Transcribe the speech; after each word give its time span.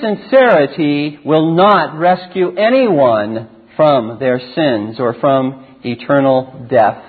sincerity 0.00 1.18
will 1.24 1.54
not 1.54 1.98
rescue 1.98 2.54
anyone 2.56 3.48
from 3.76 4.18
their 4.18 4.38
sins 4.38 4.96
or 4.98 5.14
from 5.20 5.78
eternal 5.84 6.66
death. 6.70 7.04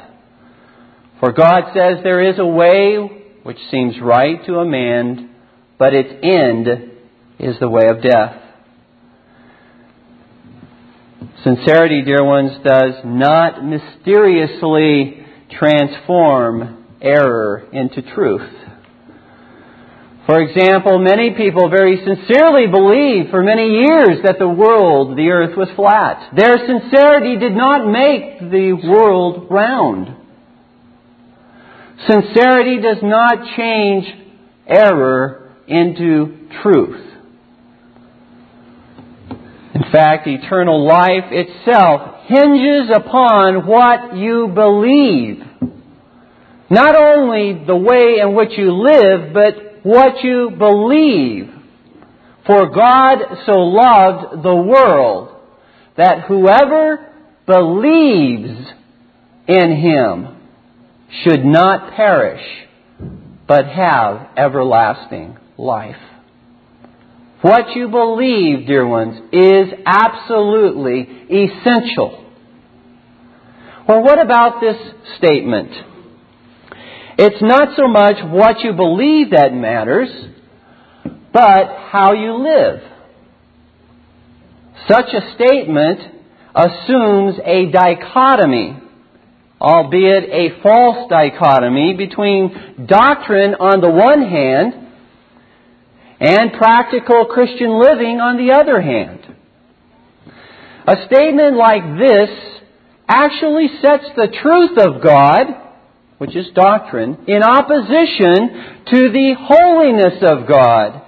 For 1.19 1.31
God 1.31 1.73
says 1.73 2.03
there 2.03 2.29
is 2.29 2.39
a 2.39 2.45
way 2.45 2.97
which 3.43 3.57
seems 3.69 3.95
right 4.01 4.43
to 4.45 4.59
a 4.59 4.65
man, 4.65 5.35
but 5.77 5.93
its 5.93 6.13
end 6.23 6.67
is 7.39 7.55
the 7.59 7.69
way 7.69 7.87
of 7.87 8.01
death. 8.01 8.37
Sincerity, 11.43 12.03
dear 12.03 12.23
ones, 12.23 12.51
does 12.63 12.93
not 13.03 13.63
mysteriously 13.63 15.25
transform 15.49 16.85
error 17.01 17.67
into 17.73 18.01
truth. 18.13 18.60
For 20.25 20.39
example, 20.39 20.99
many 20.99 21.31
people 21.31 21.69
very 21.69 21.97
sincerely 21.97 22.67
believed 22.67 23.31
for 23.31 23.41
many 23.41 23.69
years 23.69 24.19
that 24.23 24.37
the 24.37 24.47
world, 24.47 25.17
the 25.17 25.29
earth, 25.29 25.57
was 25.57 25.67
flat. 25.75 26.35
Their 26.35 26.57
sincerity 26.57 27.37
did 27.37 27.53
not 27.53 27.89
make 27.89 28.39
the 28.39 28.73
world 28.73 29.47
round. 29.49 30.15
Sincerity 32.07 32.81
does 32.81 33.01
not 33.01 33.55
change 33.57 34.05
error 34.67 35.53
into 35.67 36.47
truth. 36.61 37.07
In 39.73 39.83
fact, 39.91 40.27
eternal 40.27 40.85
life 40.85 41.31
itself 41.31 42.25
hinges 42.27 42.91
upon 42.95 43.65
what 43.65 44.15
you 44.15 44.51
believe. 44.53 45.43
Not 46.69 46.95
only 46.95 47.65
the 47.65 47.75
way 47.75 48.19
in 48.21 48.35
which 48.35 48.51
you 48.57 48.71
live, 48.71 49.33
but 49.33 49.70
what 49.83 50.23
you 50.23 50.51
believe. 50.57 51.49
For 52.45 52.69
God 52.69 53.17
so 53.45 53.53
loved 53.53 54.43
the 54.43 54.55
world 54.55 55.29
that 55.97 56.25
whoever 56.27 57.13
believes 57.45 58.67
in 59.47 59.77
Him 59.77 60.37
should 61.23 61.45
not 61.45 61.93
perish, 61.95 62.41
but 63.47 63.65
have 63.67 64.29
everlasting 64.37 65.37
life. 65.57 65.95
What 67.41 67.75
you 67.75 67.89
believe, 67.89 68.67
dear 68.67 68.87
ones, 68.87 69.19
is 69.33 69.73
absolutely 69.85 71.01
essential. 71.29 72.17
Well, 73.87 74.03
what 74.03 74.19
about 74.19 74.61
this 74.61 74.77
statement? 75.17 75.71
It's 77.17 77.41
not 77.41 77.75
so 77.75 77.87
much 77.87 78.17
what 78.23 78.61
you 78.61 78.73
believe 78.73 79.31
that 79.31 79.53
matters, 79.53 80.09
but 81.33 81.67
how 81.91 82.13
you 82.13 82.33
live. 82.35 82.81
Such 84.87 85.13
a 85.13 85.33
statement 85.35 85.99
assumes 86.55 87.35
a 87.45 87.71
dichotomy, 87.71 88.77
albeit 89.59 90.29
a 90.29 90.61
false 90.61 91.09
dichotomy, 91.09 91.93
between 91.97 92.85
doctrine 92.87 93.55
on 93.55 93.81
the 93.81 93.89
one 93.89 94.27
hand 94.27 94.73
and 96.19 96.53
practical 96.53 97.25
Christian 97.25 97.79
living 97.79 98.19
on 98.19 98.37
the 98.37 98.53
other 98.53 98.81
hand. 98.81 99.19
A 100.87 101.05
statement 101.05 101.57
like 101.57 101.83
this 101.97 102.29
actually 103.07 103.67
sets 103.81 104.05
the 104.15 104.27
truth 104.41 104.77
of 104.77 105.01
God, 105.03 105.47
which 106.21 106.35
is 106.35 106.45
doctrine, 106.53 107.17
in 107.27 107.41
opposition 107.41 108.83
to 108.85 109.09
the 109.09 109.33
holiness 109.39 110.21
of 110.21 110.47
God, 110.47 111.01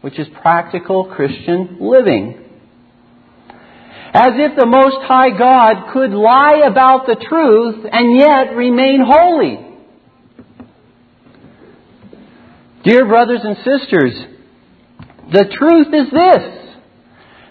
which 0.00 0.16
is 0.16 0.28
practical 0.40 1.06
Christian 1.06 1.78
living. 1.80 2.38
As 4.14 4.34
if 4.36 4.56
the 4.56 4.64
Most 4.64 4.98
High 5.08 5.36
God 5.36 5.92
could 5.92 6.12
lie 6.12 6.62
about 6.70 7.06
the 7.06 7.16
truth 7.28 7.84
and 7.90 8.16
yet 8.16 8.54
remain 8.54 9.00
holy. 9.04 9.58
Dear 12.84 13.08
brothers 13.08 13.40
and 13.42 13.56
sisters, 13.56 14.12
the 15.32 15.46
truth 15.58 15.88
is 15.92 16.12
this. 16.12 16.76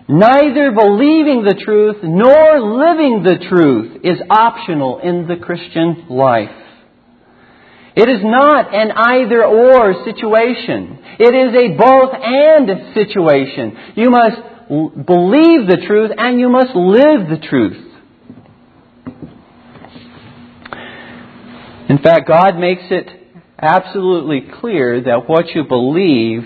Neither 0.08 0.72
believing 0.72 1.44
the 1.44 1.62
truth 1.66 1.98
nor 2.02 2.62
living 2.62 3.24
the 3.24 3.46
truth 3.50 4.06
is 4.06 4.20
optional 4.30 5.00
in 5.00 5.28
the 5.28 5.36
Christian 5.36 6.06
life. 6.10 6.64
It 7.98 8.08
is 8.08 8.22
not 8.22 8.76
an 8.76 8.92
either 8.92 9.44
or 9.44 10.06
situation. 10.06 11.00
It 11.18 11.34
is 11.34 11.56
a 11.56 11.76
both 11.76 12.14
and 12.14 12.94
situation. 12.94 13.76
You 13.96 14.12
must 14.12 14.38
believe 14.70 15.66
the 15.68 15.84
truth 15.88 16.12
and 16.16 16.40
you 16.40 16.48
must 16.48 16.76
live 16.76 17.28
the 17.28 17.44
truth. 17.50 17.88
In 21.90 21.98
fact, 21.98 22.28
God 22.28 22.60
makes 22.60 22.84
it 22.92 23.10
absolutely 23.60 24.44
clear 24.62 25.02
that 25.02 25.28
what 25.28 25.48
you 25.56 25.64
believe 25.64 26.44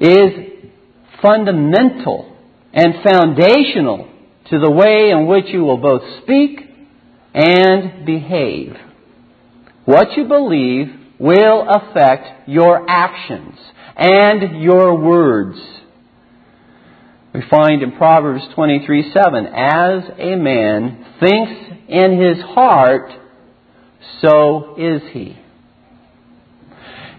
is 0.00 0.30
fundamental 1.22 2.36
and 2.72 2.94
foundational 3.04 4.08
to 4.50 4.58
the 4.58 4.70
way 4.70 5.10
in 5.10 5.28
which 5.28 5.44
you 5.52 5.62
will 5.62 5.76
both 5.76 6.02
speak 6.22 6.58
and 7.34 8.04
behave. 8.04 8.74
What 9.84 10.16
you 10.16 10.24
believe 10.24 10.86
will 11.18 11.66
affect 11.68 12.48
your 12.48 12.88
actions 12.88 13.58
and 13.96 14.62
your 14.62 14.96
words. 14.96 15.58
We 17.34 17.42
find 17.50 17.82
in 17.82 17.92
Proverbs 17.92 18.44
23 18.54 19.12
7, 19.12 19.46
as 19.46 20.02
a 20.18 20.36
man 20.36 21.04
thinks 21.20 21.52
in 21.88 22.20
his 22.20 22.44
heart, 22.44 23.10
so 24.22 24.76
is 24.78 25.02
he. 25.12 25.36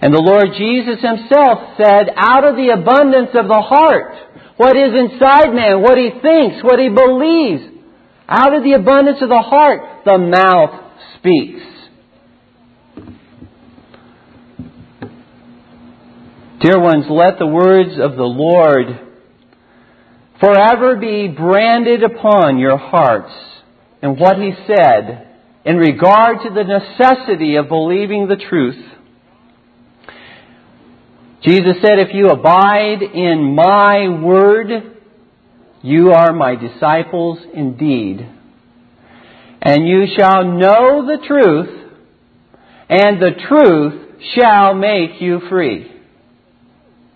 And 0.02 0.14
the 0.14 0.22
Lord 0.22 0.56
Jesus 0.58 1.02
himself 1.02 1.78
said, 1.78 2.14
out 2.16 2.44
of 2.44 2.56
the 2.56 2.70
abundance 2.70 3.30
of 3.34 3.48
the 3.48 3.62
heart, 3.62 4.16
what 4.58 4.76
is 4.78 4.94
inside 4.94 5.54
man, 5.54 5.82
what 5.82 5.98
he 5.98 6.10
thinks, 6.22 6.64
what 6.64 6.80
he 6.80 6.90
believes, 6.90 7.64
out 8.28 8.56
of 8.56 8.64
the 8.64 8.74
abundance 8.74 9.20
of 9.22 9.30
the 9.30 9.42
heart, 9.42 10.06
the 10.06 10.18
mouth 10.18 10.94
speaks. 11.18 11.75
Dear 16.66 16.82
ones, 16.82 17.06
let 17.08 17.38
the 17.38 17.46
words 17.46 17.92
of 18.00 18.16
the 18.16 18.24
Lord 18.24 18.88
forever 20.40 20.96
be 20.96 21.28
branded 21.28 22.02
upon 22.02 22.58
your 22.58 22.78
hearts 22.78 23.32
and 24.02 24.20
what 24.20 24.38
he 24.38 24.52
said 24.66 25.28
in 25.64 25.78
regard 25.78 26.38
to 26.42 26.50
the 26.50 26.64
necessity 26.64 27.58
of 27.58 27.70
believing 27.70 28.28
the 28.28 28.36
truth 28.50 28.84
Jesus 31.46 31.76
said, 31.80 32.00
If 32.00 32.10
you 32.12 32.30
abide 32.30 33.04
in 33.04 33.54
my 33.54 34.08
word, 34.10 34.68
you 35.84 36.12
are 36.12 36.34
my 36.34 36.56
disciples 36.56 37.38
indeed. 37.54 38.28
And 39.62 39.88
you 39.88 40.06
shall 40.18 40.44
know 40.44 41.06
the 41.06 41.24
truth, 41.28 41.92
and 42.90 43.22
the 43.22 43.34
truth 43.48 44.24
shall 44.36 44.74
make 44.74 45.22
you 45.22 45.40
free. 45.48 45.92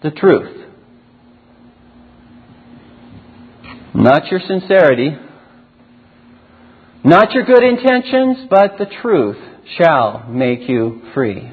The 0.01 0.11
truth. 0.11 0.65
Not 3.93 4.27
your 4.31 4.39
sincerity, 4.39 5.17
not 7.03 7.33
your 7.33 7.43
good 7.43 7.63
intentions, 7.63 8.47
but 8.49 8.77
the 8.77 8.85
truth 9.01 9.37
shall 9.77 10.25
make 10.29 10.69
you 10.69 11.01
free. 11.13 11.51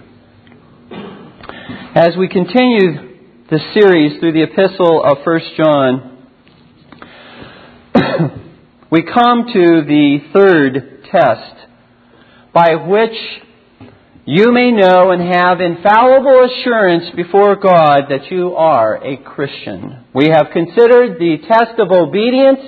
As 1.94 2.10
we 2.16 2.28
continue 2.28 3.16
the 3.50 3.58
series 3.74 4.20
through 4.20 4.32
the 4.32 4.42
epistle 4.42 5.02
of 5.02 5.18
1 5.24 5.40
John, 5.56 6.12
we 8.92 9.02
come 9.02 9.46
to 9.52 9.82
the 9.86 10.18
third 10.32 11.04
test 11.10 11.66
by 12.52 12.76
which 12.76 13.16
you 14.28 14.52
may 14.52 14.72
know 14.72 15.12
and 15.12 15.22
have 15.22 15.60
infallible 15.60 16.48
assurance 16.50 17.14
before 17.14 17.54
God 17.54 18.06
that 18.10 18.28
you 18.28 18.56
are 18.56 18.96
a 18.96 19.18
Christian. 19.18 20.04
We 20.12 20.30
have 20.30 20.48
considered 20.52 21.20
the 21.20 21.38
test 21.46 21.78
of 21.78 21.92
obedience. 21.92 22.58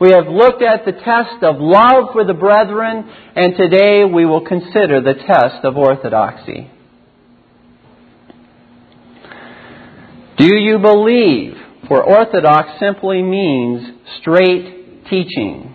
We 0.00 0.10
have 0.10 0.26
looked 0.26 0.62
at 0.62 0.84
the 0.84 0.90
test 0.90 1.44
of 1.44 1.60
love 1.60 2.06
for 2.12 2.24
the 2.24 2.34
brethren, 2.34 3.08
and 3.36 3.56
today 3.56 4.02
we 4.04 4.26
will 4.26 4.44
consider 4.44 5.00
the 5.00 5.14
test 5.14 5.64
of 5.64 5.76
orthodoxy. 5.76 6.68
Do 10.36 10.56
you 10.56 10.80
believe? 10.80 11.54
For 11.86 12.02
orthodox 12.02 12.80
simply 12.80 13.22
means 13.22 14.00
straight 14.20 15.06
teaching. 15.08 15.72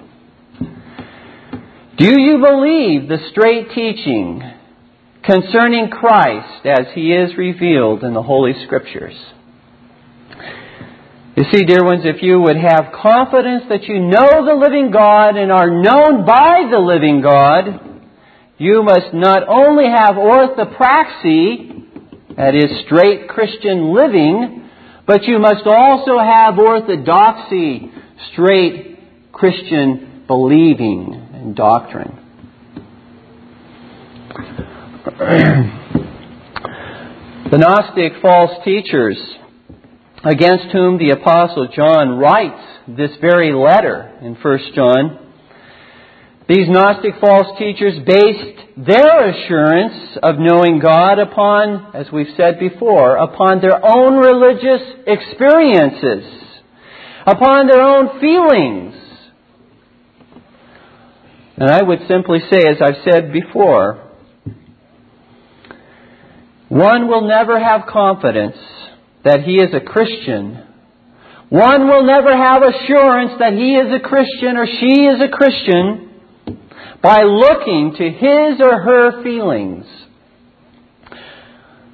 Do 1.98 2.20
you 2.20 2.40
believe 2.40 3.08
the 3.08 3.30
straight 3.32 3.70
teaching 3.74 4.59
concerning 5.24 5.90
Christ 5.90 6.66
as 6.66 6.88
he 6.94 7.12
is 7.12 7.38
revealed 7.38 8.04
in 8.04 8.14
the 8.14 8.24
Holy 8.24 8.54
Scriptures? 8.66 9.16
You 11.36 11.46
see, 11.52 11.64
dear 11.64 11.86
ones, 11.86 12.02
if 12.04 12.22
you 12.22 12.40
would 12.42 12.58
have 12.58 12.92
confidence 13.02 13.64
that 13.70 13.84
you 13.84 14.00
know 14.00 14.46
the 14.46 14.60
living 14.60 14.92
God 14.92 15.38
and 15.38 15.52
are 15.52 15.70
known 15.70 16.26
by 16.26 16.68
the 16.70 16.80
living 16.80 17.22
God, 17.22 17.90
you 18.58 18.84
must 18.84 19.14
not 19.14 19.48
only 19.48 19.86
have 19.86 20.16
orthopraxy, 20.16 21.80
that 22.36 22.56
is 22.56 22.86
straight 22.86 23.30
Christian 23.30 23.94
living, 23.94 24.70
but 25.08 25.24
you 25.24 25.40
must 25.40 25.66
also 25.66 26.20
have 26.20 26.60
orthodoxy, 26.60 27.90
straight 28.34 29.00
Christian 29.32 30.26
believing 30.28 31.14
and 31.34 31.56
doctrine. 31.56 32.18
The 35.06 35.72
Gnostic 37.58 38.22
false 38.22 38.52
teachers 38.66 39.18
against 40.26 40.66
whom 40.74 40.98
the 40.98 41.12
apostle 41.12 41.70
John 41.74 42.18
writes 42.18 42.62
this 42.88 43.12
very 43.22 43.54
letter 43.54 44.12
in 44.22 44.36
1 44.36 44.60
John. 44.76 45.32
These 46.50 46.68
Gnostic 46.68 47.14
false 47.22 47.58
teachers 47.58 47.94
based 48.06 48.60
their 48.76 49.30
assurance 49.30 50.18
of 50.22 50.36
knowing 50.38 50.80
God 50.80 51.20
upon, 51.20 51.96
as 51.96 52.08
we've 52.12 52.36
said 52.36 52.60
before, 52.60 53.16
upon 53.16 53.62
their 53.62 53.80
own 53.82 54.18
religious 54.18 54.82
experiences, 55.08 56.26
upon 57.26 57.68
their 57.68 57.82
own 57.82 58.20
feelings. 58.20 58.96
And 61.56 61.70
I 61.70 61.84
would 61.84 62.00
simply 62.10 62.40
say, 62.52 62.68
as 62.68 62.82
I've 62.82 63.04
said 63.10 63.32
before, 63.32 64.09
one 66.70 67.08
will 67.08 67.28
never 67.28 67.60
have 67.60 67.88
confidence 67.88 68.58
that 69.26 69.42
he 69.42 69.56
is 69.56 69.74
a 69.74 69.82
Christian, 69.82 70.64
one 71.50 71.88
will 71.88 72.06
never 72.06 72.36
have 72.36 72.62
assurance 72.62 73.34
that 73.40 73.54
he 73.54 73.76
is 73.76 73.92
a 73.92 74.08
Christian 74.08 74.56
or 74.56 74.68
she 74.68 75.06
is 75.06 75.20
a 75.20 75.30
Christian 75.30 76.12
by 77.02 77.24
looking 77.24 77.96
to 77.98 78.04
his 78.04 78.62
or 78.62 78.82
her 78.82 79.24
feelings. 79.24 79.86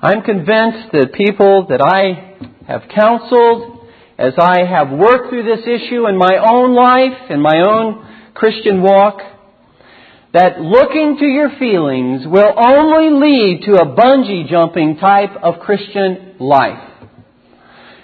I'm 0.02 0.22
convinced 0.24 0.92
that 0.92 1.14
people 1.14 1.68
that 1.70 1.82
I 1.82 2.36
have 2.68 2.84
counseled, 2.94 3.88
as 4.18 4.34
I 4.38 4.66
have 4.66 4.92
worked 4.92 5.30
through 5.30 5.44
this 5.44 5.66
issue 5.66 6.08
in 6.08 6.18
my 6.18 6.38
own 6.38 6.76
life, 6.76 7.30
in 7.30 7.42
my 7.42 7.62
own 7.66 8.34
Christian 8.34 8.82
walk, 8.82 9.20
that 10.36 10.60
looking 10.60 11.16
to 11.18 11.26
your 11.26 11.50
feelings 11.58 12.28
will 12.28 12.54
only 12.58 13.10
lead 13.10 13.62
to 13.64 13.76
a 13.76 13.86
bungee 13.96 14.50
jumping 14.50 14.98
type 14.98 15.32
of 15.42 15.62
Christian 15.62 16.36
life. 16.42 16.92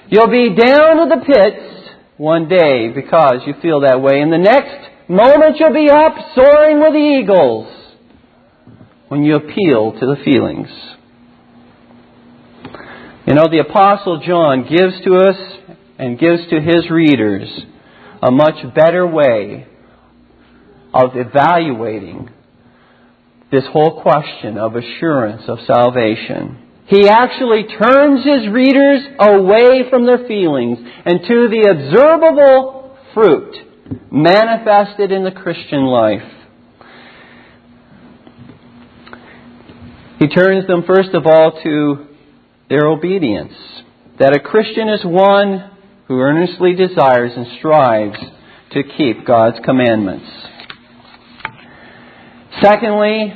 You'll 0.07 0.31
be 0.31 0.56
down 0.56 0.95
to 0.95 1.13
the 1.13 1.25
pits 1.25 1.89
one 2.16 2.48
day 2.48 2.88
because 2.88 3.42
you 3.45 3.54
feel 3.62 3.81
that 3.81 4.01
way, 4.01 4.22
and 4.22 4.31
the 4.31 4.38
next 4.38 5.10
moment 5.10 5.57
you'll 5.60 5.74
be 5.74 5.89
up 5.89 6.16
soaring 6.33 6.80
with 6.80 6.94
the 6.94 7.19
eagles 7.22 7.68
when 9.10 9.24
you 9.25 9.36
appeal 9.36 9.92
to 9.92 10.00
the 10.00 10.24
feelings. 10.24 10.69
You 13.28 13.33
know, 13.33 13.50
the 13.51 13.60
Apostle 13.69 14.22
John 14.25 14.63
gives 14.63 15.04
to 15.04 15.16
us 15.18 15.36
and 16.00 16.18
gives 16.18 16.50
to 16.50 16.62
his 16.62 16.89
readers 16.89 17.50
a 18.22 18.31
much 18.31 18.74
better 18.74 19.06
way 19.06 19.68
of 20.94 21.12
evaluating 21.16 22.30
this 23.52 23.66
whole 23.72 24.02
question 24.02 24.58
of 24.58 24.76
assurance 24.76 25.44
of 25.48 25.60
salvation. 25.68 26.58
He 26.88 27.08
actually 27.08 27.64
turns 27.64 28.26
his 28.26 28.52
readers 28.52 29.02
away 29.20 29.90
from 29.90 30.06
their 30.06 30.28
feelings 30.28 30.78
and 31.06 31.22
to 31.22 31.48
the 31.50 31.70
observable 31.70 32.98
fruit 33.14 33.56
manifested 34.12 35.12
in 35.12 35.24
the 35.24 35.32
Christian 35.32 35.86
life. 35.86 36.30
He 40.20 40.28
turns 40.28 40.68
them 40.68 40.84
first 40.86 41.14
of 41.14 41.26
all 41.26 41.60
to 41.64 42.08
their 42.70 42.88
obedience. 42.88 43.54
That 44.20 44.36
a 44.36 44.40
Christian 44.40 44.88
is 44.88 45.04
one 45.04 45.72
who 46.08 46.20
earnestly 46.20 46.76
desires 46.76 47.32
and 47.36 47.48
strives 47.58 48.18
to 48.72 48.84
keep 48.84 49.26
God's 49.26 49.58
commandments. 49.66 50.30
Secondly, 52.62 53.34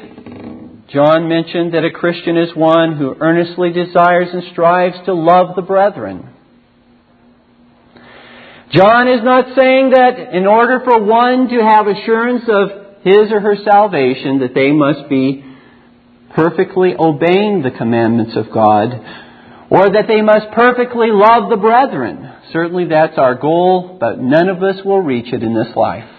John 0.89 1.27
mentioned 1.27 1.73
that 1.73 1.83
a 1.83 1.89
Christian 1.89 2.37
is 2.37 2.55
one 2.55 2.95
who 2.95 3.15
earnestly 3.19 3.71
desires 3.71 4.29
and 4.31 4.43
strives 4.51 4.97
to 5.05 5.13
love 5.13 5.55
the 5.55 5.63
brethren. 5.63 6.29
John 8.71 9.07
is 9.07 9.23
not 9.23 9.55
saying 9.55 9.91
that 9.91 10.35
in 10.35 10.45
order 10.45 10.81
for 10.83 11.03
one 11.03 11.47
to 11.47 11.63
have 11.63 11.87
assurance 11.87 12.43
of 12.47 12.69
his 13.03 13.31
or 13.31 13.39
her 13.39 13.55
salvation 13.63 14.39
that 14.39 14.53
they 14.53 14.71
must 14.71 15.09
be 15.09 15.43
perfectly 16.35 16.93
obeying 16.97 17.63
the 17.63 17.71
commandments 17.75 18.33
of 18.35 18.51
God 18.53 18.89
or 19.69 19.89
that 19.89 20.07
they 20.07 20.21
must 20.21 20.51
perfectly 20.53 21.07
love 21.09 21.49
the 21.49 21.57
brethren. 21.57 22.31
Certainly 22.53 22.89
that's 22.89 23.17
our 23.17 23.35
goal, 23.35 23.97
but 23.99 24.19
none 24.19 24.49
of 24.49 24.61
us 24.61 24.83
will 24.85 25.01
reach 25.01 25.33
it 25.33 25.41
in 25.41 25.55
this 25.55 25.75
life. 25.75 26.14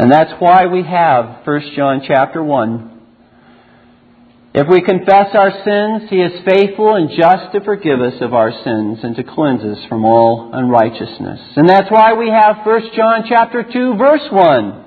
And 0.00 0.10
that's 0.10 0.32
why 0.38 0.64
we 0.64 0.82
have 0.82 1.44
1 1.44 1.72
John 1.76 2.00
chapter 2.08 2.42
1. 2.42 3.00
If 4.54 4.66
we 4.66 4.80
confess 4.80 5.26
our 5.34 5.50
sins, 5.62 6.08
He 6.08 6.22
is 6.22 6.40
faithful 6.42 6.94
and 6.94 7.10
just 7.10 7.52
to 7.52 7.60
forgive 7.62 8.00
us 8.00 8.14
of 8.22 8.32
our 8.32 8.50
sins 8.50 9.00
and 9.02 9.14
to 9.16 9.22
cleanse 9.22 9.60
us 9.60 9.84
from 9.90 10.06
all 10.06 10.52
unrighteousness. 10.54 11.52
And 11.54 11.68
that's 11.68 11.90
why 11.90 12.14
we 12.14 12.30
have 12.30 12.64
1 12.64 12.80
John 12.96 13.24
chapter 13.28 13.62
2 13.62 13.98
verse 13.98 14.26
1. 14.32 14.84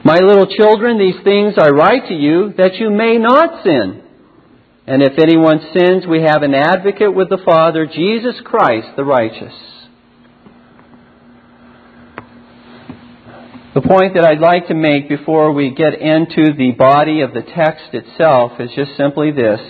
My 0.06 0.20
little 0.20 0.46
children, 0.46 0.98
these 0.98 1.22
things 1.22 1.56
I 1.58 1.68
write 1.68 2.08
to 2.08 2.14
you 2.14 2.54
that 2.56 2.76
you 2.76 2.88
may 2.88 3.18
not 3.18 3.62
sin. 3.62 4.04
And 4.86 5.02
if 5.02 5.18
anyone 5.18 5.60
sins, 5.74 6.06
we 6.06 6.22
have 6.22 6.42
an 6.42 6.54
advocate 6.54 7.12
with 7.12 7.28
the 7.28 7.42
Father, 7.44 7.86
Jesus 7.86 8.36
Christ 8.44 8.88
the 8.96 9.04
righteous. 9.04 9.52
The 13.74 13.82
point 13.82 14.14
that 14.14 14.24
I'd 14.24 14.38
like 14.38 14.68
to 14.68 14.74
make 14.74 15.08
before 15.08 15.52
we 15.52 15.74
get 15.74 16.00
into 16.00 16.54
the 16.56 16.70
body 16.70 17.20
of 17.20 17.34
the 17.34 17.42
text 17.42 17.92
itself 17.92 18.52
is 18.60 18.70
just 18.74 18.96
simply 18.96 19.32
this. 19.32 19.60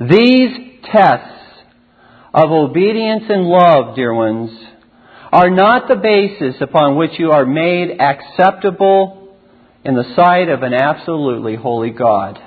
These 0.00 0.82
tests 0.92 1.62
of 2.34 2.50
obedience 2.50 3.24
and 3.28 3.44
love, 3.44 3.94
dear 3.94 4.12
ones, 4.12 4.50
are 5.32 5.50
not 5.50 5.88
the 5.88 5.96
basis 5.96 6.60
upon 6.60 6.96
which 6.96 7.12
you 7.18 7.30
are 7.30 7.46
made 7.46 7.98
acceptable 7.98 9.34
in 9.84 9.94
the 9.94 10.14
sight 10.14 10.48
of 10.48 10.62
an 10.62 10.74
absolutely 10.74 11.56
holy 11.56 11.90
God. 11.90 12.38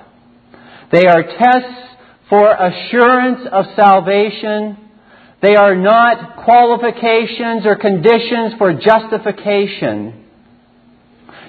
They 0.92 1.06
are 1.06 1.24
tests 1.24 1.96
for 2.30 2.51
assurance 2.51 3.48
of 3.51 3.65
salvation. 3.75 4.77
They 5.42 5.56
are 5.56 5.75
not 5.75 6.44
qualifications 6.44 7.65
or 7.65 7.75
conditions 7.75 8.54
for 8.58 8.74
justification. 8.74 10.25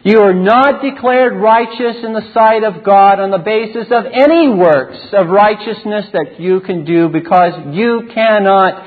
You 0.05 0.21
are 0.21 0.35
not 0.35 0.83
declared 0.83 1.35
righteous 1.35 1.97
in 2.05 2.13
the 2.13 2.31
sight 2.33 2.63
of 2.63 2.85
God 2.85 3.19
on 3.19 3.33
the 3.33 3.39
basis 3.39 3.89
of 3.91 4.05
any 4.07 4.49
works 4.49 4.99
of 5.13 5.27
righteousness 5.27 6.07
that 6.13 6.39
you 6.39 6.61
can 6.61 6.85
do 6.85 7.09
because 7.09 7.75
you 7.75 8.09
cannot 8.15 8.87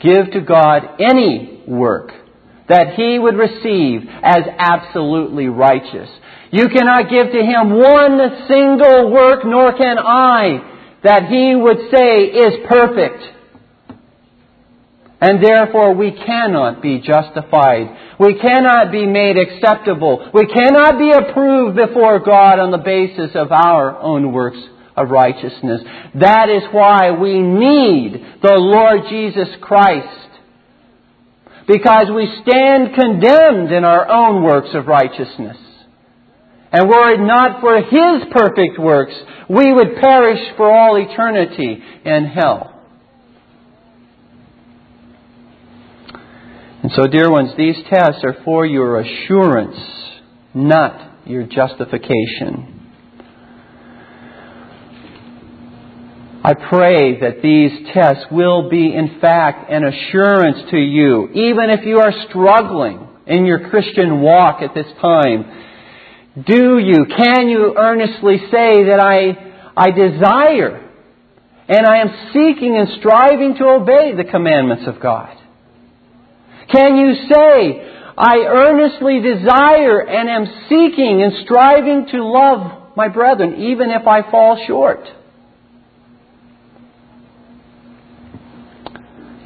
give 0.00 0.32
to 0.32 0.40
God 0.42 0.82
any 1.00 1.62
work 1.66 2.10
that 2.68 2.94
He 2.96 3.18
would 3.18 3.36
receive 3.36 4.02
as 4.22 4.42
absolutely 4.58 5.48
righteous. 5.48 6.10
You 6.52 6.68
cannot 6.68 7.10
give 7.10 7.32
to 7.32 7.42
him 7.42 7.74
one 7.74 8.46
single 8.48 9.10
work, 9.10 9.44
nor 9.44 9.76
can 9.76 9.98
I, 9.98 10.98
that 11.02 11.26
he 11.28 11.54
would 11.56 11.90
say 11.92 12.24
is 12.24 12.66
perfect. 12.68 13.22
And 15.20 15.42
therefore 15.42 15.94
we 15.94 16.12
cannot 16.12 16.82
be 16.82 16.98
justified. 17.00 18.16
We 18.20 18.38
cannot 18.38 18.92
be 18.92 19.06
made 19.06 19.36
acceptable. 19.38 20.30
We 20.32 20.46
cannot 20.46 20.98
be 20.98 21.10
approved 21.10 21.76
before 21.76 22.20
God 22.20 22.58
on 22.58 22.70
the 22.70 22.78
basis 22.78 23.30
of 23.34 23.50
our 23.50 23.98
own 23.98 24.32
works 24.32 24.58
of 24.94 25.10
righteousness. 25.10 25.82
That 26.14 26.48
is 26.48 26.62
why 26.70 27.10
we 27.10 27.40
need 27.40 28.24
the 28.42 28.56
Lord 28.56 29.02
Jesus 29.08 29.48
Christ. 29.60 30.30
Because 31.66 32.06
we 32.14 32.32
stand 32.42 32.94
condemned 32.94 33.72
in 33.72 33.84
our 33.84 34.08
own 34.08 34.44
works 34.44 34.70
of 34.74 34.86
righteousness. 34.86 35.56
And 36.76 36.90
were 36.90 37.10
it 37.14 37.20
not 37.20 37.62
for 37.62 37.74
His 37.80 38.30
perfect 38.32 38.78
works, 38.78 39.14
we 39.48 39.72
would 39.72 39.96
perish 39.98 40.40
for 40.58 40.70
all 40.70 40.96
eternity 40.96 41.82
in 42.04 42.26
hell. 42.26 42.82
And 46.82 46.92
so, 46.94 47.06
dear 47.06 47.30
ones, 47.30 47.52
these 47.56 47.76
tests 47.88 48.20
are 48.24 48.36
for 48.44 48.66
your 48.66 49.00
assurance 49.00 49.78
not 50.52 51.26
your 51.26 51.44
justification. 51.44 52.88
I 56.44 56.52
pray 56.68 57.20
that 57.20 57.40
these 57.42 57.72
tests 57.94 58.26
will 58.30 58.68
be, 58.68 58.94
in 58.94 59.18
fact, 59.20 59.70
an 59.70 59.82
assurance 59.82 60.70
to 60.70 60.76
you, 60.76 61.28
even 61.30 61.70
if 61.70 61.86
you 61.86 62.00
are 62.00 62.12
struggling 62.28 63.08
in 63.26 63.46
your 63.46 63.70
Christian 63.70 64.20
walk 64.20 64.60
at 64.60 64.74
this 64.74 64.86
time. 65.00 65.62
Do 66.44 66.78
you, 66.78 67.06
can 67.16 67.48
you 67.48 67.74
earnestly 67.78 68.36
say 68.50 68.84
that 68.84 69.00
I, 69.00 69.72
I 69.74 69.90
desire 69.90 70.82
and 71.66 71.86
I 71.86 71.98
am 71.98 72.08
seeking 72.32 72.76
and 72.76 72.88
striving 72.98 73.56
to 73.56 73.64
obey 73.64 74.12
the 74.14 74.24
commandments 74.30 74.84
of 74.86 75.00
God? 75.00 75.34
Can 76.70 76.96
you 76.96 77.14
say, 77.32 77.90
I 78.18 78.44
earnestly 78.46 79.20
desire 79.22 80.00
and 80.00 80.28
am 80.28 80.46
seeking 80.68 81.22
and 81.22 81.44
striving 81.44 82.06
to 82.08 82.22
love 82.22 82.96
my 82.96 83.08
brethren, 83.08 83.62
even 83.62 83.90
if 83.90 84.06
I 84.06 84.30
fall 84.30 84.62
short? 84.66 85.00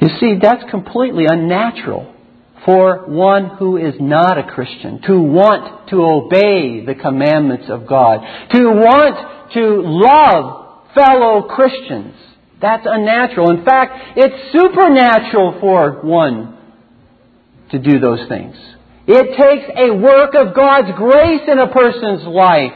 You 0.01 0.09
see, 0.19 0.39
that's 0.41 0.69
completely 0.69 1.25
unnatural 1.29 2.13
for 2.65 3.05
one 3.07 3.57
who 3.57 3.77
is 3.77 3.95
not 3.99 4.37
a 4.37 4.43
Christian 4.43 5.01
to 5.07 5.19
want 5.19 5.89
to 5.89 6.03
obey 6.03 6.85
the 6.85 6.95
commandments 6.95 7.65
of 7.69 7.87
God, 7.87 8.19
to 8.51 8.63
want 8.69 9.51
to 9.53 9.81
love 9.83 10.93
fellow 10.93 11.43
Christians. 11.43 12.13
That's 12.61 12.85
unnatural. 12.85 13.49
In 13.51 13.65
fact, 13.65 13.93
it's 14.15 14.51
supernatural 14.51 15.57
for 15.59 16.01
one 16.03 16.57
to 17.71 17.79
do 17.79 17.99
those 17.99 18.27
things. 18.29 18.55
It 19.07 19.25
takes 19.35 19.71
a 19.77 19.95
work 19.95 20.35
of 20.35 20.55
God's 20.55 20.95
grace 20.95 21.41
in 21.47 21.57
a 21.57 21.67
person's 21.67 22.23
life. 22.27 22.73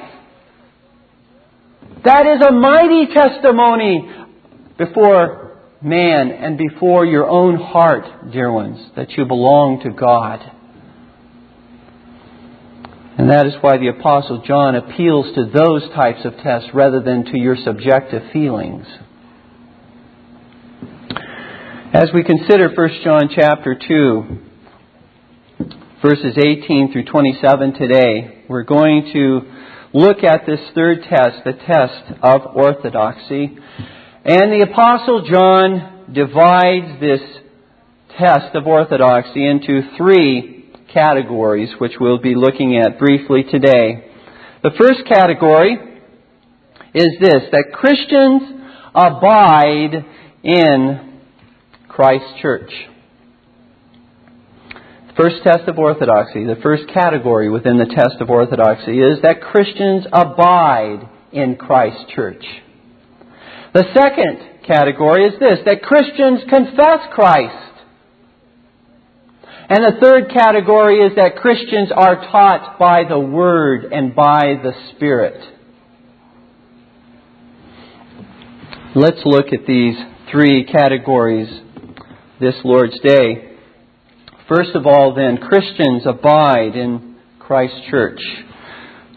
That 2.03 2.25
is 2.25 2.45
a 2.45 2.51
mighty 2.51 3.13
testimony 3.13 4.09
before 4.77 5.44
man 5.85 6.31
and 6.31 6.57
before 6.57 7.05
your 7.05 7.29
own 7.29 7.57
heart, 7.57 8.31
dear 8.31 8.51
ones, 8.51 8.79
that 8.95 9.11
you 9.11 9.25
belong 9.25 9.81
to 9.83 9.91
God. 9.91 10.39
And 13.17 13.29
that 13.29 13.45
is 13.45 13.53
why 13.61 13.77
the 13.77 13.87
Apostle 13.87 14.41
John 14.45 14.75
appeals 14.75 15.33
to 15.35 15.45
those 15.45 15.83
types 15.93 16.25
of 16.25 16.35
tests 16.37 16.69
rather 16.73 17.01
than 17.01 17.23
to 17.25 17.37
your 17.37 17.55
subjective 17.55 18.23
feelings. 18.33 18.85
As 21.93 22.09
we 22.13 22.23
consider 22.23 22.73
1 22.75 22.89
John 23.05 23.29
chapter 23.33 23.79
2, 23.87 24.37
verses 26.01 26.37
18 26.37 26.91
through 26.91 27.05
27 27.05 27.73
today, 27.73 28.43
we're 28.49 28.63
going 28.63 29.11
to 29.13 29.41
look 29.93 30.23
at 30.23 30.45
this 30.45 30.59
third 30.75 31.03
test, 31.03 31.45
the 31.45 31.53
test 31.53 32.19
of 32.21 32.41
orthodoxy. 32.53 33.57
And 34.27 34.51
the 34.51 34.65
Apostle 34.67 35.21
John 35.21 36.11
divides 36.11 36.99
this 36.99 37.21
test 38.17 38.55
of 38.55 38.65
orthodoxy 38.65 39.45
into 39.45 39.81
three 39.97 40.65
categories, 40.91 41.69
which 41.77 41.91
we'll 41.99 42.17
be 42.17 42.33
looking 42.33 42.75
at 42.75 42.97
briefly 42.97 43.43
today. 43.43 44.09
The 44.63 44.71
first 44.79 45.05
category 45.07 45.77
is 46.95 47.09
this 47.21 47.43
that 47.51 47.65
Christians 47.71 48.41
abide 48.95 50.03
in 50.41 51.21
Christ's 51.87 52.41
church. 52.41 52.71
First 55.15 55.43
test 55.43 55.67
of 55.67 55.77
orthodoxy, 55.77 56.45
the 56.45 56.59
first 56.63 56.85
category 56.91 57.51
within 57.51 57.77
the 57.77 57.93
test 57.93 58.19
of 58.21 58.31
orthodoxy 58.31 58.97
is 58.97 59.21
that 59.21 59.41
Christians 59.41 60.07
abide 60.11 61.07
in 61.31 61.57
Christ's 61.57 62.05
church. 62.15 62.43
The 63.75 63.83
second 63.93 64.63
category 64.65 65.25
is 65.25 65.33
this 65.37 65.59
that 65.65 65.81
Christians 65.81 66.43
confess 66.49 67.11
Christ. 67.13 67.73
And 69.67 69.83
the 69.83 69.99
third 69.99 70.31
category 70.31 71.05
is 71.05 71.13
that 71.17 71.35
Christians 71.35 71.91
are 71.93 72.15
taught 72.31 72.79
by 72.79 73.03
the 73.03 73.19
Word 73.19 73.91
and 73.91 74.15
by 74.15 74.55
the 74.63 74.71
Spirit. 74.91 75.43
Let's 78.95 79.19
look 79.25 79.47
at 79.47 79.67
these 79.67 79.95
three 80.31 80.63
categories 80.63 81.49
this 82.39 82.55
Lord's 82.63 82.97
Day. 83.01 83.57
First 84.47 84.73
of 84.75 84.87
all, 84.87 85.13
then, 85.13 85.37
Christians 85.37 86.03
abide 86.05 86.77
in 86.77 87.17
Christ's 87.39 87.81
church. 87.89 88.21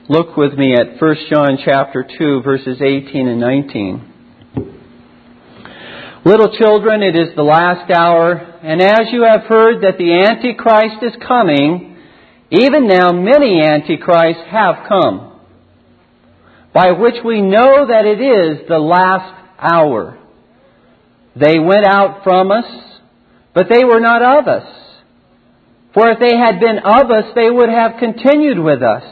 Look 0.09 0.37
with 0.37 0.55
me 0.55 0.75
at 0.75 1.01
1 1.01 1.17
John 1.31 1.59
chapter 1.65 2.05
2 2.19 2.43
verses 2.43 2.81
18 2.83 3.29
and 3.29 3.39
19. 3.39 4.15
Little 6.25 6.57
children, 6.59 7.03
it 7.03 7.15
is 7.15 7.37
the 7.37 7.45
last 7.45 7.91
hour, 7.93 8.33
and 8.33 8.83
as 8.83 9.13
you 9.13 9.23
have 9.23 9.43
heard 9.43 9.83
that 9.83 9.99
the 9.99 10.13
Antichrist 10.13 11.03
is 11.03 11.23
coming, 11.27 11.97
even 12.51 12.89
now 12.89 13.13
many 13.13 13.63
Antichrists 13.63 14.43
have 14.51 14.89
come, 14.89 15.41
by 16.75 16.91
which 16.93 17.23
we 17.25 17.41
know 17.41 17.87
that 17.87 18.05
it 18.05 18.21
is 18.21 18.69
the 18.69 18.79
last 18.79 19.33
hour. 19.61 20.19
They 21.37 21.61
went 21.61 21.87
out 21.87 22.25
from 22.25 22.51
us, 22.51 22.65
but 23.55 23.69
they 23.71 23.85
were 23.85 24.01
not 24.01 24.21
of 24.21 24.49
us. 24.49 24.67
For 25.95 26.11
if 26.11 26.19
they 26.19 26.37
had 26.37 26.59
been 26.59 26.79
of 26.79 27.11
us, 27.13 27.33
they 27.37 27.49
would 27.49 27.69
have 27.69 28.01
continued 28.01 28.59
with 28.59 28.83
us. 28.83 29.05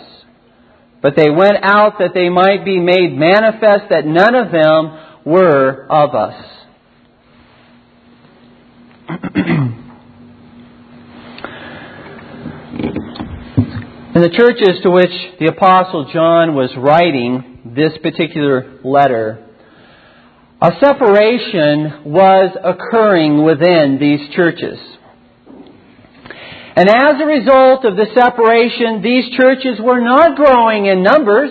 But 1.03 1.15
they 1.15 1.31
went 1.31 1.59
out 1.63 1.99
that 2.01 2.15
they 2.15 2.31
might 2.31 2.65
be 2.65 2.81
made 2.81 3.17
manifest 3.17 3.91
that 3.91 4.07
none 4.07 4.35
of 4.35 4.51
them 4.51 4.99
were 5.25 5.87
of 5.89 6.15
us. 6.17 6.35
In 14.17 14.23
the 14.23 14.31
churches 14.31 14.81
to 14.83 14.91
which 14.91 15.13
the 15.39 15.47
Apostle 15.47 16.11
John 16.13 16.55
was 16.55 16.71
writing 16.77 17.73
this 17.77 17.93
particular 18.03 18.81
letter, 18.83 19.47
a 20.61 20.73
separation 20.81 22.03
was 22.05 22.57
occurring 22.65 23.45
within 23.45 23.99
these 24.01 24.35
churches. 24.35 24.79
And 26.75 26.89
as 26.89 27.21
a 27.21 27.27
result 27.27 27.85
of 27.85 27.97
the 27.97 28.07
separation, 28.15 29.03
these 29.03 29.37
churches 29.37 29.79
were 29.81 30.01
not 30.01 30.37
growing 30.37 30.87
in 30.87 31.03
numbers, 31.03 31.51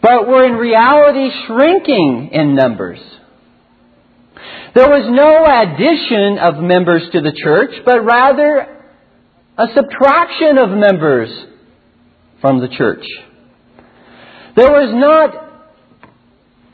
but 0.00 0.26
were 0.26 0.46
in 0.46 0.54
reality 0.54 1.30
shrinking 1.46 2.30
in 2.32 2.54
numbers. 2.54 3.00
There 4.78 4.90
was 4.90 5.10
no 5.10 5.42
addition 5.42 6.38
of 6.38 6.62
members 6.62 7.02
to 7.10 7.20
the 7.20 7.32
church, 7.32 7.82
but 7.84 8.04
rather 8.04 8.78
a 9.58 9.66
subtraction 9.74 10.56
of 10.56 10.70
members 10.70 11.28
from 12.40 12.60
the 12.60 12.68
church. 12.68 13.04
There 14.54 14.70
was 14.70 14.94
not 14.94 15.34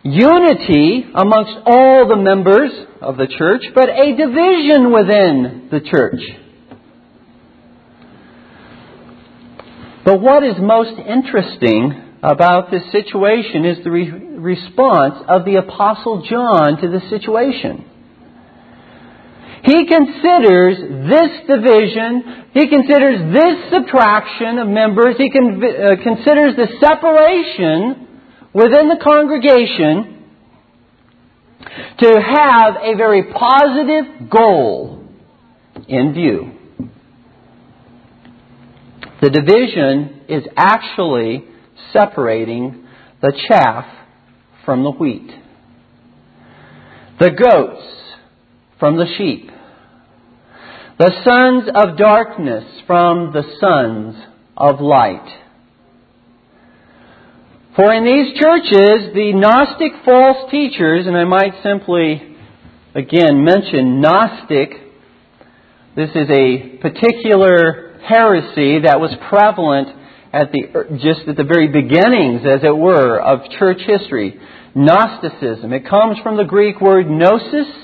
unity 0.02 1.06
amongst 1.14 1.56
all 1.64 2.06
the 2.06 2.16
members 2.16 2.73
of 3.00 3.16
the 3.16 3.26
church, 3.26 3.62
but 3.75 3.88
a 3.88 4.14
division 4.14 4.92
within 4.92 5.68
the 5.70 5.80
church. 5.80 6.20
But 10.04 10.20
what 10.20 10.44
is 10.44 10.56
most 10.58 10.99
interesting 10.99 12.18
about 12.23 12.70
this 12.70 12.82
situation 12.92 13.64
is 13.64 13.82
the 13.82 13.90
re- 13.90 14.11
response 14.11 15.25
of 15.26 15.46
the 15.46 15.54
Apostle 15.54 16.26
John 16.28 16.82
to 16.82 16.88
the 16.90 17.00
situation. 17.08 17.92
He 19.64 19.87
considers 19.87 20.76
this 21.09 21.30
division, 21.49 22.50
he 22.52 22.68
considers 22.68 23.33
this 23.33 23.73
subtraction 23.73 24.59
of 24.59 24.68
members, 24.68 25.16
he 25.16 25.30
con- 25.30 25.56
uh, 25.56 26.02
considers 26.02 26.54
the 26.54 26.68
separation 26.80 28.06
within 28.52 28.88
the 28.88 29.00
congregation 29.02 30.23
to 31.99 32.21
have 32.21 32.75
a 32.83 32.94
very 32.94 33.33
positive 33.33 34.28
goal 34.28 35.02
in 35.88 36.12
view. 36.12 36.52
The 39.23 39.30
division 39.30 40.25
is 40.28 40.44
actually 40.59 41.44
separating 41.90 42.87
the 43.23 43.33
chaff 43.49 43.87
from 44.66 44.83
the 44.83 44.90
wheat, 44.90 45.30
the 47.18 47.30
goats 47.30 47.94
from 48.85 48.99
the 48.99 49.07
sheep 49.17 49.50
the 50.99 51.11
sons 51.25 51.71
of 51.75 51.97
darkness 51.97 52.64
from 52.87 53.33
the 53.33 53.43
sons 53.59 54.14
of 54.59 54.79
light. 54.79 55.26
For 57.75 57.93
in 57.95 58.05
these 58.05 58.38
churches, 58.38 59.14
the 59.14 59.33
Gnostic 59.35 60.05
false 60.05 60.50
teachers, 60.50 61.07
and 61.07 61.17
I 61.17 61.25
might 61.25 61.62
simply 61.62 62.37
again 62.95 63.43
mention 63.43 64.03
Gnostic, 64.03 64.71
this 65.97 66.11
is 66.11 66.29
a 66.29 66.76
particular 66.83 67.99
heresy 68.05 68.81
that 68.85 69.00
was 69.00 69.17
prevalent 69.31 69.88
at 70.31 70.53
the, 70.53 70.99
just 71.03 71.26
at 71.26 71.37
the 71.37 71.45
very 71.45 71.69
beginnings, 71.69 72.43
as 72.47 72.62
it 72.62 72.76
were, 72.76 73.19
of 73.19 73.50
church 73.59 73.81
history. 73.87 74.38
Gnosticism. 74.75 75.73
It 75.73 75.88
comes 75.88 76.19
from 76.23 76.37
the 76.37 76.45
Greek 76.45 76.83
word 76.83 77.09
gnosis, 77.09 77.84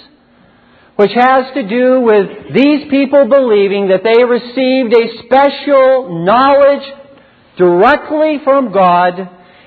which 1.00 1.12
has 1.14 1.54
to 1.54 1.66
do 1.66 2.02
with 2.02 2.52
these 2.54 2.90
people 2.90 3.26
believing 3.26 3.88
that 3.88 4.04
they 4.04 4.22
received 4.22 4.92
a 4.92 5.24
special 5.24 6.26
knowledge 6.26 6.86
directly 7.56 8.36
from 8.44 8.70
God, 8.70 9.14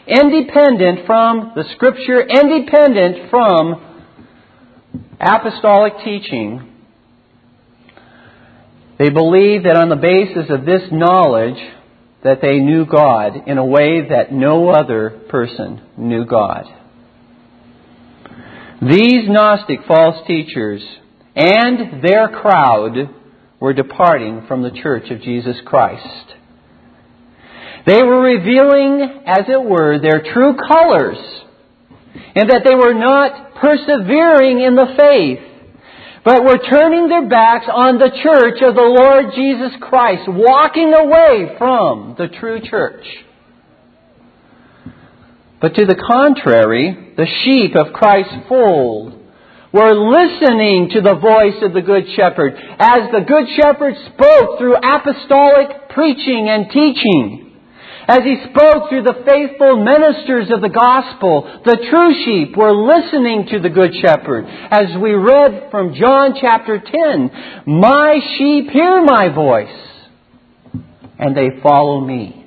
independent 0.06 1.08
from 1.08 1.54
the 1.56 1.64
Scripture, 1.74 2.22
independent 2.22 3.32
from 3.32 3.82
apostolic 5.20 5.94
teaching. 6.06 6.72
They 9.00 9.10
believed 9.10 9.66
that 9.66 9.76
on 9.76 9.90
the 9.90 9.96
basis 9.96 10.52
of 10.52 10.68
this 10.68 10.84
knowledge, 10.92 11.58
that 12.24 12.42
they 12.44 12.60
knew 12.60 12.86
God 12.86 13.48
in 13.48 13.58
a 13.58 13.66
way 13.66 14.08
that 14.10 14.32
no 14.32 14.70
other 14.70 15.22
person 15.30 15.82
knew 15.98 16.26
God. 16.26 16.66
These 18.84 19.28
Gnostic 19.28 19.80
false 19.88 20.28
teachers 20.28 20.84
and 21.36 22.04
their 22.04 22.28
crowd 22.30 23.10
were 23.60 23.74
departing 23.74 24.46
from 24.48 24.62
the 24.62 24.72
Church 24.72 25.10
of 25.10 25.22
Jesus 25.22 25.58
Christ. 25.66 26.36
They 27.86 28.02
were 28.02 28.22
revealing, 28.22 29.24
as 29.26 29.46
it 29.48 29.62
were, 29.62 30.00
their 30.00 30.22
true 30.34 30.56
colors, 30.56 31.18
and 32.36 32.50
that 32.50 32.64
they 32.66 32.76
were 32.76 32.94
not 32.94 33.56
persevering 33.56 34.62
in 34.62 34.76
the 34.76 34.96
faith 34.98 35.54
but 36.24 36.44
were 36.44 36.58
turning 36.58 37.10
their 37.10 37.28
backs 37.28 37.66
on 37.72 37.98
the 37.98 38.10
church 38.24 38.62
of 38.62 38.76
the 38.76 38.82
Lord 38.82 39.34
Jesus 39.36 39.74
Christ, 39.82 40.24
walking 40.28 40.94
away 40.94 41.56
from 41.58 42.16
the 42.18 42.30
true 42.30 42.62
church. 42.62 43.06
But 45.60 45.76
to 45.76 45.86
the 45.86 45.96
contrary, 45.96 47.14
the 47.18 47.28
sheep 47.44 47.76
of 47.76 47.94
Christ's 47.94 48.48
fold 48.48 49.20
were 49.74 49.98
listening 49.98 50.90
to 50.94 51.02
the 51.02 51.18
voice 51.18 51.58
of 51.64 51.74
the 51.74 51.82
Good 51.82 52.06
Shepherd 52.16 52.54
as 52.80 53.10
the 53.12 53.26
Good 53.26 53.50
Shepherd 53.58 53.96
spoke 54.14 54.60
through 54.60 54.78
apostolic 54.78 55.90
preaching 55.90 56.48
and 56.48 56.70
teaching. 56.70 57.50
As 58.08 58.20
he 58.20 58.36
spoke 58.52 58.90
through 58.90 59.04
the 59.04 59.24
faithful 59.26 59.82
ministers 59.84 60.52
of 60.52 60.62
the 60.62 60.70
gospel, 60.70 61.62
the 61.66 61.88
true 61.90 62.14
sheep 62.24 62.56
were 62.56 62.76
listening 62.76 63.48
to 63.52 63.60
the 63.60 63.70
good 63.70 63.92
shepherd. 63.96 64.46
As 64.46 64.96
we 65.02 65.14
read 65.14 65.70
from 65.72 65.96
John 65.96 66.36
chapter 66.40 66.80
10, 66.80 67.32
My 67.66 68.20
sheep 68.38 68.70
hear 68.72 69.04
my 69.04 69.30
voice, 69.34 69.68
and 71.18 71.36
they 71.36 71.62
follow 71.64 72.02
me. 72.02 72.43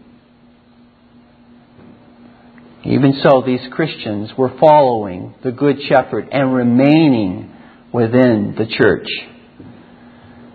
Even 2.88 3.20
so, 3.22 3.42
these 3.44 3.66
Christians 3.72 4.30
were 4.38 4.56
following 4.60 5.34
the 5.42 5.52
good 5.52 5.76
shepherd 5.88 6.28
and 6.30 6.54
remaining 6.54 7.52
within 7.92 8.54
the 8.56 8.66
church. 8.66 9.08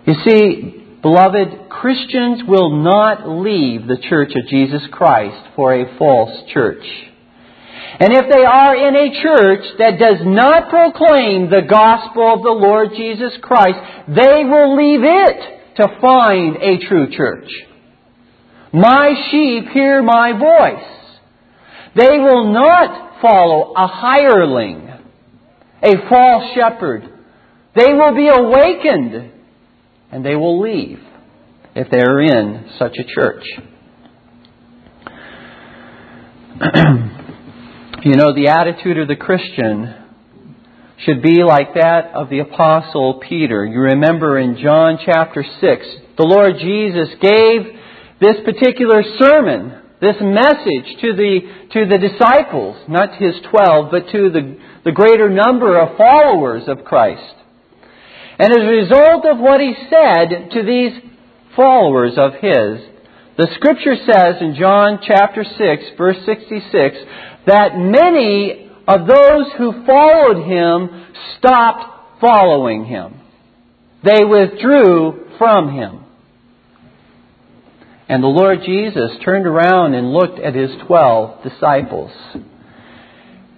You 0.06 0.14
see, 0.26 0.82
Beloved, 1.02 1.68
Christians 1.68 2.42
will 2.46 2.82
not 2.82 3.28
leave 3.28 3.88
the 3.88 3.98
church 4.08 4.32
of 4.36 4.48
Jesus 4.48 4.82
Christ 4.92 5.50
for 5.56 5.74
a 5.74 5.98
false 5.98 6.48
church. 6.54 6.84
And 7.98 8.12
if 8.12 8.32
they 8.32 8.44
are 8.44 8.76
in 8.76 8.94
a 8.94 9.22
church 9.22 9.64
that 9.78 9.98
does 9.98 10.24
not 10.24 10.70
proclaim 10.70 11.50
the 11.50 11.66
gospel 11.68 12.34
of 12.34 12.42
the 12.42 12.50
Lord 12.50 12.90
Jesus 12.96 13.32
Christ, 13.42 13.78
they 14.08 14.44
will 14.44 14.76
leave 14.76 15.02
it 15.02 15.76
to 15.78 16.00
find 16.00 16.56
a 16.56 16.86
true 16.88 17.10
church. 17.14 17.50
My 18.72 19.12
sheep 19.30 19.68
hear 19.72 20.02
my 20.02 20.32
voice. 20.32 21.01
They 21.94 22.18
will 22.18 22.52
not 22.52 23.20
follow 23.20 23.74
a 23.76 23.86
hireling, 23.86 24.88
a 25.82 26.08
false 26.08 26.54
shepherd. 26.54 27.02
They 27.74 27.92
will 27.92 28.14
be 28.14 28.28
awakened 28.28 29.32
and 30.10 30.24
they 30.24 30.36
will 30.36 30.60
leave 30.60 31.00
if 31.74 31.90
they 31.90 32.00
are 32.00 32.20
in 32.20 32.70
such 32.78 32.96
a 32.98 33.04
church. 33.04 33.44
you 38.04 38.14
know, 38.16 38.34
the 38.34 38.48
attitude 38.48 38.98
of 38.98 39.08
the 39.08 39.16
Christian 39.16 39.94
should 41.04 41.22
be 41.22 41.42
like 41.42 41.74
that 41.74 42.12
of 42.14 42.28
the 42.30 42.40
Apostle 42.40 43.20
Peter. 43.28 43.64
You 43.64 43.80
remember 43.80 44.38
in 44.38 44.58
John 44.62 44.98
chapter 45.04 45.42
6, 45.42 45.86
the 46.16 46.24
Lord 46.24 46.56
Jesus 46.60 47.08
gave 47.20 47.80
this 48.20 48.36
particular 48.44 49.02
sermon, 49.18 49.81
this 50.02 50.16
message 50.20 50.98
to 51.00 51.14
the, 51.14 51.40
to 51.72 51.86
the 51.86 51.96
disciples, 51.96 52.76
not 52.88 53.14
his 53.22 53.36
twelve, 53.48 53.92
but 53.92 54.10
to 54.10 54.30
the, 54.30 54.58
the 54.84 54.90
greater 54.90 55.30
number 55.30 55.78
of 55.78 55.96
followers 55.96 56.64
of 56.66 56.84
Christ. 56.84 57.34
And 58.36 58.50
as 58.50 58.64
a 58.64 58.76
result 58.82 59.24
of 59.24 59.38
what 59.38 59.60
he 59.60 59.74
said 59.88 60.50
to 60.54 60.62
these 60.64 60.92
followers 61.54 62.14
of 62.16 62.32
his, 62.32 62.82
the 63.38 63.46
scripture 63.54 63.94
says 63.94 64.42
in 64.42 64.56
John 64.58 64.98
chapter 65.06 65.44
6 65.44 65.82
verse 65.96 66.16
66 66.26 66.96
that 67.46 67.76
many 67.76 68.70
of 68.88 69.06
those 69.06 69.52
who 69.56 69.86
followed 69.86 70.44
him 70.44 71.06
stopped 71.38 72.20
following 72.20 72.86
him. 72.86 73.20
They 74.02 74.24
withdrew 74.24 75.28
from 75.38 75.72
him. 75.72 76.01
And 78.12 78.22
the 78.22 78.28
Lord 78.28 78.58
Jesus 78.62 79.12
turned 79.24 79.46
around 79.46 79.94
and 79.94 80.12
looked 80.12 80.38
at 80.38 80.54
his 80.54 80.68
twelve 80.86 81.42
disciples. 81.42 82.10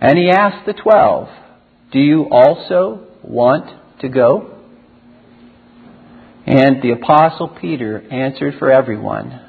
And 0.00 0.16
he 0.16 0.30
asked 0.30 0.64
the 0.64 0.74
twelve, 0.74 1.26
Do 1.90 1.98
you 1.98 2.28
also 2.30 3.04
want 3.24 3.68
to 4.02 4.08
go? 4.08 4.56
And 6.46 6.80
the 6.80 6.92
Apostle 6.92 7.48
Peter 7.60 8.00
answered 8.12 8.54
for 8.60 8.70
everyone. 8.70 9.40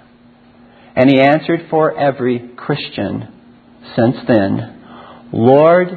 And 0.96 1.08
he 1.08 1.22
answered 1.22 1.68
for 1.70 1.96
every 1.96 2.54
Christian 2.58 3.32
since 3.96 4.16
then 4.28 5.28
Lord, 5.32 5.90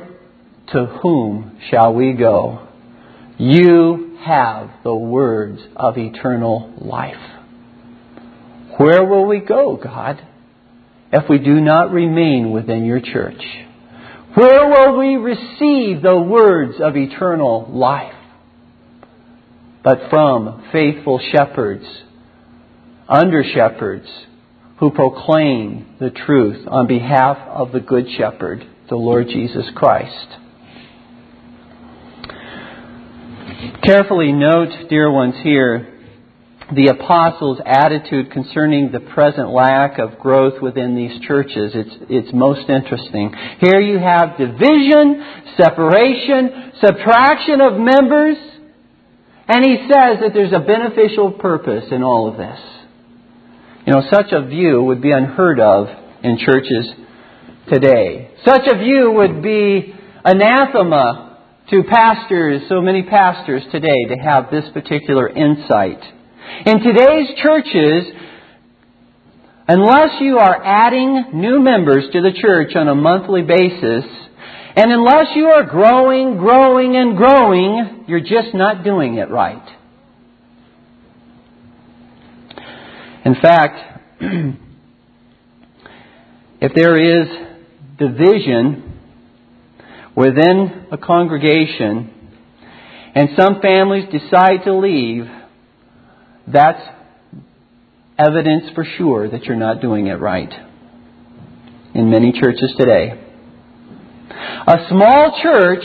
to 0.75 0.85
whom 0.85 1.59
shall 1.71 1.95
we 1.95 2.13
go? 2.13 2.69
You 3.39 4.19
have 4.21 4.69
the 4.85 4.95
words 4.95 5.63
of 5.77 5.97
eternal 5.97 6.75
life. 6.77 7.38
Where 8.79 9.05
will 9.05 9.27
we 9.27 9.41
go, 9.41 9.77
God, 9.77 10.21
if 11.13 11.29
we 11.29 11.39
do 11.39 11.61
not 11.61 11.93
remain 11.93 12.51
within 12.51 12.85
your 12.85 13.01
church? 13.01 13.43
Where 14.35 14.69
will 14.69 14.99
we 14.99 15.17
receive 15.17 16.03
the 16.03 16.19
words 16.19 16.75
of 16.81 16.97
eternal 16.97 17.69
life? 17.71 18.15
but 19.89 20.11
from 20.11 20.69
faithful 20.73 21.21
shepherds, 21.33 21.85
under 23.09 23.43
shepherds, 23.43 24.07
who 24.81 24.91
proclaim 24.91 25.97
the 25.99 26.11
truth 26.11 26.67
on 26.69 26.87
behalf 26.87 27.39
of 27.49 27.73
the 27.73 27.81
Good 27.81 28.07
Shepherd, 28.19 28.69
the 28.89 28.97
Lord 28.97 29.29
Jesus 29.29 29.65
Christ. 29.75 30.29
Carefully 33.83 34.33
note, 34.33 34.89
dear 34.91 35.11
ones, 35.11 35.37
here 35.43 35.98
the 36.75 36.89
apostles' 36.89 37.59
attitude 37.65 38.31
concerning 38.31 38.93
the 38.93 39.01
present 39.01 39.49
lack 39.49 39.99
of 39.99 40.19
growth 40.19 40.61
within 40.61 40.95
these 40.95 41.19
churches. 41.27 41.73
It's, 41.75 41.97
it's 42.11 42.35
most 42.35 42.69
interesting. 42.69 43.33
Here 43.61 43.81
you 43.81 43.99
have 43.99 44.37
division, 44.37 45.25
separation, 45.57 46.73
subtraction 46.85 47.61
of 47.63 47.81
members, 47.81 48.37
and 49.49 49.65
he 49.65 49.77
says 49.89 50.21
that 50.21 50.33
there's 50.35 50.53
a 50.53 50.61
beneficial 50.61 51.33
purpose 51.33 51.85
in 51.91 52.03
all 52.03 52.29
of 52.29 52.37
this. 52.37 52.61
You 53.87 53.95
know, 53.95 54.03
such 54.13 54.33
a 54.33 54.47
view 54.47 54.83
would 54.83 55.01
be 55.01 55.11
unheard 55.11 55.61
of 55.61 55.89
in 56.23 56.37
churches 56.37 56.87
today. 57.73 58.31
Such 58.45 58.69
a 58.71 58.77
view 58.77 59.13
would 59.13 59.43
be 59.43 59.95
anathema 60.23 61.39
to 61.71 61.83
pastors, 61.85 62.63
so 62.69 62.83
many 62.83 63.05
pastors 63.05 63.63
today, 63.73 64.05
to 64.09 64.17
have 64.17 64.51
this 64.51 64.65
particular 64.75 65.29
insight. 65.29 66.18
In 66.67 66.81
today's 66.81 67.29
churches, 67.43 68.05
unless 69.69 70.21
you 70.21 70.39
are 70.39 70.65
adding 70.65 71.31
new 71.35 71.61
members 71.61 72.05
to 72.13 72.23
the 72.23 72.33
church 72.41 72.75
on 72.75 72.89
a 72.89 72.95
monthly 72.95 73.43
basis, 73.43 74.05
and 74.75 74.93
unless 74.93 75.27
you 75.35 75.47
are 75.47 75.65
growing, 75.65 76.39
growing, 76.39 76.97
and 76.97 77.17
growing, 77.17 78.05
you're 78.09 78.21
just 78.21 78.55
not 78.55 78.83
doing 78.83 79.17
it 79.17 79.31
right. 79.31 79.67
In 83.25 83.35
fact, 83.35 84.21
if 86.61 86.73
there 86.75 86.97
is 86.97 87.29
division 87.99 88.99
within 90.17 90.87
a 90.91 90.97
congregation 90.97 92.11
and 93.15 93.31
some 93.37 93.61
families 93.61 94.05
decide 94.11 94.65
to 94.65 94.75
leave, 94.75 95.27
that's 96.53 96.83
evidence 98.19 98.65
for 98.75 98.85
sure 98.97 99.31
that 99.31 99.45
you're 99.45 99.57
not 99.57 99.81
doing 99.81 100.07
it 100.07 100.15
right 100.15 100.53
in 101.95 102.11
many 102.11 102.33
churches 102.33 102.75
today. 102.79 103.25
A 104.31 104.87
small 104.89 105.41
church 105.43 105.85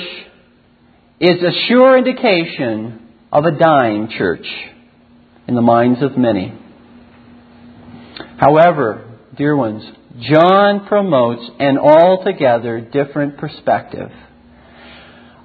is 1.19 1.41
a 1.41 1.67
sure 1.67 1.97
indication 1.97 3.09
of 3.31 3.45
a 3.45 3.51
dying 3.51 4.09
church 4.17 4.45
in 5.47 5.55
the 5.55 5.61
minds 5.61 6.01
of 6.01 6.17
many. 6.17 6.53
However, 8.37 9.19
dear 9.37 9.55
ones, 9.55 9.83
John 10.19 10.85
promotes 10.85 11.49
an 11.59 11.77
altogether 11.77 12.79
different 12.81 13.37
perspective. 13.37 14.09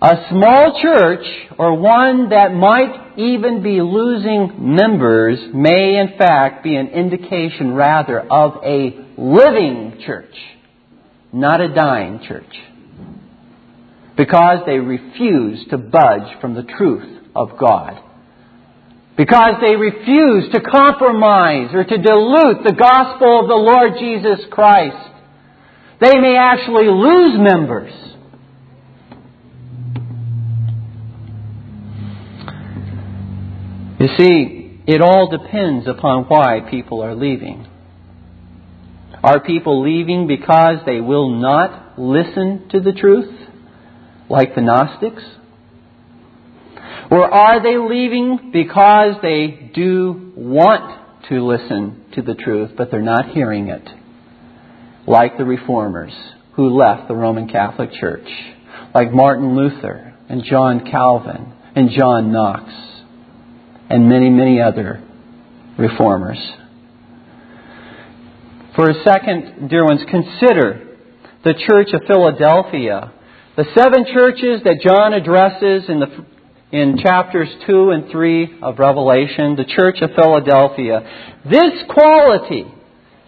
A 0.01 0.29
small 0.31 0.81
church, 0.81 1.27
or 1.59 1.77
one 1.77 2.29
that 2.29 2.55
might 2.55 3.19
even 3.19 3.65
be 3.65 3.81
losing 3.81 4.77
members, 4.77 5.41
may 5.53 5.99
in 5.99 6.17
fact 6.17 6.63
be 6.63 6.77
an 6.77 6.87
indication 6.89 7.75
rather 7.75 8.21
of 8.21 8.63
a 8.65 8.97
living 9.17 10.01
church, 10.07 10.35
not 11.33 11.61
a 11.61 11.75
dying 11.75 12.21
church. 12.29 12.45
Because 14.17 14.61
they 14.67 14.79
refuse 14.79 15.67
to 15.71 15.79
budge 15.79 16.41
from 16.41 16.55
the 16.55 16.63
truth 16.63 17.25
of 17.35 17.59
God. 17.59 18.01
Because 19.17 19.55
they 19.61 19.75
refuse 19.75 20.53
to 20.53 20.61
compromise 20.61 21.71
or 21.75 21.83
to 21.83 21.99
dilute 21.99 22.63
the 22.65 22.77
gospel 22.79 23.41
of 23.41 23.49
the 23.49 23.55
Lord 23.55 23.95
Jesus 23.99 24.47
Christ. 24.53 25.11
They 26.01 26.21
may 26.21 26.37
actually 26.37 26.87
lose 26.87 27.37
members 27.37 28.08
You 34.01 34.09
see, 34.17 34.81
it 34.87 35.01
all 35.01 35.29
depends 35.29 35.89
upon 35.89 36.25
why 36.25 36.61
people 36.71 37.03
are 37.03 37.17
leaving. 37.17 37.67
Are 39.25 39.41
people 39.41 39.83
leaving 39.83 40.29
because 40.29 40.79
they 40.87 41.01
will 41.01 41.31
not 41.31 41.99
listen 41.99 42.69
to 42.71 42.81
the 42.81 42.93
truth, 42.93 43.49
like 44.31 44.55
the 44.55 44.61
Gnostics? 44.61 45.23
Or 47.11 47.25
are 47.29 47.61
they 47.61 47.77
leaving 47.77 48.51
because 48.53 49.17
they 49.21 49.73
do 49.75 50.33
want 50.37 51.27
to 51.29 51.45
listen 51.45 52.05
to 52.15 52.23
the 52.23 52.35
truth, 52.35 52.71
but 52.77 52.93
they're 52.93 53.03
not 53.03 53.31
hearing 53.31 53.69
it, 53.69 53.89
like 55.09 55.37
the 55.37 55.45
Reformers 55.45 56.13
who 56.55 56.79
left 56.79 57.09
the 57.09 57.15
Roman 57.15 57.49
Catholic 57.49 57.91
Church, 57.99 58.29
like 58.95 59.13
Martin 59.13 59.57
Luther 59.57 60.15
and 60.29 60.45
John 60.45 60.89
Calvin 60.89 61.53
and 61.75 61.91
John 61.91 62.31
Knox? 62.31 62.88
And 63.91 64.09
many, 64.09 64.31
many 64.31 64.61
other 64.61 65.03
reformers. 65.79 66.39
For 68.77 68.91
a 68.91 69.03
second, 69.03 69.69
dear 69.69 69.85
ones, 69.85 70.01
consider 70.09 70.97
the 71.45 71.55
Church 71.67 71.89
of 71.95 72.03
Philadelphia. 72.07 73.13
The 73.57 73.65
seven 73.77 74.07
churches 74.13 74.63
that 74.65 74.81
John 74.87 75.15
addresses 75.15 75.89
in, 75.89 76.01
the, 76.01 76.25
in 76.71 76.99
chapters 76.99 77.49
2 77.67 77.91
and 77.91 78.11
3 78.11 78.61
of 78.63 78.79
Revelation, 78.79 79.57
the 79.57 79.65
Church 79.65 79.99
of 80.01 80.11
Philadelphia. 80.15 81.01
This 81.45 81.83
quality, 81.89 82.67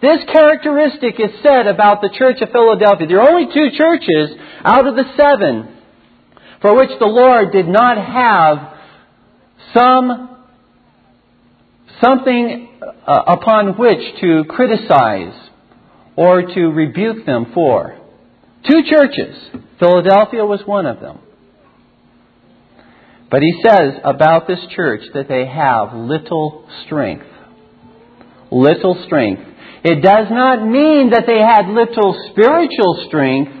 this 0.01 0.19
characteristic 0.31 1.19
is 1.19 1.31
said 1.43 1.67
about 1.67 2.01
the 2.01 2.15
Church 2.17 2.37
of 2.41 2.49
Philadelphia. 2.51 3.07
There 3.07 3.21
are 3.21 3.31
only 3.31 3.53
two 3.53 3.75
churches 3.75 4.37
out 4.63 4.87
of 4.87 4.95
the 4.95 5.05
seven 5.17 5.79
for 6.61 6.75
which 6.77 6.91
the 6.99 7.07
Lord 7.07 7.51
did 7.51 7.67
not 7.67 7.97
have 7.97 8.77
some 9.75 10.30
something 12.03 12.69
uh, 12.81 13.21
upon 13.27 13.77
which 13.77 14.21
to 14.21 14.43
criticize 14.49 15.49
or 16.15 16.41
to 16.41 16.61
rebuke 16.67 17.25
them 17.25 17.51
for. 17.53 17.97
Two 18.69 18.81
churches. 18.89 19.35
Philadelphia 19.79 20.45
was 20.45 20.61
one 20.65 20.85
of 20.85 20.99
them. 20.99 21.19
But 23.31 23.41
he 23.41 23.61
says 23.65 23.93
about 24.03 24.47
this 24.47 24.59
church 24.75 25.01
that 25.13 25.29
they 25.29 25.45
have 25.45 25.93
little 25.93 26.67
strength. 26.85 27.25
Little 28.51 29.01
strength. 29.05 29.43
It 29.83 30.03
does 30.03 30.27
not 30.29 30.63
mean 30.67 31.11
that 31.11 31.23
they 31.25 31.39
had 31.39 31.67
little 31.67 32.13
spiritual 32.31 33.05
strength. 33.07 33.53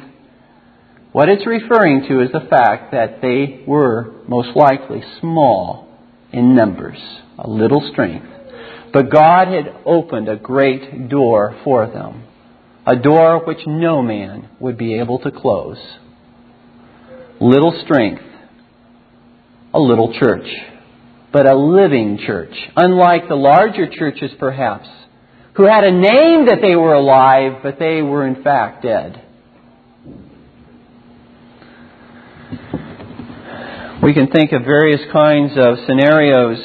What 1.13 1.29
it's 1.29 1.47
referring 1.47 2.05
to 2.09 2.21
is 2.21 2.31
the 2.31 2.47
fact 2.49 2.91
that 2.91 3.21
they 3.21 3.63
were 3.65 4.13
most 4.27 4.55
likely 4.55 5.03
small 5.19 5.87
in 6.31 6.53
numbers, 6.55 6.99
a 7.41 7.49
little 7.49 7.81
strength. 7.91 8.27
But 8.93 9.09
God 9.09 9.47
had 9.47 9.73
opened 9.85 10.29
a 10.29 10.35
great 10.35 11.09
door 11.09 11.57
for 11.63 11.87
them, 11.87 12.23
a 12.85 12.95
door 12.95 13.43
which 13.45 13.65
no 13.65 14.01
man 14.01 14.49
would 14.59 14.77
be 14.77 14.99
able 14.99 15.19
to 15.19 15.31
close. 15.31 15.79
Little 17.39 17.81
strength, 17.83 18.23
a 19.73 19.79
little 19.79 20.13
church, 20.19 20.47
but 21.33 21.49
a 21.49 21.55
living 21.55 22.19
church, 22.25 22.53
unlike 22.75 23.27
the 23.27 23.35
larger 23.35 23.87
churches 23.89 24.31
perhaps, 24.37 24.87
who 25.55 25.63
had 25.63 25.83
a 25.83 25.91
name 25.91 26.45
that 26.45 26.59
they 26.61 26.75
were 26.75 26.93
alive, 26.93 27.63
but 27.63 27.79
they 27.79 28.01
were 28.01 28.27
in 28.27 28.43
fact 28.43 28.83
dead. 28.83 29.25
We 34.03 34.13
can 34.13 34.31
think 34.31 34.51
of 34.51 34.63
various 34.63 35.01
kinds 35.11 35.51
of 35.55 35.77
scenarios 35.87 36.57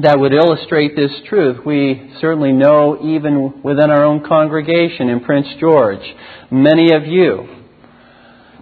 that 0.00 0.18
would 0.18 0.32
illustrate 0.32 0.94
this 0.94 1.12
truth. 1.28 1.64
We 1.64 2.12
certainly 2.20 2.52
know 2.52 2.98
even 3.02 3.62
within 3.62 3.90
our 3.90 4.04
own 4.04 4.24
congregation 4.24 5.08
in 5.08 5.20
Prince 5.20 5.46
George, 5.58 6.02
many 6.50 6.92
of 6.92 7.06
you 7.06 7.48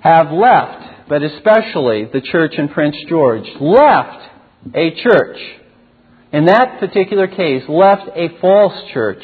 have 0.02 0.30
left, 0.30 1.08
but 1.08 1.22
especially 1.22 2.04
the 2.12 2.20
church 2.20 2.54
in 2.56 2.68
Prince 2.68 2.96
George, 3.08 3.46
left 3.60 4.30
a 4.74 4.94
church. 5.02 5.38
In 6.32 6.46
that 6.46 6.78
particular 6.78 7.26
case, 7.26 7.62
left 7.68 8.08
a 8.14 8.38
false 8.40 8.92
church 8.92 9.22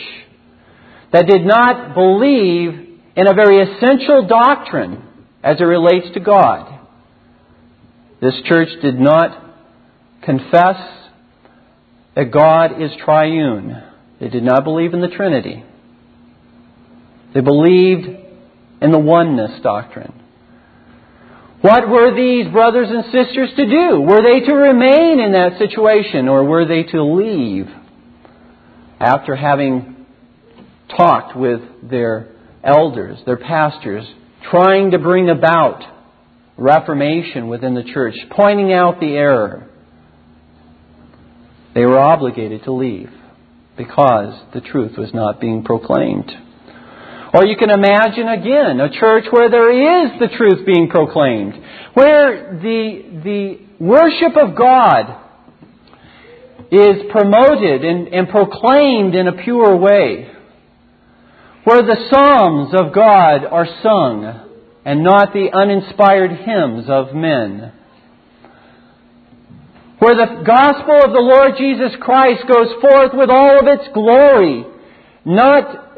that 1.12 1.26
did 1.26 1.44
not 1.44 1.94
believe 1.94 2.98
in 3.16 3.26
a 3.28 3.34
very 3.34 3.62
essential 3.62 4.26
doctrine 4.26 5.02
as 5.42 5.60
it 5.60 5.64
relates 5.64 6.06
to 6.14 6.20
God. 6.20 6.78
This 8.20 8.34
church 8.46 8.68
did 8.82 8.98
not 9.00 9.56
confess 10.22 10.99
that 12.14 12.32
God 12.32 12.82
is 12.82 12.90
triune. 13.04 13.82
They 14.20 14.28
did 14.28 14.42
not 14.42 14.64
believe 14.64 14.94
in 14.94 15.00
the 15.00 15.08
Trinity. 15.08 15.64
They 17.34 17.40
believed 17.40 18.06
in 18.82 18.90
the 18.90 18.98
oneness 18.98 19.60
doctrine. 19.62 20.14
What 21.60 21.88
were 21.88 22.14
these 22.14 22.50
brothers 22.50 22.88
and 22.90 23.04
sisters 23.04 23.50
to 23.56 23.66
do? 23.66 24.00
Were 24.00 24.22
they 24.22 24.46
to 24.46 24.54
remain 24.54 25.20
in 25.20 25.32
that 25.32 25.58
situation 25.58 26.26
or 26.26 26.44
were 26.44 26.66
they 26.66 26.84
to 26.84 27.02
leave 27.02 27.66
after 28.98 29.36
having 29.36 30.06
talked 30.96 31.36
with 31.36 31.60
their 31.88 32.28
elders, 32.64 33.18
their 33.26 33.36
pastors, 33.36 34.06
trying 34.50 34.92
to 34.92 34.98
bring 34.98 35.28
about 35.28 35.82
reformation 36.56 37.48
within 37.48 37.74
the 37.74 37.84
church, 37.84 38.14
pointing 38.30 38.72
out 38.72 38.98
the 38.98 39.12
error? 39.12 39.69
They 41.74 41.86
were 41.86 41.98
obligated 41.98 42.64
to 42.64 42.72
leave 42.72 43.10
because 43.76 44.34
the 44.52 44.60
truth 44.60 44.98
was 44.98 45.14
not 45.14 45.40
being 45.40 45.62
proclaimed. 45.62 46.30
Or 47.32 47.46
you 47.46 47.56
can 47.56 47.70
imagine 47.70 48.28
again 48.28 48.80
a 48.80 48.90
church 48.90 49.24
where 49.30 49.48
there 49.48 50.04
is 50.04 50.18
the 50.18 50.36
truth 50.36 50.66
being 50.66 50.88
proclaimed, 50.88 51.54
where 51.94 52.58
the, 52.60 53.20
the 53.24 53.58
worship 53.78 54.36
of 54.36 54.56
God 54.56 55.16
is 56.72 57.10
promoted 57.10 57.84
and, 57.84 58.08
and 58.08 58.28
proclaimed 58.28 59.14
in 59.14 59.28
a 59.28 59.42
pure 59.42 59.76
way, 59.76 60.30
where 61.64 61.82
the 61.82 62.08
Psalms 62.10 62.74
of 62.74 62.92
God 62.92 63.44
are 63.44 63.66
sung 63.82 64.48
and 64.84 65.04
not 65.04 65.32
the 65.32 65.50
uninspired 65.52 66.32
hymns 66.32 66.86
of 66.88 67.14
men 67.14 67.72
where 70.00 70.16
the 70.16 70.42
gospel 70.44 70.96
of 71.04 71.12
the 71.12 71.20
Lord 71.20 71.52
Jesus 71.58 71.92
Christ 72.00 72.42
goes 72.48 72.72
forth 72.80 73.12
with 73.12 73.28
all 73.30 73.60
of 73.60 73.66
its 73.66 73.88
glory, 73.92 74.64
not 75.26 75.88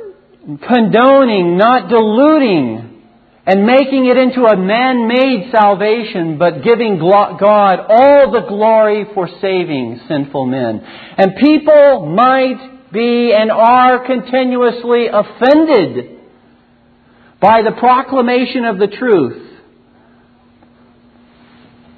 condoning, 0.67 1.57
not 1.57 1.89
diluting, 1.89 3.03
and 3.47 3.65
making 3.65 4.07
it 4.07 4.17
into 4.17 4.45
a 4.45 4.57
man-made 4.57 5.51
salvation, 5.53 6.37
but 6.37 6.63
giving 6.65 6.99
God 6.99 7.79
all 7.89 8.33
the 8.33 8.47
glory 8.49 9.07
for 9.15 9.29
saving 9.41 10.01
sinful 10.09 10.47
men. 10.47 10.81
And 11.17 11.37
people 11.37 12.07
might 12.07 12.93
be 12.93 13.33
and 13.33 13.51
are 13.53 14.05
continuously 14.05 15.07
offended 15.13 16.21
by 17.41 17.63
the 17.63 17.73
proclamation 17.79 18.65
of 18.65 18.79
the 18.79 18.89
truth. 18.89 19.49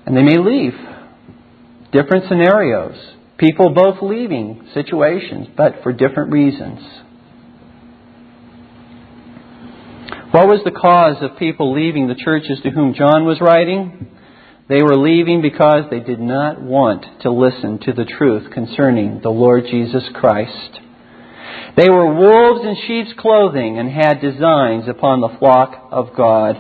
And 0.07 0.15
they 0.17 0.23
may 0.23 0.37
leave 0.39 0.75
different 1.95 2.29
scenarios. 2.29 2.97
People 3.39 3.71
both 3.71 4.03
leaving 4.03 4.69
situations, 4.75 5.47
but 5.57 5.83
for 5.83 5.93
different 5.93 6.33
reasons. 6.33 6.81
What 10.33 10.49
was 10.49 10.61
the 10.65 10.73
cause 10.73 11.23
of 11.23 11.39
people 11.39 11.73
leaving 11.73 12.09
the 12.09 12.17
churches 12.17 12.59
to 12.65 12.71
whom 12.71 12.95
John 12.95 13.25
was 13.25 13.41
writing? 13.41 14.09
They 14.69 14.83
were 14.83 14.97
leaving 14.97 15.43
because 15.43 15.85
they 15.91 16.01
did 16.01 16.19
not 16.19 16.61
want 16.61 17.07
to 17.23 17.31
listen 17.31 17.79
to 17.81 17.93
the 17.93 18.05
truth 18.05 18.51
concerning 18.51 19.21
the 19.23 19.31
Lord 19.31 19.65
Jesus 19.71 20.03
Christ. 20.15 20.81
They 21.77 21.89
were 21.89 22.13
wolves 22.13 22.65
in 22.65 22.77
sheep's 22.87 23.21
clothing 23.21 23.79
and 23.79 23.89
had 23.89 24.21
designs 24.21 24.89
upon 24.89 25.21
the 25.21 25.37
flock 25.39 25.89
of 25.93 26.17
God. 26.17 26.57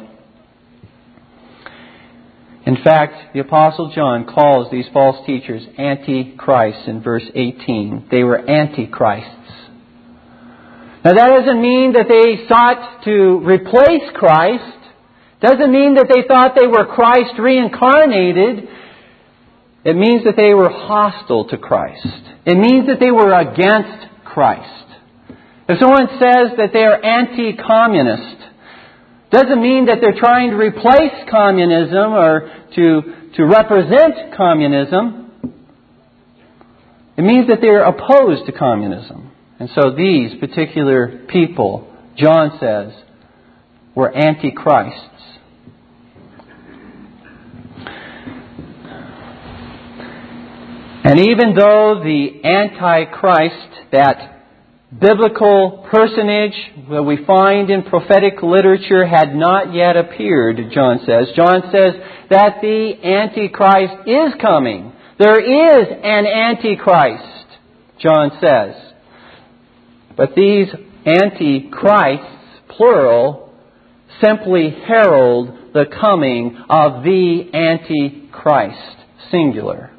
In 2.67 2.77
fact, 2.83 3.35
the 3.35 3.41
Apostle 3.41 3.93
John 3.95 4.25
calls 4.25 4.71
these 4.71 4.87
false 4.93 5.25
teachers 5.27 5.63
antichrists 5.77 6.87
in 6.87 7.03
verse 7.03 7.25
18. 7.35 8.09
They 8.11 8.25
were 8.25 8.39
antichrists. 8.39 9.31
Now 11.05 11.13
that 11.13 11.29
doesn't 11.29 11.61
mean 11.61 11.93
that 11.93 12.09
they 12.09 12.49
sought 12.49 13.05
to 13.05 13.41
replace 13.45 14.11
Christ. 14.15 14.79
Doesn't 15.43 15.71
mean 15.71 15.97
that 15.97 16.09
they 16.09 16.27
thought 16.27 16.57
they 16.59 16.67
were 16.67 16.87
Christ 16.87 17.39
reincarnated. 17.39 18.67
It 19.85 19.97
means 19.97 20.25
that 20.25 20.37
they 20.37 20.55
were 20.55 20.71
hostile 20.71 21.47
to 21.49 21.59
Christ. 21.59 22.07
It 22.47 22.57
means 22.57 22.87
that 22.87 22.99
they 22.99 23.11
were 23.11 23.35
against 23.35 24.25
Christ. 24.25 24.87
If 25.69 25.79
someone 25.79 26.09
says 26.19 26.57
that 26.57 26.71
they 26.73 26.85
are 26.85 27.05
anti-communist, 27.05 28.44
doesn't 29.35 29.61
mean 29.61 29.87
that 29.87 29.99
they're 30.01 30.19
trying 30.19 30.51
to 30.51 30.57
replace 30.57 31.29
communism 31.31 32.13
or 32.13 32.51
to, 32.75 33.03
to 33.37 33.45
represent 33.45 34.35
communism. 34.37 35.33
It 37.17 37.23
means 37.23 37.49
that 37.49 37.59
they're 37.61 37.85
opposed 37.85 38.47
to 38.47 38.53
communism. 38.53 39.31
And 39.59 39.69
so 39.75 39.95
these 39.97 40.39
particular 40.41 41.27
people, 41.29 41.93
John 42.17 42.59
says, 42.59 42.93
were 43.95 44.15
antichrists. 44.15 45.11
And 51.07 51.21
even 51.21 51.55
though 51.55 52.01
the 52.03 52.41
antichrist, 52.45 53.91
that 53.93 54.34
biblical 55.01 55.87
personage 55.91 56.55
that 56.91 57.03
we 57.03 57.25
find 57.25 57.71
in 57.71 57.83
prophetic 57.83 58.43
literature 58.43 59.07
had 59.07 59.35
not 59.35 59.75
yet 59.75 59.97
appeared, 59.97 60.57
John 60.73 61.01
says. 61.01 61.29
John 61.35 61.63
says 61.73 61.95
that 62.31 62.61
the 62.63 62.93
Antichrist 63.03 64.09
is 64.09 64.41
coming. 64.41 64.93
There 65.19 65.41
is 65.41 65.87
an 66.03 66.27
Antichrist, 66.27 67.47
John 67.99 68.31
says. 68.41 68.75
But 70.17 70.35
these 70.37 70.69
Antichrists, 71.07 72.61
plural, 72.69 73.53
simply 74.23 74.71
herald 74.87 75.73
the 75.75 75.87
coming 76.01 76.57
of 76.69 77.03
the 77.03 77.51
Antichrist, 77.53 78.97
singular. 79.31 79.94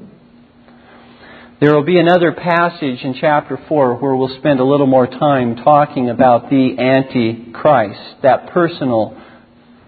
There 1.58 1.74
will 1.74 1.86
be 1.86 1.98
another 1.98 2.34
passage 2.34 3.00
in 3.06 3.16
chapter 3.18 3.58
4 3.70 3.96
where 4.00 4.14
we'll 4.14 4.38
spend 4.40 4.60
a 4.60 4.66
little 4.66 4.88
more 4.88 5.08
time 5.08 5.56
talking 5.56 6.10
about 6.10 6.50
the 6.50 6.76
Antichrist, 6.78 8.22
that 8.24 8.50
personal 8.52 9.16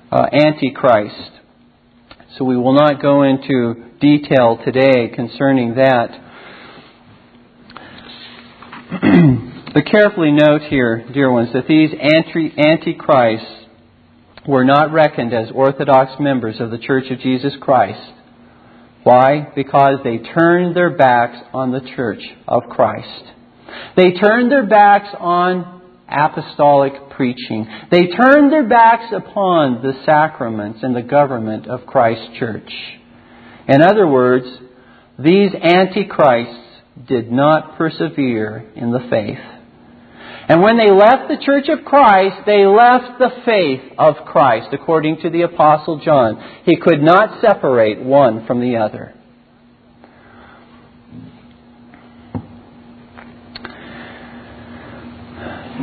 uh, 0.09 0.27
Antichrist. 0.31 1.31
So 2.37 2.45
we 2.45 2.55
will 2.55 2.71
not 2.71 3.01
go 3.01 3.23
into 3.23 3.83
detail 3.99 4.57
today 4.63 5.09
concerning 5.13 5.75
that. 5.75 6.07
but 9.73 9.85
carefully 9.91 10.31
note 10.31 10.61
here, 10.69 11.05
dear 11.13 11.29
ones, 11.29 11.49
that 11.51 11.67
these 11.67 11.89
anti- 11.91 12.53
Antichrists 12.57 13.65
were 14.47 14.63
not 14.63 14.93
reckoned 14.93 15.33
as 15.33 15.49
Orthodox 15.53 16.13
members 16.17 16.61
of 16.61 16.71
the 16.71 16.77
Church 16.77 17.11
of 17.11 17.19
Jesus 17.19 17.51
Christ. 17.59 18.13
Why? 19.07 19.53
Because 19.55 19.99
they 20.03 20.17
turned 20.17 20.75
their 20.75 20.89
backs 20.89 21.37
on 21.53 21.71
the 21.71 21.79
church 21.95 22.19
of 22.45 22.63
Christ. 22.69 23.23
They 23.95 24.11
turned 24.11 24.51
their 24.51 24.67
backs 24.67 25.07
on 25.17 25.81
apostolic 26.09 27.11
preaching. 27.11 27.65
They 27.89 28.07
turned 28.07 28.51
their 28.51 28.67
backs 28.67 29.13
upon 29.15 29.81
the 29.81 29.93
sacraments 30.05 30.79
and 30.83 30.93
the 30.93 31.03
government 31.03 31.67
of 31.67 31.85
Christ's 31.85 32.37
church. 32.37 32.69
In 33.69 33.81
other 33.81 34.05
words, 34.05 34.45
these 35.17 35.51
antichrists 35.53 36.65
did 37.07 37.31
not 37.31 37.77
persevere 37.77 38.69
in 38.75 38.91
the 38.91 39.07
faith. 39.09 39.56
And 40.49 40.61
when 40.61 40.77
they 40.77 40.89
left 40.89 41.27
the 41.27 41.43
church 41.43 41.67
of 41.67 41.83
Christ, 41.83 42.45
they 42.45 42.65
left 42.65 43.19
the 43.19 43.31
faith 43.45 43.81
of 43.97 44.15
Christ, 44.25 44.69
according 44.71 45.19
to 45.21 45.29
the 45.29 45.41
Apostle 45.41 45.99
John. 45.99 46.61
He 46.63 46.77
could 46.77 47.01
not 47.01 47.41
separate 47.41 48.01
one 48.01 48.45
from 48.47 48.61
the 48.61 48.77
other. 48.77 49.13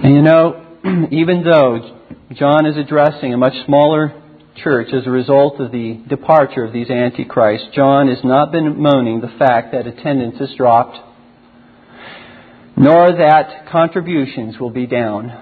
And 0.03 0.15
you 0.15 0.23
know, 0.23 0.67
even 1.11 1.45
though 1.45 2.01
John 2.33 2.65
is 2.65 2.77
addressing 2.79 3.35
a 3.35 3.37
much 3.37 3.55
smaller 3.67 4.21
church 4.57 4.89
as 4.95 5.07
a 5.07 5.11
result 5.11 5.61
of 5.61 5.73
the 5.73 6.01
departure 6.09 6.65
of 6.65 6.73
these 6.73 6.89
antichrists, 6.89 7.69
John 7.75 8.09
has 8.09 8.25
not 8.25 8.51
been 8.51 8.81
moaning 8.81 9.21
the 9.21 9.35
fact 9.39 9.73
that 9.73 9.87
attendance 9.87 10.39
has 10.39 10.55
dropped 10.57 10.99
nor 12.77 13.13
that 13.13 13.69
contributions 13.71 14.59
will 14.59 14.71
be 14.71 14.87
down. 14.87 15.41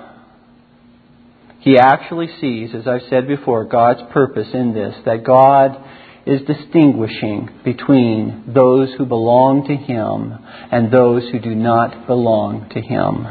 He 1.60 1.78
actually 1.78 2.28
sees, 2.40 2.74
as 2.74 2.86
I've 2.86 3.08
said 3.08 3.28
before, 3.28 3.64
God's 3.64 4.00
purpose 4.12 4.48
in 4.52 4.74
this, 4.74 4.94
that 5.04 5.24
God 5.24 5.78
is 6.26 6.40
distinguishing 6.42 7.48
between 7.64 8.52
those 8.54 8.92
who 8.96 9.06
belong 9.06 9.66
to 9.66 9.76
Him 9.76 10.38
and 10.70 10.92
those 10.92 11.28
who 11.30 11.38
do 11.38 11.54
not 11.54 12.06
belong 12.06 12.68
to 12.70 12.80
Him. 12.80 13.26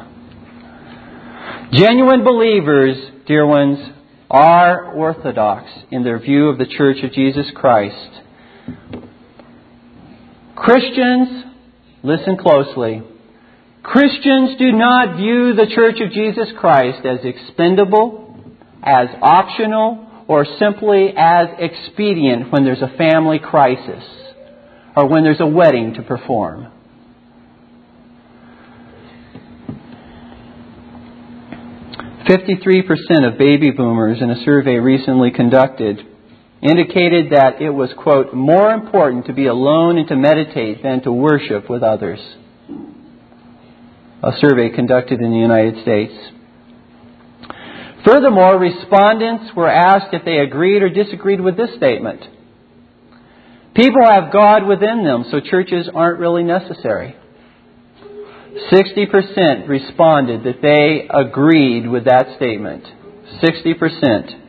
Genuine 1.73 2.23
believers, 2.23 2.97
dear 3.27 3.45
ones, 3.45 3.79
are 4.29 4.93
orthodox 4.93 5.69
in 5.91 6.03
their 6.03 6.19
view 6.19 6.47
of 6.47 6.57
the 6.57 6.65
Church 6.65 7.03
of 7.03 7.11
Jesus 7.11 7.47
Christ. 7.53 8.21
Christians, 10.55 11.45
listen 12.03 12.37
closely, 12.37 13.01
Christians 13.83 14.57
do 14.59 14.71
not 14.71 15.17
view 15.17 15.55
the 15.55 15.65
Church 15.73 15.99
of 16.01 16.11
Jesus 16.11 16.47
Christ 16.59 17.05
as 17.05 17.19
expendable, 17.23 18.35
as 18.83 19.07
optional, 19.21 20.07
or 20.27 20.45
simply 20.59 21.13
as 21.17 21.47
expedient 21.57 22.51
when 22.51 22.63
there's 22.63 22.81
a 22.81 22.95
family 22.95 23.39
crisis 23.39 24.03
or 24.95 25.07
when 25.07 25.23
there's 25.23 25.39
a 25.39 25.47
wedding 25.47 25.95
to 25.95 26.03
perform. 26.03 26.67
Fifty-three 32.27 32.83
percent 32.83 33.25
of 33.25 33.37
baby 33.37 33.71
boomers 33.71 34.21
in 34.21 34.29
a 34.29 34.45
survey 34.45 34.75
recently 34.75 35.31
conducted 35.31 35.99
indicated 36.61 37.31
that 37.31 37.59
it 37.61 37.71
was, 37.71 37.89
quote, 37.97 38.33
more 38.33 38.71
important 38.71 39.25
to 39.25 39.33
be 39.33 39.47
alone 39.47 39.97
and 39.97 40.07
to 40.07 40.15
meditate 40.15 40.83
than 40.83 41.01
to 41.01 41.11
worship 41.11 41.67
with 41.67 41.81
others 41.81 42.19
a 44.23 44.31
survey 44.39 44.69
conducted 44.69 45.19
in 45.19 45.31
the 45.31 45.37
United 45.37 45.81
States. 45.81 46.13
Furthermore, 48.05 48.57
respondents 48.59 49.53
were 49.55 49.69
asked 49.69 50.13
if 50.13 50.25
they 50.25 50.37
agreed 50.39 50.81
or 50.81 50.89
disagreed 50.89 51.41
with 51.41 51.57
this 51.57 51.75
statement. 51.75 52.21
People 53.75 54.05
have 54.05 54.33
God 54.33 54.67
within 54.67 55.03
them, 55.03 55.25
so 55.31 55.39
churches 55.39 55.89
aren't 55.93 56.19
really 56.19 56.43
necessary. 56.43 57.15
60% 58.71 59.67
responded 59.67 60.43
that 60.43 60.61
they 60.61 61.07
agreed 61.09 61.87
with 61.87 62.05
that 62.05 62.35
statement. 62.35 62.83
60%. 63.41 64.41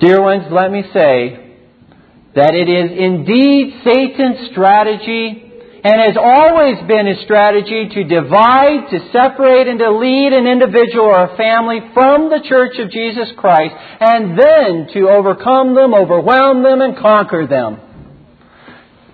Dear 0.00 0.22
ones, 0.22 0.44
let 0.50 0.70
me 0.70 0.84
say 0.94 1.54
that 2.34 2.54
it 2.54 2.68
is 2.68 2.90
indeed 2.96 3.82
Satan's 3.84 4.50
strategy 4.52 5.47
and 5.84 5.94
has 6.02 6.16
always 6.18 6.76
been 6.88 7.06
his 7.06 7.22
strategy 7.22 7.88
to 7.94 8.04
divide, 8.04 8.90
to 8.90 8.98
separate, 9.12 9.68
and 9.68 9.78
to 9.78 9.96
lead 9.96 10.32
an 10.32 10.46
individual 10.46 11.06
or 11.06 11.24
a 11.24 11.36
family 11.36 11.78
from 11.94 12.30
the 12.30 12.42
church 12.48 12.78
of 12.78 12.90
Jesus 12.90 13.28
Christ, 13.36 13.74
and 14.00 14.36
then 14.38 14.88
to 14.94 15.08
overcome 15.08 15.74
them, 15.76 15.94
overwhelm 15.94 16.64
them, 16.64 16.80
and 16.80 16.96
conquer 16.96 17.46
them. 17.46 17.80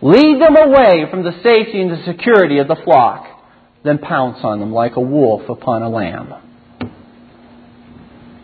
Lead 0.00 0.40
them 0.40 0.56
away 0.56 1.04
from 1.10 1.22
the 1.22 1.38
safety 1.42 1.80
and 1.80 1.90
the 1.90 2.04
security 2.06 2.58
of 2.58 2.68
the 2.68 2.80
flock, 2.84 3.26
then 3.84 3.98
pounce 3.98 4.38
on 4.42 4.60
them 4.60 4.72
like 4.72 4.96
a 4.96 5.00
wolf 5.00 5.48
upon 5.50 5.82
a 5.82 5.90
lamb. 5.90 6.32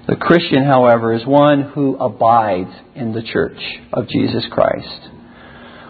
The 0.08 0.16
Christian, 0.16 0.64
however, 0.64 1.14
is 1.14 1.24
one 1.24 1.62
who 1.62 1.96
abides 1.96 2.72
in 2.94 3.12
the 3.12 3.22
church 3.22 3.60
of 3.92 4.08
Jesus 4.08 4.44
Christ 4.50 5.10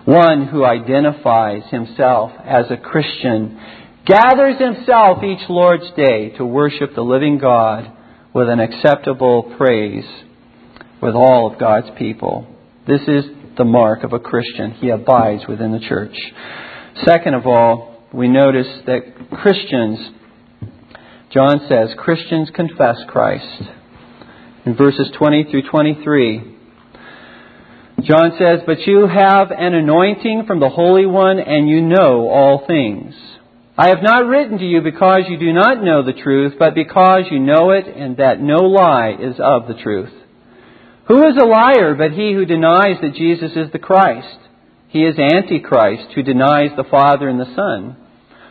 One 0.04 0.46
who 0.46 0.64
identifies 0.64 1.62
himself 1.70 2.32
as 2.44 2.70
a 2.70 2.76
Christian 2.76 3.60
gathers 4.06 4.56
himself 4.58 5.22
each 5.22 5.48
Lord's 5.48 5.90
Day 5.96 6.30
to 6.36 6.44
worship 6.44 6.94
the 6.94 7.02
living 7.02 7.38
God 7.38 7.92
with 8.34 8.48
an 8.48 8.60
acceptable 8.60 9.54
praise 9.58 10.06
with 11.02 11.14
all 11.14 11.52
of 11.52 11.58
God's 11.58 11.90
people. 11.98 12.46
This 12.86 13.02
is 13.02 13.24
the 13.58 13.64
mark 13.64 14.02
of 14.02 14.12
a 14.12 14.18
Christian. 14.18 14.72
He 14.72 14.88
abides 14.88 15.42
within 15.46 15.72
the 15.72 15.80
church. 15.80 16.16
Second 17.04 17.34
of 17.34 17.46
all, 17.46 18.06
we 18.12 18.26
notice 18.26 18.66
that 18.86 19.02
Christians, 19.30 19.98
John 21.30 21.60
says, 21.68 21.90
Christians 21.98 22.50
confess 22.54 22.96
Christ. 23.06 23.62
In 24.64 24.76
verses 24.76 25.10
20 25.16 25.48
through 25.50 25.70
23, 25.70 26.56
John 28.04 28.32
says, 28.38 28.60
But 28.66 28.86
you 28.86 29.06
have 29.06 29.50
an 29.50 29.74
anointing 29.74 30.44
from 30.46 30.60
the 30.60 30.68
Holy 30.68 31.06
One, 31.06 31.38
and 31.38 31.68
you 31.68 31.82
know 31.82 32.28
all 32.28 32.64
things. 32.66 33.14
I 33.76 33.88
have 33.88 34.02
not 34.02 34.26
written 34.26 34.58
to 34.58 34.64
you 34.64 34.80
because 34.82 35.22
you 35.28 35.38
do 35.38 35.52
not 35.52 35.82
know 35.82 36.02
the 36.02 36.12
truth, 36.12 36.54
but 36.58 36.74
because 36.74 37.24
you 37.30 37.38
know 37.38 37.70
it, 37.70 37.86
and 37.86 38.18
that 38.18 38.40
no 38.40 38.56
lie 38.56 39.16
is 39.18 39.36
of 39.38 39.66
the 39.66 39.80
truth. 39.82 40.12
Who 41.08 41.26
is 41.26 41.36
a 41.36 41.46
liar 41.46 41.94
but 41.94 42.12
he 42.12 42.32
who 42.32 42.44
denies 42.44 42.98
that 43.00 43.14
Jesus 43.14 43.52
is 43.56 43.72
the 43.72 43.78
Christ? 43.78 44.38
He 44.88 45.04
is 45.04 45.18
Antichrist, 45.18 46.12
who 46.14 46.22
denies 46.22 46.70
the 46.76 46.84
Father 46.90 47.28
and 47.28 47.40
the 47.40 47.54
Son. 47.56 47.96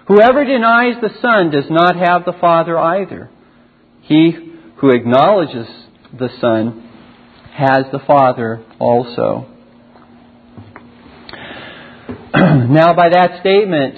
Whoever 0.08 0.44
denies 0.44 0.96
the 1.02 1.16
Son 1.22 1.52
does 1.52 1.70
not 1.70 1.96
have 1.96 2.26
the 2.26 2.38
Father 2.42 2.78
either. 2.78 3.30
He 4.02 4.32
who 4.78 4.90
acknowledges 4.90 5.68
the 6.12 6.30
Son 6.42 6.89
has 7.60 7.86
the 7.92 8.00
Father 8.08 8.64
also. 8.80 9.46
now, 12.34 12.94
by 12.96 13.10
that 13.10 13.42
statement 13.42 13.96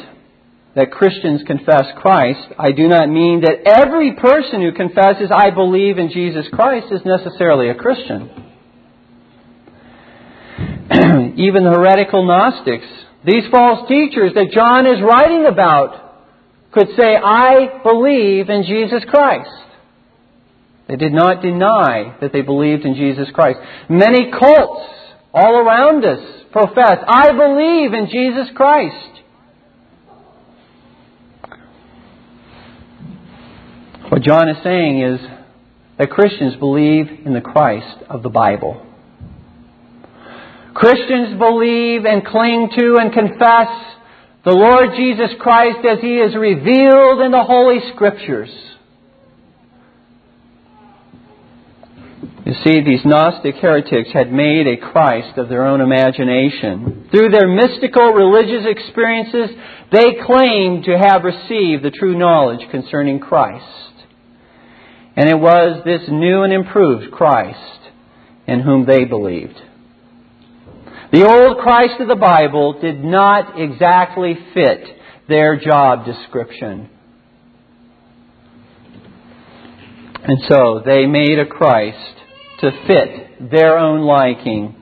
that 0.76 0.92
Christians 0.92 1.44
confess 1.46 1.86
Christ, 1.98 2.48
I 2.58 2.72
do 2.72 2.88
not 2.88 3.08
mean 3.08 3.42
that 3.42 3.68
every 3.68 4.16
person 4.16 4.62
who 4.62 4.72
confesses, 4.72 5.30
I 5.32 5.52
believe 5.52 6.00
in 6.00 6.10
Jesus 6.10 6.48
Christ, 6.52 6.88
is 6.92 7.02
necessarily 7.06 7.70
a 7.70 7.76
Christian. 7.76 8.30
Even 11.38 11.64
the 11.64 11.72
heretical 11.76 12.26
Gnostics, 12.26 12.88
these 13.26 13.44
false 13.52 13.88
teachers 13.88 14.32
that 14.34 14.52
John 14.52 14.88
is 14.88 15.04
writing 15.04 15.46
about, 15.46 16.10
could 16.72 16.88
say, 16.98 17.16
I 17.16 17.82
believe 17.84 18.50
in 18.50 18.64
Jesus 18.64 19.04
Christ. 19.08 19.71
They 20.92 20.98
did 20.98 21.14
not 21.14 21.42
deny 21.42 22.18
that 22.20 22.34
they 22.34 22.42
believed 22.42 22.84
in 22.84 22.96
Jesus 22.96 23.30
Christ. 23.34 23.60
Many 23.88 24.30
cults 24.30 24.94
all 25.34 25.56
around 25.56 26.04
us 26.04 26.20
profess, 26.52 26.98
I 27.08 27.32
believe 27.32 27.94
in 27.94 28.10
Jesus 28.12 28.54
Christ. 28.54 29.22
What 34.10 34.22
John 34.22 34.50
is 34.50 34.58
saying 34.66 35.02
is 35.02 35.22
that 35.98 36.10
Christians 36.10 36.58
believe 36.58 37.08
in 37.26 37.34
the 37.34 37.40
Christ 37.40 38.04
of 38.10 38.22
the 38.22 38.30
Bible. 38.30 38.86
Christians 40.74 41.40
believe 41.40 42.04
and 42.04 42.26
cling 42.26 42.70
to 42.78 42.98
and 43.00 43.14
confess 43.14 43.70
the 44.44 44.52
Lord 44.52 44.90
Jesus 44.98 45.30
Christ 45.40 45.86
as 45.90 46.00
He 46.02 46.18
is 46.18 46.36
revealed 46.36 47.22
in 47.22 47.32
the 47.32 47.46
Holy 47.48 47.80
Scriptures. 47.96 48.71
You 52.46 52.54
see, 52.64 52.82
these 52.82 53.06
Gnostic 53.06 53.56
heretics 53.56 54.10
had 54.14 54.32
made 54.32 54.66
a 54.66 54.78
Christ 54.78 55.38
of 55.38 55.48
their 55.48 55.68
own 55.68 55.80
imagination. 55.80 57.08
Through 57.12 57.30
their 57.30 57.48
mystical 57.48 58.14
religious 58.14 58.66
experiences, 58.66 59.56
they 59.92 60.16
claimed 60.26 60.86
to 60.86 60.98
have 60.98 61.24
received 61.24 61.84
the 61.84 61.92
true 61.92 62.18
knowledge 62.18 62.68
concerning 62.72 63.20
Christ. 63.20 63.66
And 65.16 65.30
it 65.30 65.38
was 65.38 65.84
this 65.86 66.02
new 66.10 66.42
and 66.42 66.52
improved 66.52 67.12
Christ 67.12 67.80
in 68.48 68.62
whom 68.62 68.88
they 68.88 69.06
believed. 69.06 69.62
The 71.12 71.28
old 71.28 71.60
Christ 71.60 72.00
of 72.00 72.08
the 72.08 72.16
Bible 72.16 72.80
did 72.82 73.04
not 73.04 73.60
exactly 73.60 74.36
fit 74.56 74.84
their 75.28 75.60
job 75.60 76.06
description. 76.06 76.90
And 80.24 80.40
so 80.50 80.82
they 80.84 81.06
made 81.06 81.38
a 81.38 81.46
Christ 81.46 82.21
to 82.62 82.72
fit 82.88 83.52
their 83.52 83.78
own 83.78 84.02
liking. 84.02 84.76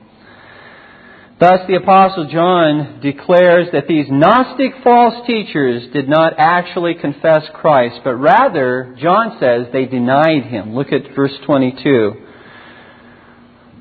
Thus, 1.40 1.60
the 1.66 1.76
Apostle 1.76 2.28
John 2.30 3.00
declares 3.00 3.68
that 3.72 3.88
these 3.88 4.04
Gnostic 4.10 4.72
false 4.84 5.26
teachers 5.26 5.90
did 5.90 6.06
not 6.06 6.34
actually 6.36 6.94
confess 6.94 7.48
Christ, 7.54 8.00
but 8.04 8.16
rather, 8.16 8.94
John 9.00 9.38
says, 9.40 9.72
they 9.72 9.86
denied 9.86 10.44
him. 10.44 10.74
Look 10.74 10.92
at 10.92 11.16
verse 11.16 11.32
22. 11.46 12.26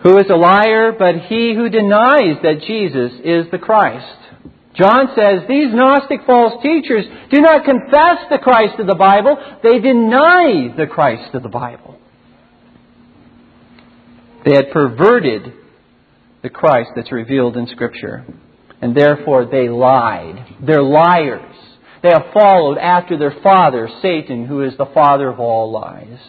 Who 0.03 0.17
is 0.17 0.29
a 0.29 0.37
liar 0.37 0.93
but 0.97 1.27
he 1.27 1.53
who 1.53 1.69
denies 1.69 2.37
that 2.43 2.63
Jesus 2.65 3.11
is 3.25 3.51
the 3.51 3.57
Christ? 3.57 4.07
John 4.75 5.09
says 5.13 5.41
these 5.49 5.73
Gnostic 5.73 6.21
false 6.25 6.63
teachers 6.63 7.03
do 7.29 7.41
not 7.41 7.65
confess 7.65 8.23
the 8.31 8.39
Christ 8.41 8.79
of 8.79 8.87
the 8.87 8.95
Bible, 8.95 9.35
they 9.61 9.79
deny 9.79 10.73
the 10.77 10.87
Christ 10.87 11.35
of 11.35 11.43
the 11.43 11.49
Bible. 11.49 11.99
They 14.45 14.55
had 14.55 14.71
perverted 14.71 15.53
the 16.41 16.49
Christ 16.49 16.91
that's 16.95 17.11
revealed 17.11 17.57
in 17.57 17.67
Scripture. 17.67 18.25
And 18.81 18.95
therefore 18.95 19.45
they 19.45 19.67
lied. 19.67 20.55
They're 20.65 20.81
liars. 20.81 21.55
They 22.01 22.09
have 22.09 22.33
followed 22.33 22.77
after 22.77 23.17
their 23.17 23.35
father, 23.43 23.89
Satan, 24.01 24.45
who 24.45 24.63
is 24.63 24.77
the 24.77 24.89
father 24.93 25.27
of 25.27 25.39
all 25.39 25.71
lies. 25.71 26.19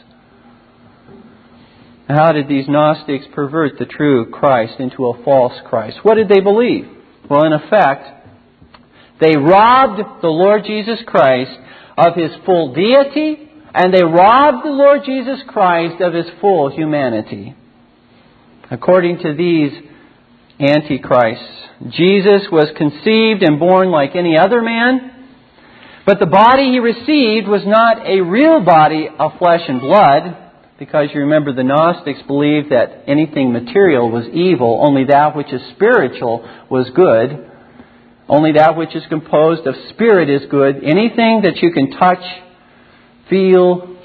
How 2.08 2.32
did 2.32 2.48
these 2.48 2.68
Gnostics 2.68 3.26
pervert 3.32 3.78
the 3.78 3.84
true 3.86 4.30
Christ 4.30 4.80
into 4.80 5.06
a 5.06 5.22
false 5.22 5.52
Christ? 5.66 5.98
What 6.02 6.16
did 6.16 6.28
they 6.28 6.40
believe? 6.40 6.88
Well, 7.28 7.44
in 7.44 7.52
effect, 7.52 8.04
they 9.20 9.36
robbed 9.36 10.20
the 10.20 10.28
Lord 10.28 10.64
Jesus 10.64 10.98
Christ 11.06 11.56
of 11.96 12.16
his 12.16 12.32
full 12.44 12.74
deity, 12.74 13.48
and 13.72 13.94
they 13.94 14.02
robbed 14.02 14.66
the 14.66 14.72
Lord 14.72 15.02
Jesus 15.06 15.40
Christ 15.46 16.00
of 16.00 16.12
his 16.12 16.26
full 16.40 16.68
humanity. 16.74 17.54
According 18.70 19.18
to 19.18 19.34
these 19.34 19.72
antichrists, 20.60 21.44
Jesus 21.90 22.42
was 22.52 22.68
conceived 22.76 23.42
and 23.42 23.58
born 23.58 23.90
like 23.90 24.14
any 24.14 24.38
other 24.38 24.62
man, 24.62 25.26
but 26.06 26.20
the 26.20 26.26
body 26.26 26.70
he 26.70 26.78
received 26.78 27.48
was 27.48 27.62
not 27.66 28.06
a 28.06 28.20
real 28.20 28.64
body 28.64 29.08
of 29.18 29.32
flesh 29.38 29.62
and 29.68 29.80
blood, 29.80 30.36
because 30.78 31.08
you 31.12 31.20
remember 31.20 31.52
the 31.52 31.62
Gnostics 31.62 32.22
believed 32.26 32.70
that 32.70 33.04
anything 33.06 33.52
material 33.52 34.10
was 34.10 34.26
evil, 34.32 34.80
only 34.86 35.04
that 35.04 35.36
which 35.36 35.52
is 35.52 35.60
spiritual 35.74 36.48
was 36.70 36.88
good. 36.94 37.50
Only 38.28 38.52
that 38.52 38.76
which 38.76 38.94
is 38.94 39.02
composed 39.08 39.66
of 39.66 39.74
spirit 39.90 40.30
is 40.30 40.48
good. 40.48 40.76
Anything 40.84 41.42
that 41.42 41.56
you 41.60 41.72
can 41.72 41.90
touch, 41.90 42.22
feel, 43.28 43.96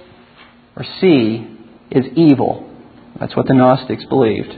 or 0.76 0.84
see 1.00 1.48
is 1.92 2.06
evil. 2.16 2.75
That's 3.20 3.36
what 3.36 3.48
the 3.48 3.54
Gnostics 3.54 4.06
believed. 4.06 4.52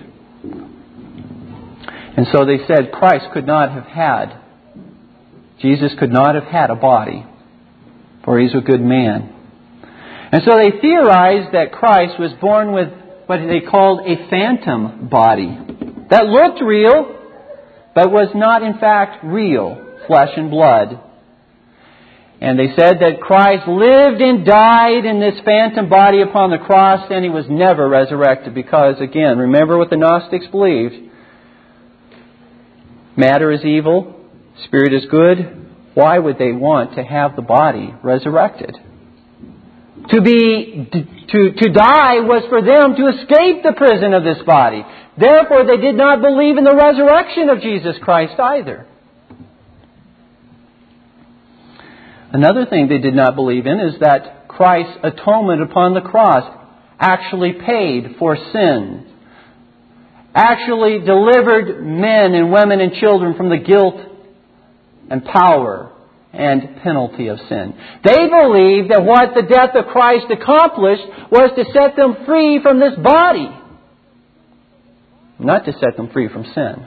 And 2.17 2.25
so 2.33 2.45
they 2.45 2.65
said 2.67 2.91
Christ 2.91 3.25
could 3.33 3.45
not 3.45 3.71
have 3.71 3.85
had, 3.85 4.41
Jesus 5.61 5.91
could 5.99 6.11
not 6.11 6.35
have 6.35 6.45
had 6.45 6.69
a 6.69 6.75
body, 6.75 7.25
for 8.25 8.39
he's 8.39 8.55
a 8.55 8.61
good 8.61 8.81
man. 8.81 9.33
And 10.31 10.41
so 10.43 10.57
they 10.57 10.79
theorized 10.81 11.53
that 11.53 11.71
Christ 11.71 12.19
was 12.19 12.31
born 12.41 12.71
with 12.73 12.89
what 13.27 13.37
they 13.37 13.61
called 13.61 14.01
a 14.01 14.29
phantom 14.29 15.07
body 15.09 15.57
that 16.09 16.25
looked 16.25 16.61
real, 16.61 17.15
but 17.93 18.11
was 18.11 18.29
not 18.33 18.63
in 18.63 18.79
fact 18.79 19.23
real, 19.23 19.97
flesh 20.07 20.31
and 20.35 20.49
blood. 20.49 20.99
And 22.39 22.59
they 22.59 22.67
said 22.75 22.99
that 22.99 23.19
Christ 23.19 23.67
lived 23.67 24.21
and 24.21 24.45
died 24.45 25.05
in 25.05 25.19
this 25.19 25.39
phantom 25.43 25.89
body 25.89 26.21
upon 26.21 26.51
the 26.51 26.59
cross 26.59 27.07
and 27.09 27.23
he 27.23 27.31
was 27.31 27.45
never 27.49 27.89
resurrected 27.89 28.53
because, 28.53 29.01
again, 29.01 29.39
remember 29.39 29.77
what 29.77 29.89
the 29.89 29.97
Gnostics 29.97 30.45
believed. 30.47 30.93
Matter 33.15 33.51
is 33.51 33.65
evil, 33.65 34.15
spirit 34.65 34.93
is 34.93 35.05
good. 35.09 35.65
Why 35.95 36.19
would 36.19 36.37
they 36.37 36.51
want 36.51 36.93
to 36.95 37.03
have 37.03 37.35
the 37.35 37.41
body 37.41 37.91
resurrected? 38.03 38.77
To 40.09 40.21
be, 40.21 40.87
to, 40.91 41.51
to 41.53 41.69
die 41.73 42.19
was 42.21 42.45
for 42.49 42.61
them 42.61 42.95
to 42.95 43.17
escape 43.17 43.63
the 43.63 43.73
prison 43.75 44.13
of 44.13 44.23
this 44.23 44.37
body. 44.45 44.85
Therefore, 45.17 45.65
they 45.65 45.77
did 45.77 45.95
not 45.95 46.21
believe 46.21 46.57
in 46.57 46.63
the 46.63 46.75
resurrection 46.75 47.49
of 47.49 47.61
Jesus 47.61 47.95
Christ 48.03 48.39
either. 48.39 48.85
Another 52.31 52.65
thing 52.65 52.87
they 52.87 52.97
did 52.97 53.15
not 53.15 53.35
believe 53.35 53.65
in 53.65 53.79
is 53.79 53.99
that 54.01 54.47
Christ's 54.47 54.97
atonement 55.03 55.61
upon 55.61 55.93
the 55.93 56.01
cross 56.01 56.43
actually 56.99 57.53
paid 57.53 58.15
for 58.19 58.35
sin. 58.51 59.03
actually 60.35 60.99
delivered 60.99 61.83
men 61.83 62.35
and 62.35 62.51
women 62.51 62.79
and 62.79 62.93
children 62.93 63.33
from 63.35 63.49
the 63.49 63.57
guilt 63.57 63.95
and 65.09 65.25
power 65.25 65.91
and 66.31 66.77
penalty 66.83 67.27
of 67.27 67.39
sin. 67.49 67.73
They 68.03 68.27
believed 68.27 68.91
that 68.91 69.03
what 69.03 69.33
the 69.33 69.41
death 69.41 69.73
of 69.73 69.87
Christ 69.87 70.25
accomplished 70.29 71.03
was 71.31 71.51
to 71.55 71.65
set 71.73 71.95
them 71.95 72.25
free 72.25 72.59
from 72.61 72.79
this 72.79 72.93
body, 73.01 73.49
not 75.39 75.65
to 75.65 75.73
set 75.73 75.97
them 75.97 76.09
free 76.11 76.27
from 76.27 76.43
sin. 76.53 76.85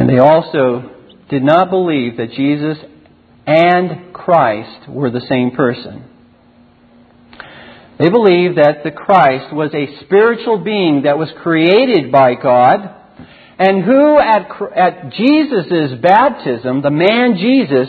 And 0.00 0.08
they 0.08 0.18
also 0.18 0.96
did 1.28 1.42
not 1.42 1.68
believe 1.68 2.16
that 2.16 2.32
Jesus 2.32 2.78
and 3.46 4.14
Christ 4.14 4.88
were 4.88 5.10
the 5.10 5.20
same 5.28 5.50
person. 5.50 6.06
They 7.98 8.08
believed 8.08 8.56
that 8.56 8.82
the 8.82 8.92
Christ 8.92 9.52
was 9.54 9.74
a 9.74 10.02
spiritual 10.06 10.64
being 10.64 11.02
that 11.02 11.18
was 11.18 11.28
created 11.42 12.10
by 12.10 12.34
God 12.34 12.96
and 13.58 13.84
who 13.84 14.18
at, 14.18 14.48
at 14.74 15.12
Jesus' 15.12 16.00
baptism, 16.00 16.80
the 16.80 16.90
man 16.90 17.36
Jesus, 17.36 17.88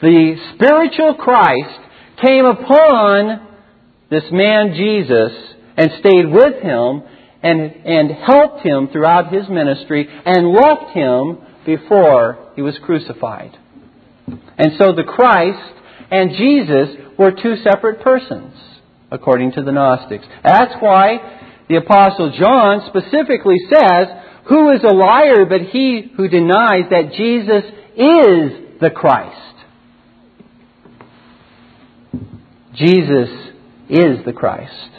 the 0.00 0.34
spiritual 0.56 1.14
Christ, 1.14 1.78
came 2.20 2.44
upon 2.44 3.46
this 4.10 4.24
man 4.32 4.74
Jesus 4.74 5.30
and 5.76 5.92
stayed 6.00 6.26
with 6.26 6.60
him 6.60 7.02
and, 7.40 7.60
and 7.86 8.10
helped 8.10 8.66
him 8.66 8.88
throughout 8.88 9.32
his 9.32 9.48
ministry 9.48 10.08
and 10.26 10.48
left 10.48 10.90
him 10.90 11.38
before 11.64 12.50
he 12.54 12.62
was 12.62 12.78
crucified. 12.82 13.56
And 14.58 14.72
so 14.78 14.92
the 14.92 15.04
Christ 15.04 15.74
and 16.10 16.30
Jesus 16.30 16.96
were 17.18 17.32
two 17.32 17.56
separate 17.56 18.02
persons, 18.02 18.54
according 19.10 19.52
to 19.52 19.62
the 19.62 19.72
Gnostics. 19.72 20.26
That's 20.44 20.74
why 20.80 21.40
the 21.68 21.76
Apostle 21.76 22.32
John 22.38 22.82
specifically 22.88 23.56
says, 23.68 24.08
Who 24.48 24.70
is 24.72 24.82
a 24.84 24.94
liar 24.94 25.46
but 25.46 25.62
he 25.62 26.12
who 26.16 26.28
denies 26.28 26.84
that 26.90 27.12
Jesus 27.16 27.64
is 27.96 28.80
the 28.80 28.90
Christ? 28.94 29.38
Jesus 32.74 33.28
is 33.88 34.24
the 34.24 34.32
Christ. 34.32 34.91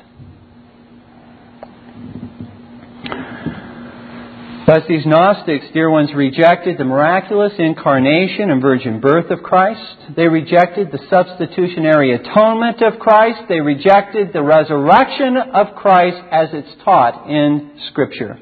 Thus, 4.66 4.84
these 4.88 5.05
Gnostics, 5.05 5.66
dear 5.74 5.89
ones, 5.89 6.14
rejected 6.16 6.78
the 6.78 6.86
miraculous 6.86 7.51
incarnation 7.59 8.49
and 8.49 8.61
virgin 8.61 9.01
birth 9.01 9.30
of 9.30 9.43
Christ. 9.43 10.16
They 10.16 10.30
rejected 10.30 10.89
the 10.89 10.99
substitutionary 11.09 12.14
atonement 12.14 12.82
of 12.82 12.97
Christ. 12.97 13.41
They 13.49 13.59
rejected 13.59 14.32
the 14.32 14.41
resurrection 14.41 15.36
of 15.36 15.76
Christ 15.76 16.18
as 16.32 16.47
it's 16.53 16.82
taught 16.86 17.30
in 17.30 17.72
Scripture. 17.89 18.39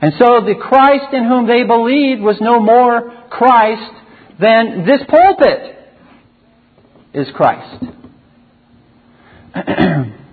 And 0.00 0.14
so 0.18 0.40
the 0.46 0.54
Christ 0.58 1.12
in 1.12 1.24
whom 1.24 1.46
they 1.46 1.64
believed 1.64 2.22
was 2.22 2.38
no 2.40 2.58
more 2.58 3.12
Christ 3.28 3.92
than 4.40 4.86
this 4.86 5.02
pulpit 5.06 5.76
is 7.12 7.28
Christ. 7.34 7.84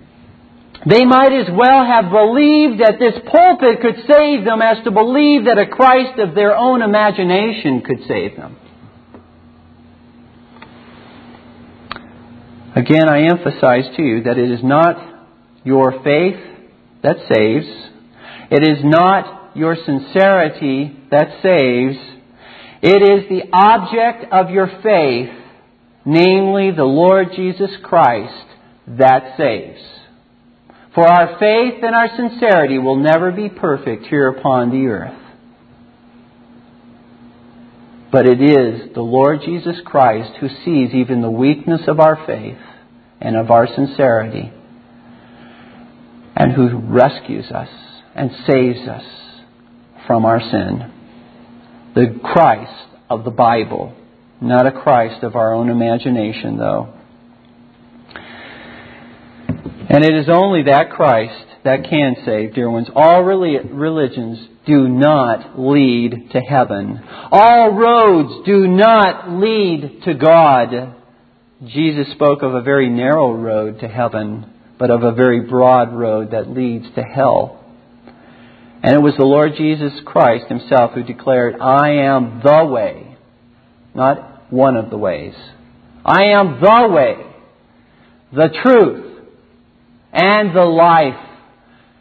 They 0.88 1.04
might 1.04 1.32
as 1.32 1.48
well 1.50 1.84
have 1.84 2.12
believed 2.12 2.80
that 2.80 3.00
this 3.00 3.14
pulpit 3.26 3.80
could 3.80 4.06
save 4.06 4.44
them 4.44 4.62
as 4.62 4.84
to 4.84 4.92
believe 4.92 5.46
that 5.46 5.58
a 5.58 5.66
Christ 5.66 6.20
of 6.20 6.36
their 6.36 6.56
own 6.56 6.80
imagination 6.80 7.82
could 7.82 8.06
save 8.06 8.36
them. 8.36 8.56
Again, 12.76 13.08
I 13.08 13.22
emphasize 13.22 13.96
to 13.96 14.02
you 14.02 14.22
that 14.24 14.38
it 14.38 14.48
is 14.48 14.62
not 14.62 15.24
your 15.64 16.02
faith 16.04 16.38
that 17.02 17.16
saves. 17.34 17.66
It 18.50 18.62
is 18.62 18.84
not 18.84 19.56
your 19.56 19.76
sincerity 19.84 20.96
that 21.10 21.42
saves. 21.42 21.96
It 22.82 23.02
is 23.02 23.28
the 23.28 23.50
object 23.52 24.32
of 24.32 24.50
your 24.50 24.68
faith, 24.84 25.30
namely 26.04 26.70
the 26.70 26.84
Lord 26.84 27.28
Jesus 27.34 27.70
Christ, 27.82 28.46
that 28.86 29.34
saves. 29.36 29.95
For 30.96 31.06
our 31.06 31.38
faith 31.38 31.82
and 31.82 31.94
our 31.94 32.08
sincerity 32.16 32.78
will 32.78 32.96
never 32.96 33.30
be 33.30 33.50
perfect 33.50 34.06
here 34.06 34.28
upon 34.28 34.70
the 34.70 34.86
earth. 34.86 35.20
But 38.10 38.26
it 38.26 38.40
is 38.40 38.94
the 38.94 39.02
Lord 39.02 39.40
Jesus 39.44 39.76
Christ 39.84 40.38
who 40.40 40.48
sees 40.48 40.94
even 40.94 41.20
the 41.20 41.30
weakness 41.30 41.82
of 41.86 42.00
our 42.00 42.24
faith 42.26 42.56
and 43.20 43.36
of 43.36 43.50
our 43.50 43.66
sincerity 43.66 44.50
and 46.34 46.52
who 46.52 46.78
rescues 46.78 47.50
us 47.50 47.68
and 48.14 48.30
saves 48.46 48.88
us 48.88 49.04
from 50.06 50.24
our 50.24 50.40
sin. 50.40 50.92
The 51.94 52.18
Christ 52.24 52.88
of 53.10 53.24
the 53.24 53.30
Bible, 53.30 53.94
not 54.40 54.66
a 54.66 54.72
Christ 54.72 55.22
of 55.24 55.36
our 55.36 55.52
own 55.52 55.68
imagination, 55.68 56.56
though. 56.56 56.95
And 59.88 60.04
it 60.04 60.14
is 60.14 60.28
only 60.28 60.64
that 60.64 60.90
Christ 60.90 61.44
that 61.64 61.84
can 61.88 62.16
save, 62.24 62.54
dear 62.54 62.70
ones. 62.70 62.88
All 62.94 63.22
religions 63.22 64.48
do 64.66 64.88
not 64.88 65.58
lead 65.58 66.30
to 66.32 66.40
heaven. 66.40 67.00
All 67.30 67.72
roads 67.72 68.46
do 68.46 68.66
not 68.68 69.30
lead 69.30 70.02
to 70.04 70.14
God. 70.14 70.94
Jesus 71.66 72.12
spoke 72.12 72.42
of 72.42 72.54
a 72.54 72.62
very 72.62 72.88
narrow 72.88 73.32
road 73.32 73.80
to 73.80 73.88
heaven, 73.88 74.52
but 74.78 74.90
of 74.90 75.02
a 75.02 75.12
very 75.12 75.40
broad 75.40 75.92
road 75.92 76.32
that 76.32 76.50
leads 76.50 76.86
to 76.94 77.02
hell. 77.02 77.64
And 78.82 78.94
it 78.94 79.02
was 79.02 79.14
the 79.16 79.24
Lord 79.24 79.52
Jesus 79.56 79.92
Christ 80.04 80.46
himself 80.48 80.92
who 80.92 81.02
declared, 81.02 81.56
I 81.60 81.92
am 81.92 82.40
the 82.44 82.64
way, 82.66 83.16
not 83.94 84.52
one 84.52 84.76
of 84.76 84.90
the 84.90 84.98
ways. 84.98 85.34
I 86.04 86.24
am 86.26 86.60
the 86.60 86.88
way, 86.88 87.16
the 88.32 88.48
truth, 88.62 89.15
and 90.16 90.56
the 90.56 90.64
life. 90.64 91.22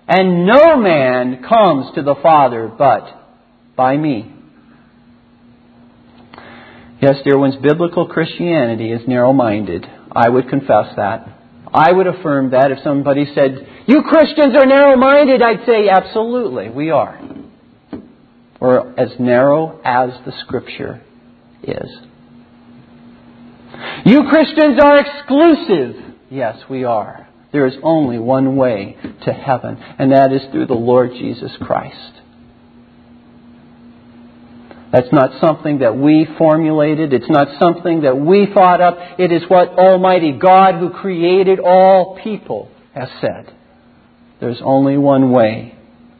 And 0.08 0.46
no 0.46 0.78
man 0.78 1.44
comes 1.44 1.94
to 1.96 2.02
the 2.02 2.16
Father 2.22 2.68
but 2.68 3.04
by 3.76 3.98
me. 3.98 4.32
Yes, 7.02 7.16
dear 7.26 7.38
ones, 7.38 7.56
biblical 7.62 8.08
Christianity 8.08 8.92
is 8.92 9.08
narrow 9.08 9.34
minded. 9.34 9.86
I 10.12 10.30
would 10.30 10.50
confess 10.50 10.96
that. 10.96 11.28
I 11.74 11.92
would 11.92 12.08
affirm 12.08 12.52
that 12.52 12.72
if 12.72 12.80
somebody 12.84 13.26
said, 13.36 13.68
You 13.86 14.04
Christians 14.04 14.56
are 14.56 14.66
narrow 14.66 14.96
minded, 14.96 15.42
I'd 15.42 15.66
say, 15.66 15.90
Absolutely, 15.90 16.70
we 16.70 16.92
are. 16.92 17.20
We're 18.62 18.94
as 18.96 19.10
narrow 19.20 19.82
as 19.84 20.12
the 20.26 20.32
Scripture 20.46 21.02
is. 21.64 21.90
You 24.06 24.24
Christians 24.30 24.80
are 24.82 25.00
exclusive. 25.00 26.16
Yes, 26.30 26.60
we 26.70 26.86
are. 26.86 27.25
There 27.56 27.68
is 27.68 27.78
only 27.84 28.20
one 28.20 28.58
way 28.58 28.98
to 29.24 29.32
heaven, 29.32 29.78
and 29.98 30.12
that 30.12 30.34
is 30.34 30.42
through 30.52 30.66
the 30.66 30.74
Lord 30.74 31.12
Jesus 31.12 31.54
Christ. 31.62 32.12
That's 34.92 35.08
not 35.14 35.40
something 35.40 35.80
that 35.80 35.96
we 35.96 36.28
formulated. 36.38 37.14
It's 37.14 37.30
not 37.30 37.58
something 37.58 38.02
that 38.02 38.18
we 38.18 38.50
thought 38.54 38.82
up. 38.82 38.98
It 39.18 39.32
is 39.32 39.44
what 39.48 39.70
Almighty 39.70 40.34
God, 40.34 40.82
who 40.82 40.90
created 40.90 41.62
all 41.62 42.20
people, 42.22 42.70
has 42.94 43.08
said. 43.22 43.56
There's 44.42 44.60
only 44.62 44.98
one 44.98 45.32
way 45.32 45.78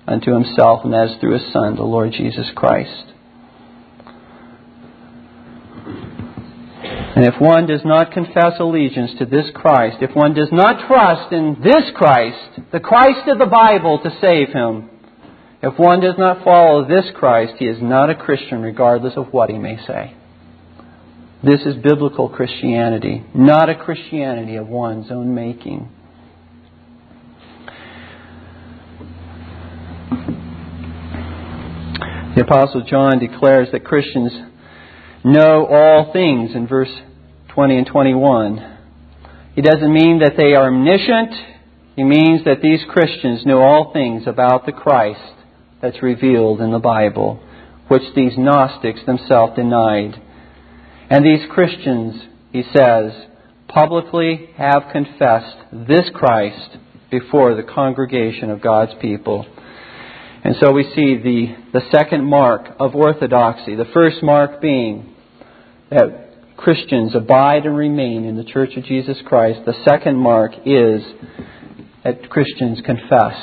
unto 0.08 0.32
Himself, 0.32 0.86
and 0.86 0.94
that 0.94 1.10
is 1.10 1.20
through 1.20 1.34
His 1.34 1.52
Son, 1.52 1.76
the 1.76 1.84
Lord 1.84 2.14
Jesus 2.14 2.50
Christ. 2.56 3.12
And 7.16 7.26
if 7.26 7.40
one 7.40 7.66
does 7.66 7.80
not 7.86 8.12
confess 8.12 8.60
allegiance 8.60 9.12
to 9.20 9.26
this 9.26 9.46
Christ, 9.54 9.98
if 10.02 10.14
one 10.14 10.34
does 10.34 10.50
not 10.52 10.86
trust 10.86 11.32
in 11.32 11.56
this 11.64 11.90
Christ, 11.96 12.60
the 12.74 12.82
Christ 12.82 13.30
of 13.30 13.40
the 13.40 13.46
Bible, 13.46 14.02
to 14.04 14.10
save 14.20 14.50
him, 14.50 14.90
if 15.64 15.80
one 15.80 16.02
does 16.02 16.16
not 16.18 16.44
follow 16.44 16.86
this 16.86 17.06
Christ, 17.16 17.54
he 17.58 17.66
is 17.66 17.78
not 17.82 18.10
a 18.10 18.16
Christian 18.16 18.62
regardless 18.62 19.14
of 19.16 19.32
what 19.32 19.50
he 19.50 19.58
may 19.58 19.78
say. 19.88 20.14
This 21.42 21.62
is 21.62 21.76
biblical 21.82 22.28
Christianity, 22.28 23.24
not 23.34 23.70
a 23.70 23.76
Christianity 23.76 24.58
of 24.58 24.68
one's 24.68 25.10
own 25.10 25.34
making. 25.34 25.88
The 32.36 32.42
Apostle 32.42 32.84
John 32.90 33.20
declares 33.20 33.70
that 33.72 33.86
Christians 33.86 34.34
know 35.24 35.66
all 35.66 36.12
things 36.14 36.54
in 36.54 36.68
verse 36.68 36.92
20 37.56 37.78
and 37.78 37.88
21. 37.88 38.78
He 39.56 39.62
doesn't 39.62 39.94
mean 39.94 40.20
that 40.20 40.36
they 40.36 40.56
are 40.56 40.68
omniscient. 40.68 41.34
He 41.96 42.04
means 42.04 42.44
that 42.44 42.62
these 42.62 42.82
Christians 42.90 43.46
know 43.46 43.62
all 43.62 43.94
things 43.94 44.28
about 44.28 44.66
the 44.66 44.74
Christ 44.74 45.22
that's 45.82 46.04
revealed 46.04 46.60
in 46.60 46.74
the 46.74 46.80
Bible, 46.80 47.42
which 47.88 48.04
these 48.14 48.34
Gnostics 48.38 49.06
themselves 49.06 49.56
denied. 49.56 50.22
And 51.10 51.24
these 51.24 51.50
Christians, 51.50 52.22
he 52.52 52.64
says, 52.76 53.14
publicly 53.70 54.50
have 54.58 54.92
confessed 54.92 55.56
this 55.72 56.10
Christ 56.14 56.78
before 57.10 57.56
the 57.56 57.64
congregation 57.64 58.50
of 58.50 58.62
God's 58.62 58.96
people. 59.02 59.46
And 60.44 60.58
so 60.60 60.74
we 60.74 60.84
see 60.84 61.16
the, 61.24 61.56
the 61.72 61.90
second 61.90 62.26
mark 62.26 62.68
of 62.82 62.96
orthodoxy. 62.96 63.76
The 63.76 63.90
first 63.94 64.22
mark 64.22 64.60
being 64.60 65.16
that 65.90 66.25
Christians 66.58 67.16
abide 67.16 67.66
and 67.66 67.76
remain 67.76 68.26
in 68.26 68.38
the 68.38 68.44
Church 68.44 68.76
of 68.78 68.86
Jesus 68.86 69.18
Christ. 69.26 69.62
The 69.66 69.76
second 69.88 70.18
mark 70.18 70.54
is 70.66 71.02
that 72.04 72.30
Christians 72.30 72.80
confess 72.86 73.36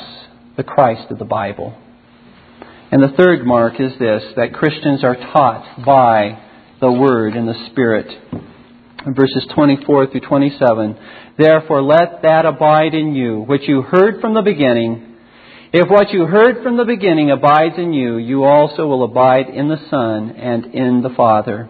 the 0.57 0.63
Christ 0.63 1.11
of 1.11 1.19
the 1.19 1.25
Bible. 1.25 1.77
And 2.91 3.01
the 3.01 3.15
third 3.17 3.45
mark 3.45 3.79
is 3.79 3.91
this 3.99 4.23
that 4.35 4.53
Christians 4.53 5.03
are 5.03 5.15
taught 5.15 5.85
by 5.85 6.39
the 6.79 6.91
Word 6.91 7.35
and 7.35 7.47
the 7.47 7.69
Spirit. 7.71 8.07
In 9.05 9.13
verses 9.13 9.45
24 9.53 10.07
through 10.07 10.21
27, 10.21 10.97
Therefore 11.37 11.81
let 11.81 12.21
that 12.21 12.45
abide 12.45 12.93
in 12.93 13.15
you, 13.15 13.41
which 13.41 13.67
you 13.67 13.81
heard 13.81 14.21
from 14.21 14.33
the 14.33 14.41
beginning. 14.41 15.17
If 15.71 15.89
what 15.89 16.11
you 16.11 16.25
heard 16.25 16.61
from 16.61 16.77
the 16.77 16.85
beginning 16.85 17.31
abides 17.31 17.75
in 17.77 17.93
you, 17.93 18.17
you 18.17 18.43
also 18.43 18.85
will 18.85 19.03
abide 19.03 19.49
in 19.49 19.67
the 19.67 19.81
Son 19.89 20.31
and 20.31 20.65
in 20.73 21.01
the 21.01 21.13
Father. 21.15 21.69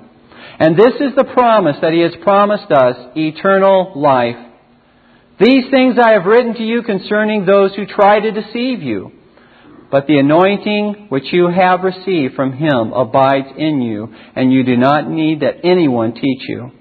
And 0.60 0.78
this 0.78 0.94
is 1.00 1.16
the 1.16 1.32
promise 1.34 1.78
that 1.82 1.94
He 1.94 2.02
has 2.02 2.14
promised 2.24 2.72
us, 2.72 2.96
eternal 3.16 3.94
life. 3.96 4.38
These 5.40 5.66
things 5.72 5.96
I 5.98 6.12
have 6.12 6.26
written 6.26 6.54
to 6.56 6.64
you 6.64 6.84
concerning 6.84 7.46
those 7.46 7.76
who 7.76 7.86
try 7.86 8.20
to 8.20 8.32
deceive 8.32 8.82
you. 8.82 9.12
But 9.94 10.08
the 10.08 10.18
anointing 10.18 11.08
which 11.10 11.32
you 11.32 11.50
have 11.50 11.84
received 11.84 12.34
from 12.34 12.54
him 12.54 12.94
abides 12.94 13.50
in 13.56 13.80
you, 13.82 14.12
and 14.36 14.52
you 14.52 14.64
do 14.64 14.76
not 14.76 15.08
need 15.08 15.42
that 15.42 15.64
anyone 15.64 16.16
teach 16.16 16.50
you. 16.50 16.72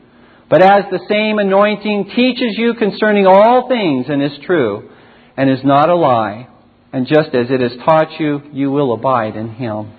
But 0.49 0.63
as 0.63 0.85
the 0.91 1.05
same 1.11 1.39
anointing 1.39 2.13
teaches 2.17 2.57
you 2.57 2.73
concerning 2.73 3.27
all 3.27 3.69
things 3.69 4.07
and 4.09 4.23
is 4.23 4.39
true, 4.47 4.91
and 5.37 5.51
is 5.51 5.63
not 5.63 5.91
a 5.91 5.95
lie, 5.95 6.49
and 6.93 7.07
just 7.07 7.35
as 7.35 7.49
it 7.51 7.61
has 7.61 7.73
taught 7.85 8.19
you, 8.19 8.41
you 8.53 8.71
will 8.71 8.95
abide 8.95 9.37
in 9.37 9.51
him. 9.51 9.93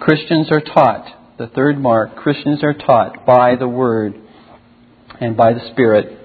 Christians 0.00 0.48
are 0.50 0.60
taught, 0.60 1.06
the 1.36 1.48
third 1.48 1.80
mark, 1.80 2.14
Christians 2.16 2.62
are 2.62 2.74
taught 2.74 3.26
by 3.26 3.56
the 3.56 3.66
Word 3.66 4.14
and 5.20 5.36
by 5.36 5.52
the 5.52 5.68
Spirit. 5.72 6.16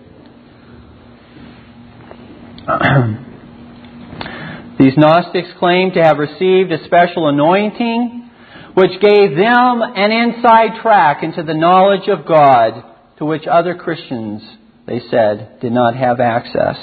These 4.79 4.95
Gnostics 4.97 5.49
claimed 5.57 5.95
to 5.95 6.03
have 6.03 6.19
received 6.19 6.71
a 6.71 6.85
special 6.85 7.27
anointing 7.27 8.29
which 8.75 9.01
gave 9.01 9.35
them 9.35 9.81
an 9.81 10.11
inside 10.11 10.79
track 10.81 11.23
into 11.23 11.41
the 11.41 11.55
knowledge 11.55 12.07
of 12.07 12.27
God 12.27 12.83
to 13.17 13.25
which 13.25 13.47
other 13.47 13.73
Christians, 13.75 14.43
they 14.85 15.01
said, 15.09 15.59
did 15.59 15.73
not 15.73 15.95
have 15.95 16.19
access. 16.19 16.77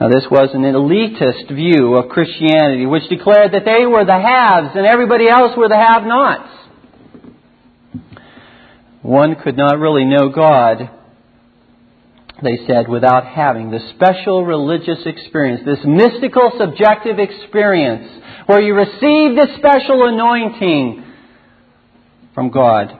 Now, 0.00 0.08
this 0.08 0.26
was 0.30 0.50
an 0.54 0.62
elitist 0.62 1.48
view 1.54 1.96
of 1.96 2.08
Christianity, 2.10 2.86
which 2.86 3.08
declared 3.08 3.50
that 3.52 3.64
they 3.64 3.84
were 3.84 4.04
the 4.04 4.12
haves 4.12 4.76
and 4.76 4.86
everybody 4.86 5.28
else 5.28 5.56
were 5.56 5.68
the 5.68 5.76
have 5.76 6.04
nots. 6.04 6.65
One 9.06 9.36
could 9.36 9.56
not 9.56 9.78
really 9.78 10.04
know 10.04 10.30
God 10.30 10.90
they 12.42 12.58
said, 12.66 12.86
without 12.88 13.24
having 13.24 13.70
this 13.70 13.88
special 13.94 14.44
religious 14.44 14.98
experience, 15.06 15.62
this 15.64 15.78
mystical 15.84 16.52
subjective 16.58 17.18
experience 17.18 18.08
where 18.44 18.60
you 18.60 18.74
receive 18.74 19.36
this 19.36 19.56
special 19.56 20.06
anointing 20.06 21.02
from 22.34 22.50
God. 22.50 22.98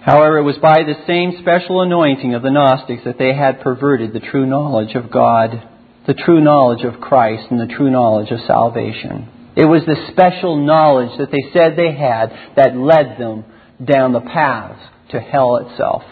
However, 0.00 0.38
it 0.38 0.44
was 0.44 0.56
by 0.56 0.84
the 0.84 1.04
same 1.06 1.38
special 1.42 1.82
anointing 1.82 2.32
of 2.32 2.42
the 2.42 2.50
Gnostics 2.50 3.04
that 3.04 3.18
they 3.18 3.34
had 3.34 3.60
perverted 3.60 4.14
the 4.14 4.20
true 4.20 4.46
knowledge 4.46 4.94
of 4.94 5.10
God, 5.10 5.68
the 6.06 6.14
true 6.14 6.40
knowledge 6.40 6.84
of 6.84 6.98
Christ, 6.98 7.48
and 7.50 7.60
the 7.60 7.74
true 7.74 7.90
knowledge 7.90 8.30
of 8.30 8.40
salvation. 8.46 9.28
It 9.58 9.64
was 9.64 9.82
the 9.86 10.06
special 10.12 10.64
knowledge 10.64 11.18
that 11.18 11.32
they 11.32 11.50
said 11.52 11.74
they 11.76 11.92
had 11.92 12.30
that 12.54 12.76
led 12.76 13.18
them 13.18 13.44
down 13.84 14.12
the 14.12 14.20
paths 14.20 14.80
to 15.10 15.18
hell 15.18 15.56
itself. 15.56 16.04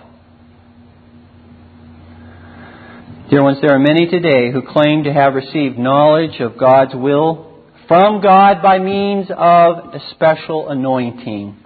Dear 3.31 3.45
ones, 3.45 3.59
there 3.63 3.71
are 3.71 3.79
many 3.79 4.09
today 4.09 4.51
who 4.51 4.63
claim 4.63 5.05
to 5.05 5.13
have 5.13 5.35
received 5.35 5.79
knowledge 5.79 6.41
of 6.41 6.59
God's 6.59 6.97
will 6.97 7.63
from 7.87 8.21
God 8.21 8.63
by 8.63 8.81
means 8.81 9.29
of 9.31 9.95
a 9.95 10.01
special 10.11 10.69
anointing. 10.69 11.57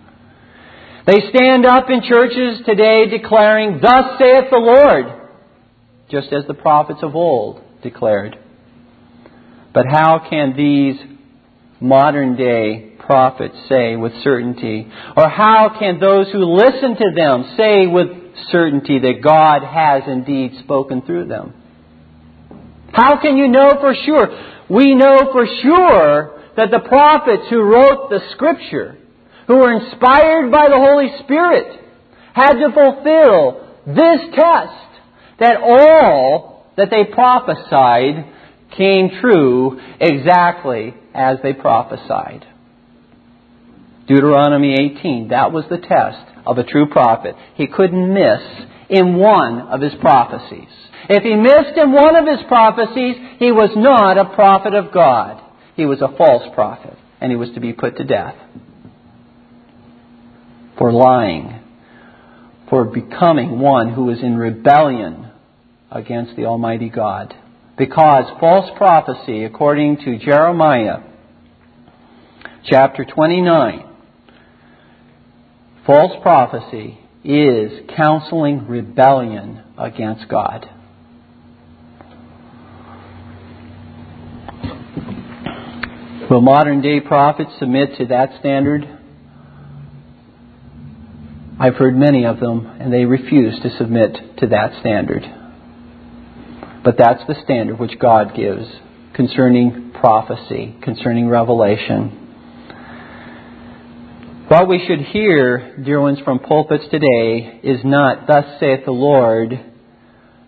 They 1.07 1.31
stand 1.35 1.65
up 1.65 1.89
in 1.89 2.03
churches 2.03 2.61
today 2.67 3.07
declaring, 3.09 3.81
Thus 3.81 4.19
saith 4.19 4.51
the 4.51 4.59
Lord, 4.59 5.07
just 6.11 6.31
as 6.31 6.47
the 6.47 6.53
prophets 6.53 7.01
of 7.03 7.17
old 7.17 7.63
declared. 7.83 8.39
But 9.73 9.87
how 9.91 10.27
can 10.29 10.55
these 10.55 11.10
modern 11.81 12.37
day 12.37 12.93
prophets 12.99 13.57
say 13.69 13.97
with 13.97 14.13
certainty? 14.23 14.91
Or 15.17 15.29
how 15.29 15.77
can 15.79 15.99
those 15.99 16.31
who 16.31 16.45
listen 16.45 16.97
to 16.97 17.13
them 17.15 17.55
say 17.57 17.87
with 17.87 18.21
certainty 18.51 18.99
that 18.99 19.23
God 19.23 19.63
has 19.63 20.03
indeed 20.07 20.53
spoken 20.61 21.03
through 21.03 21.27
them. 21.27 21.55
How 22.93 23.21
can 23.21 23.37
you 23.37 23.49
know 23.49 23.71
for 23.81 23.95
sure? 23.95 24.29
We 24.69 24.95
know 24.95 25.31
for 25.33 25.47
sure 25.63 26.43
that 26.57 26.71
the 26.71 26.81
prophets 26.89 27.45
who 27.51 27.61
wrote 27.63 28.11
the 28.11 28.21
scripture, 28.33 28.99
who 29.47 29.57
were 29.57 29.73
inspired 29.73 30.51
by 30.51 30.69
the 30.69 30.77
Holy 30.77 31.09
Spirit, 31.25 31.81
had 32.33 32.55
to 32.55 32.73
fulfill 32.73 33.69
this 33.87 34.21
test 34.35 34.87
that 35.39 35.61
all 35.63 36.67
that 36.77 36.91
they 36.91 37.05
prophesied 37.13 38.27
came 38.77 39.11
true 39.21 39.81
exactly 40.01 40.95
as 41.15 41.39
they 41.43 41.53
prophesied. 41.53 42.47
Deuteronomy 44.07 44.75
18, 44.75 45.29
that 45.29 45.53
was 45.53 45.65
the 45.71 45.79
test 45.79 46.25
of 46.47 46.59
a 46.59 46.65
true 46.65 46.89
prophet. 46.89 47.37
He 47.55 47.67
couldn't 47.67 48.13
miss 48.13 48.41
in 48.89 49.17
one 49.17 49.61
of 49.61 49.81
his 49.81 49.95
prophecies. 50.01 50.69
If 51.09 51.23
he 51.23 51.35
missed 51.35 51.77
in 51.77 51.93
one 51.93 52.17
of 52.17 52.27
his 52.27 52.45
prophecies, 52.49 53.17
he 53.39 53.53
was 53.53 53.71
not 53.77 54.19
a 54.19 54.35
prophet 54.35 54.75
of 54.75 54.93
God. 54.93 55.43
He 55.77 55.87
was 55.87 56.01
a 56.01 56.17
false 56.17 56.53
prophet, 56.55 56.97
and 57.21 57.31
he 57.31 57.37
was 57.37 57.51
to 57.55 57.61
be 57.61 57.73
put 57.73 57.97
to 57.97 58.05
death 58.05 58.35
for 60.81 60.91
lying, 60.91 61.61
for 62.71 62.85
becoming 62.85 63.61
one 63.61 63.93
who 63.93 64.05
was 64.05 64.19
in 64.21 64.37
rebellion 64.37 65.31
against 65.91 66.35
the 66.37 66.47
Almighty 66.47 66.89
God. 66.89 67.35
Because 67.81 68.31
false 68.39 68.71
prophecy, 68.77 69.45
according 69.45 69.97
to 70.05 70.19
Jeremiah 70.19 70.99
chapter 72.67 73.07
29, 73.07 73.87
False 75.87 76.13
prophecy 76.21 77.01
is 77.25 77.73
counseling 77.97 78.67
rebellion 78.69 79.63
against 79.79 80.29
God. 80.29 80.69
Will 86.31 86.43
modern 86.43 86.83
day 86.83 87.01
prophets 87.01 87.53
submit 87.59 87.97
to 87.97 88.05
that 88.09 88.29
standard? 88.41 88.83
I've 91.59 91.77
heard 91.77 91.97
many 91.97 92.27
of 92.27 92.41
them, 92.41 92.67
and 92.67 92.93
they 92.93 93.07
refuse 93.07 93.59
to 93.63 93.71
submit 93.79 94.19
to 94.41 94.49
that 94.49 94.79
standard. 94.81 95.40
But 96.83 96.97
that's 96.97 97.23
the 97.27 97.37
standard 97.45 97.79
which 97.79 97.99
God 97.99 98.35
gives 98.35 98.67
concerning 99.15 99.93
prophecy, 100.01 100.77
concerning 100.83 101.29
revelation. 101.29 102.17
What 104.49 104.67
we 104.67 104.85
should 104.87 105.01
hear, 105.01 105.77
dear 105.85 106.01
ones, 106.01 106.19
from 106.25 106.39
pulpits 106.39 106.85
today 106.91 107.61
is 107.63 107.85
not, 107.85 108.27
Thus 108.27 108.59
saith 108.59 108.85
the 108.85 108.93
Lord, 108.93 109.51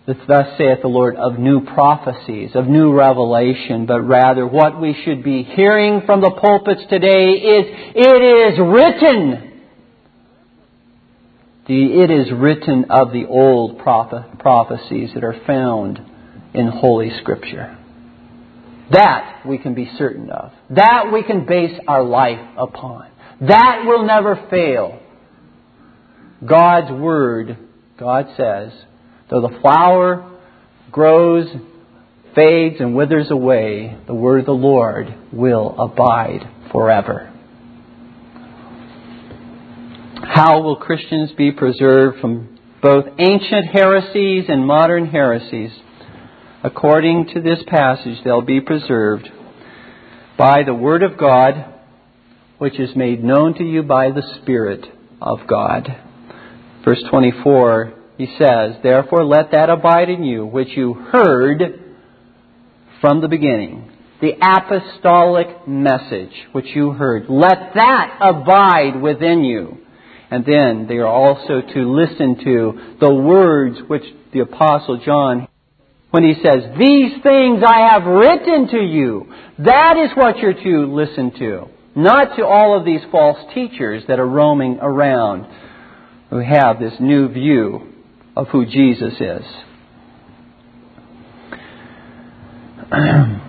Thus 0.06 0.58
saith 0.58 0.80
the 0.80 0.88
Lord 0.88 1.16
of 1.16 1.38
new 1.38 1.64
prophecies, 1.66 2.52
of 2.54 2.66
new 2.66 2.92
revelation, 2.92 3.86
but 3.86 4.00
rather 4.00 4.46
what 4.46 4.80
we 4.80 5.00
should 5.04 5.22
be 5.22 5.42
hearing 5.42 6.02
from 6.06 6.20
the 6.20 6.30
pulpits 6.30 6.82
today 6.88 7.32
is, 7.32 7.66
It 7.94 8.54
is 8.54 8.58
written. 8.58 9.48
The, 11.68 12.02
it 12.02 12.10
is 12.10 12.32
written 12.32 12.86
of 12.90 13.12
the 13.12 13.26
old 13.26 13.78
prophecies 13.78 15.10
that 15.14 15.22
are 15.22 15.40
found 15.46 16.00
in 16.54 16.68
Holy 16.68 17.10
Scripture. 17.20 17.78
That 18.90 19.42
we 19.46 19.58
can 19.58 19.74
be 19.74 19.90
certain 19.96 20.30
of. 20.30 20.52
That 20.70 21.10
we 21.12 21.22
can 21.22 21.46
base 21.46 21.78
our 21.88 22.02
life 22.02 22.40
upon. 22.58 23.10
That 23.40 23.84
will 23.86 24.04
never 24.04 24.46
fail. 24.50 25.00
God's 26.46 26.90
Word, 26.90 27.56
God 27.98 28.26
says, 28.36 28.72
though 29.30 29.40
the 29.40 29.58
flower 29.60 30.38
grows, 30.90 31.46
fades, 32.34 32.76
and 32.80 32.94
withers 32.94 33.30
away, 33.30 33.96
the 34.06 34.14
Word 34.14 34.40
of 34.40 34.46
the 34.46 34.52
Lord 34.52 35.14
will 35.32 35.74
abide 35.78 36.48
forever. 36.70 37.28
How 40.24 40.60
will 40.62 40.76
Christians 40.76 41.32
be 41.36 41.52
preserved 41.52 42.20
from 42.20 42.52
both 42.82 43.06
ancient 43.18 43.66
heresies 43.72 44.46
and 44.48 44.66
modern 44.66 45.06
heresies. 45.06 45.70
According 46.64 47.30
to 47.34 47.40
this 47.40 47.58
passage, 47.66 48.18
they'll 48.22 48.40
be 48.40 48.60
preserved 48.60 49.28
by 50.38 50.62
the 50.62 50.74
Word 50.74 51.02
of 51.02 51.18
God, 51.18 51.74
which 52.58 52.78
is 52.78 52.94
made 52.94 53.24
known 53.24 53.54
to 53.54 53.64
you 53.64 53.82
by 53.82 54.10
the 54.12 54.22
Spirit 54.40 54.86
of 55.20 55.40
God. 55.48 55.88
Verse 56.84 57.02
24, 57.10 57.94
he 58.16 58.26
says, 58.38 58.76
Therefore 58.82 59.24
let 59.24 59.50
that 59.50 59.70
abide 59.70 60.08
in 60.08 60.22
you, 60.22 60.46
which 60.46 60.68
you 60.76 60.94
heard 60.94 61.82
from 63.00 63.20
the 63.20 63.28
beginning. 63.28 63.90
The 64.20 64.34
apostolic 64.40 65.66
message 65.66 66.32
which 66.52 66.66
you 66.76 66.92
heard. 66.92 67.26
Let 67.28 67.74
that 67.74 68.18
abide 68.20 69.02
within 69.02 69.42
you. 69.42 69.78
And 70.30 70.44
then 70.46 70.86
they 70.88 70.98
are 70.98 71.08
also 71.08 71.60
to 71.60 71.92
listen 71.92 72.36
to 72.44 72.96
the 73.00 73.12
words 73.12 73.78
which 73.88 74.04
the 74.32 74.40
Apostle 74.40 75.02
John, 75.04 75.48
when 76.12 76.22
he 76.22 76.34
says, 76.34 76.62
These 76.78 77.22
things 77.22 77.62
I 77.66 77.88
have 77.90 78.04
written 78.04 78.68
to 78.68 78.80
you. 78.80 79.32
That 79.58 79.96
is 79.96 80.10
what 80.14 80.38
you're 80.38 80.54
to 80.54 80.94
listen 80.94 81.32
to. 81.38 81.68
Not 81.96 82.36
to 82.36 82.46
all 82.46 82.78
of 82.78 82.84
these 82.84 83.00
false 83.10 83.38
teachers 83.54 84.04
that 84.08 84.20
are 84.20 84.28
roaming 84.28 84.78
around 84.80 85.46
who 86.30 86.38
have 86.38 86.78
this 86.78 86.94
new 87.00 87.28
view 87.28 87.92
of 88.36 88.48
who 88.48 88.64
Jesus 88.64 89.14
is. 89.20 89.44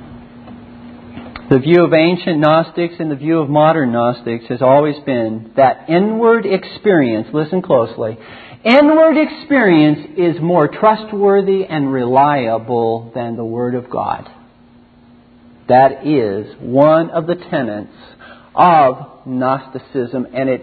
The 1.49 1.59
view 1.59 1.83
of 1.83 1.93
ancient 1.93 2.39
Gnostics 2.39 2.95
and 2.99 3.11
the 3.11 3.15
view 3.15 3.39
of 3.39 3.47
modern 3.47 3.91
Gnostics 3.91 4.45
has 4.47 4.61
always 4.63 4.95
been 5.05 5.51
that 5.55 5.87
inward 5.87 6.47
experience, 6.47 7.27
listen 7.31 7.61
closely, 7.61 8.17
inward 8.63 9.17
experience 9.17 10.17
is 10.17 10.41
more 10.41 10.67
trustworthy 10.67 11.65
and 11.65 11.91
reliable 11.91 13.11
than 13.13 13.35
the 13.35 13.45
Word 13.45 13.75
of 13.75 13.89
God. 13.89 14.29
That 15.67 16.05
is 16.05 16.55
one 16.59 17.09
of 17.09 17.27
the 17.27 17.35
tenets 17.35 17.93
of 18.55 19.25
Gnosticism, 19.25 20.27
and 20.33 20.49
it, 20.49 20.61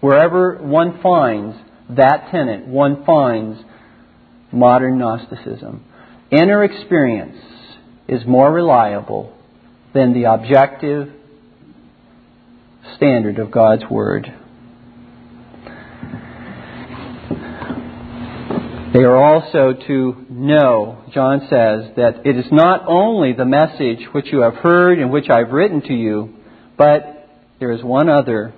wherever 0.00 0.56
one 0.56 1.00
finds 1.02 1.56
that 1.96 2.28
tenet, 2.30 2.66
one 2.66 3.04
finds 3.04 3.60
modern 4.52 4.98
Gnosticism. 4.98 5.84
Inner 6.30 6.62
experience 6.64 7.36
is 8.06 8.26
more 8.26 8.52
reliable 8.52 9.36
than 9.94 10.12
the 10.12 10.32
objective 10.32 11.12
standard 12.96 13.38
of 13.38 13.50
God's 13.50 13.82
Word. 13.90 14.32
They 18.92 19.04
are 19.04 19.16
also 19.16 19.72
to 19.86 20.26
know, 20.28 21.04
John 21.14 21.42
says, 21.42 21.94
that 21.94 22.22
it 22.26 22.36
is 22.36 22.50
not 22.50 22.86
only 22.88 23.32
the 23.32 23.44
message 23.44 24.00
which 24.10 24.26
you 24.32 24.40
have 24.40 24.54
heard 24.54 24.98
and 24.98 25.12
which 25.12 25.30
I've 25.30 25.52
written 25.52 25.80
to 25.82 25.94
you, 25.94 26.34
but 26.76 27.28
there 27.60 27.70
is 27.70 27.84
one 27.84 28.08
other. 28.08 28.52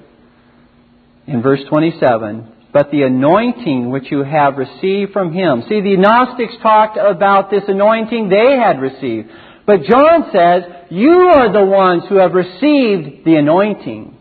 In 1.27 1.43
verse 1.43 1.61
27, 1.69 2.51
but 2.73 2.91
the 2.91 3.03
anointing 3.03 3.91
which 3.91 4.11
you 4.11 4.25
have 4.25 4.57
received 4.57 5.13
from 5.13 5.35
him. 5.35 5.65
See, 5.69 5.83
the 5.83 5.99
Gnostics 5.99 6.55
talked 6.63 6.97
about 6.97 7.51
this 7.51 7.65
anointing 7.69 8.31
they 8.31 8.57
had 8.57 8.81
received. 8.81 9.29
But 9.67 9.83
John 9.83 10.31
says, 10.33 10.63
You 10.91 11.13
are 11.13 11.53
the 11.53 11.65
ones 11.65 12.05
who 12.09 12.17
have 12.17 12.33
received 12.33 13.27
the 13.27 13.37
anointing. 13.37 14.17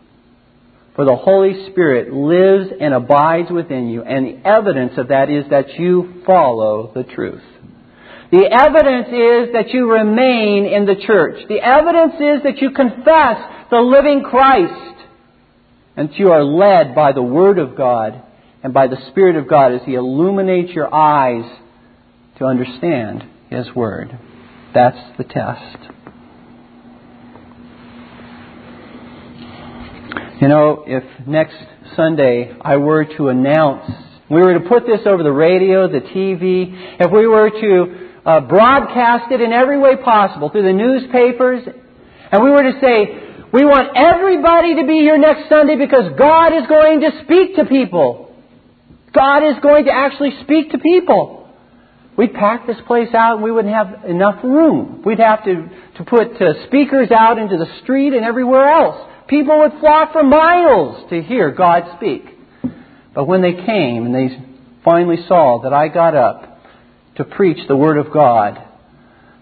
For 0.94 1.06
the 1.06 1.16
Holy 1.16 1.70
Spirit 1.70 2.12
lives 2.12 2.70
and 2.78 2.92
abides 2.92 3.50
within 3.50 3.88
you, 3.88 4.02
and 4.02 4.26
the 4.26 4.46
evidence 4.46 4.92
of 4.98 5.08
that 5.08 5.30
is 5.30 5.44
that 5.50 5.78
you 5.78 6.22
follow 6.26 6.92
the 6.94 7.02
truth. 7.02 7.42
The 8.30 8.46
evidence 8.50 9.08
is 9.08 9.52
that 9.54 9.70
you 9.72 9.90
remain 9.90 10.66
in 10.66 10.84
the 10.84 10.96
church. 11.06 11.48
The 11.48 11.60
evidence 11.60 12.14
is 12.14 12.42
that 12.44 12.60
you 12.60 12.70
confess 12.70 13.68
the 13.70 13.78
living 13.78 14.22
Christ, 14.22 14.98
and 15.96 16.10
that 16.10 16.18
you 16.18 16.30
are 16.30 16.44
led 16.44 16.94
by 16.94 17.12
the 17.12 17.22
Word 17.22 17.58
of 17.58 17.76
God 17.76 18.22
and 18.62 18.74
by 18.74 18.86
the 18.86 18.96
Spirit 19.10 19.36
of 19.36 19.48
God 19.48 19.72
as 19.72 19.80
He 19.84 19.94
illuminates 19.94 20.72
your 20.72 20.94
eyes 20.94 21.44
to 22.38 22.44
understand 22.44 23.24
His 23.50 23.66
Word. 23.74 24.18
That's 24.74 25.16
the 25.18 25.24
test. 25.24 25.92
You 30.42 30.48
know, 30.48 30.82
if 30.84 31.04
next 31.24 31.54
Sunday 31.94 32.52
I 32.60 32.74
were 32.74 33.04
to 33.04 33.28
announce, 33.28 33.88
we 34.28 34.40
were 34.40 34.54
to 34.54 34.68
put 34.68 34.84
this 34.86 35.06
over 35.06 35.22
the 35.22 35.30
radio, 35.30 35.86
the 35.86 36.00
TV, 36.00 36.98
if 36.98 37.12
we 37.12 37.28
were 37.28 37.48
to 37.48 38.10
uh, 38.26 38.40
broadcast 38.40 39.30
it 39.30 39.40
in 39.40 39.52
every 39.52 39.78
way 39.78 39.94
possible 39.94 40.50
through 40.50 40.64
the 40.64 40.72
newspapers, 40.72 41.62
and 42.32 42.42
we 42.42 42.50
were 42.50 42.64
to 42.64 42.72
say, 42.80 43.44
we 43.52 43.64
want 43.64 43.96
everybody 43.96 44.74
to 44.80 44.84
be 44.84 44.94
here 44.94 45.16
next 45.16 45.48
Sunday 45.48 45.76
because 45.76 46.10
God 46.18 46.48
is 46.48 46.66
going 46.66 47.02
to 47.02 47.22
speak 47.22 47.54
to 47.54 47.64
people. 47.64 48.34
God 49.14 49.46
is 49.46 49.62
going 49.62 49.84
to 49.84 49.92
actually 49.92 50.32
speak 50.42 50.72
to 50.72 50.78
people. 50.78 51.54
We'd 52.16 52.34
pack 52.34 52.66
this 52.66 52.78
place 52.88 53.14
out 53.14 53.34
and 53.34 53.44
we 53.44 53.52
wouldn't 53.52 53.72
have 53.72 54.10
enough 54.10 54.42
room. 54.42 55.04
We'd 55.06 55.20
have 55.20 55.44
to, 55.44 55.70
to 55.98 56.04
put 56.04 56.42
uh, 56.42 56.66
speakers 56.66 57.12
out 57.12 57.38
into 57.38 57.58
the 57.58 57.68
street 57.84 58.12
and 58.12 58.24
everywhere 58.24 58.68
else. 58.68 59.11
People 59.32 59.60
would 59.60 59.80
flock 59.80 60.12
for 60.12 60.22
miles 60.22 61.08
to 61.08 61.22
hear 61.22 61.52
God 61.52 61.96
speak. 61.96 62.22
But 63.14 63.24
when 63.24 63.40
they 63.40 63.54
came 63.54 64.04
and 64.04 64.14
they 64.14 64.28
finally 64.84 65.24
saw 65.26 65.62
that 65.62 65.72
I 65.72 65.88
got 65.88 66.14
up 66.14 66.60
to 67.16 67.24
preach 67.24 67.66
the 67.66 67.74
Word 67.74 67.96
of 67.96 68.12
God, 68.12 68.62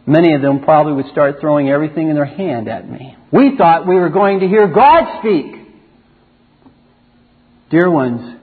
many 0.07 0.33
of 0.35 0.43
them 0.43 0.61
probably 0.61 0.93
would 0.93 1.11
start 1.11 1.41
throwing 1.41 1.71
everything 1.71 2.09
in 2.09 2.15
their 2.15 2.25
hand 2.25 2.69
at 2.69 2.89
me. 2.89 3.17
We 3.33 3.57
thought 3.59 3.85
we 3.85 3.97
were 3.97 4.11
going 4.11 4.39
to 4.39 4.47
hear 4.47 4.69
God 4.69 5.19
speak. 5.19 5.57
Dear 7.73 7.91
ones, 7.91 8.39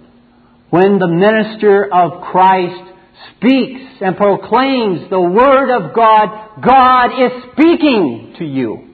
when 0.70 1.00
the 1.00 1.08
minister 1.08 1.86
of 1.86 2.24
Christ 2.24 2.92
speaks 3.38 4.02
and 4.02 4.18
proclaims 4.18 5.10
the 5.10 5.22
Word 5.22 5.74
of 5.74 5.96
God, 5.96 6.62
God 6.62 7.06
is 7.26 7.44
speaking 7.54 8.36
to 8.38 8.44
you. 8.44 8.90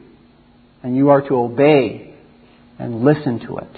And 0.83 0.95
you 0.95 1.09
are 1.09 1.27
to 1.27 1.35
obey 1.35 2.12
and 2.83 3.01
listen 3.05 3.39
to 3.39 3.57
it. 3.59 3.77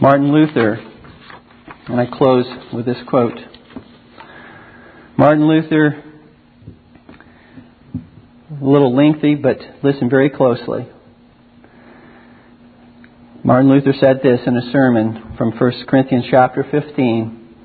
Martin 0.00 0.32
Luther, 0.32 0.74
and 1.88 2.00
I 2.00 2.06
close 2.06 2.46
with 2.72 2.86
this 2.86 2.98
quote. 3.08 3.36
Martin 5.18 5.48
Luther, 5.48 6.04
a 8.60 8.64
little 8.64 8.94
lengthy, 8.94 9.34
but 9.34 9.58
listen 9.82 10.08
very 10.08 10.30
closely. 10.30 10.86
Martin 13.42 13.68
Luther 13.68 13.92
said 14.00 14.20
this 14.22 14.38
in 14.46 14.56
a 14.56 14.70
sermon 14.70 15.34
from 15.36 15.50
1 15.50 15.72
Corinthians 15.88 16.26
chapter 16.30 16.64
15. 16.70 17.56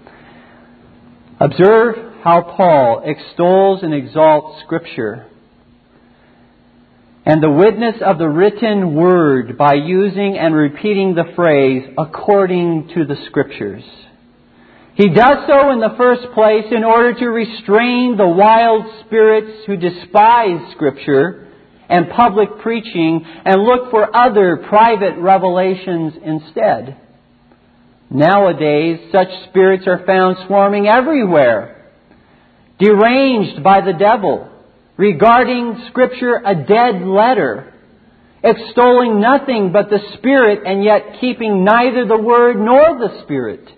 Observe 1.40 1.96
how 2.24 2.42
Paul 2.58 3.04
extols 3.06 3.84
and 3.84 3.94
exalts 3.94 4.64
Scripture 4.66 5.28
and 7.28 7.44
the 7.44 7.52
witness 7.52 7.96
of 8.06 8.18
the 8.20 8.30
written 8.30 8.96
word 8.96 9.58
by 9.58 9.74
using 9.74 10.38
and 10.38 10.56
repeating 10.56 11.14
the 11.14 11.30
phrase 11.36 11.84
according 11.98 12.90
to 12.96 13.04
the 13.04 13.18
Scriptures. 13.28 13.84
He 14.96 15.10
does 15.10 15.40
so 15.46 15.72
in 15.72 15.82
the 15.82 15.94
first 15.98 16.22
place 16.34 16.64
in 16.72 16.86
order 16.86 17.14
to 17.20 17.26
restrain 17.28 18.16
the 18.16 18.30
wild 18.30 18.86
spirits 19.06 19.66
who 19.68 19.76
despise 19.76 20.72
Scripture 20.72 21.50
and 21.90 22.10
public 22.12 22.60
preaching 22.62 23.26
and 23.44 23.62
look 23.62 23.92
for 23.92 24.16
other 24.16 24.66
private 24.70 25.18
revelations 25.18 26.14
instead. 26.24 26.96
Nowadays, 28.10 29.02
such 29.12 29.28
spirits 29.50 29.84
are 29.86 30.06
found 30.06 30.38
swarming 30.48 30.88
everywhere, 30.88 31.92
deranged 32.80 33.62
by 33.62 33.82
the 33.82 33.92
devil, 34.00 34.50
regarding 34.98 35.86
Scripture 35.90 36.42
a 36.44 36.56
dead 36.56 37.02
letter, 37.04 37.74
extolling 38.44 39.22
nothing 39.22 39.72
but 39.72 39.90
the 39.90 40.00
Spirit 40.18 40.62
and 40.66 40.84
yet 40.84 41.20
keeping 41.22 41.64
neither 41.64 42.06
the 42.06 42.18
Word 42.18 42.58
nor 42.58 42.98
the 43.00 43.22
Spirit. 43.24 43.70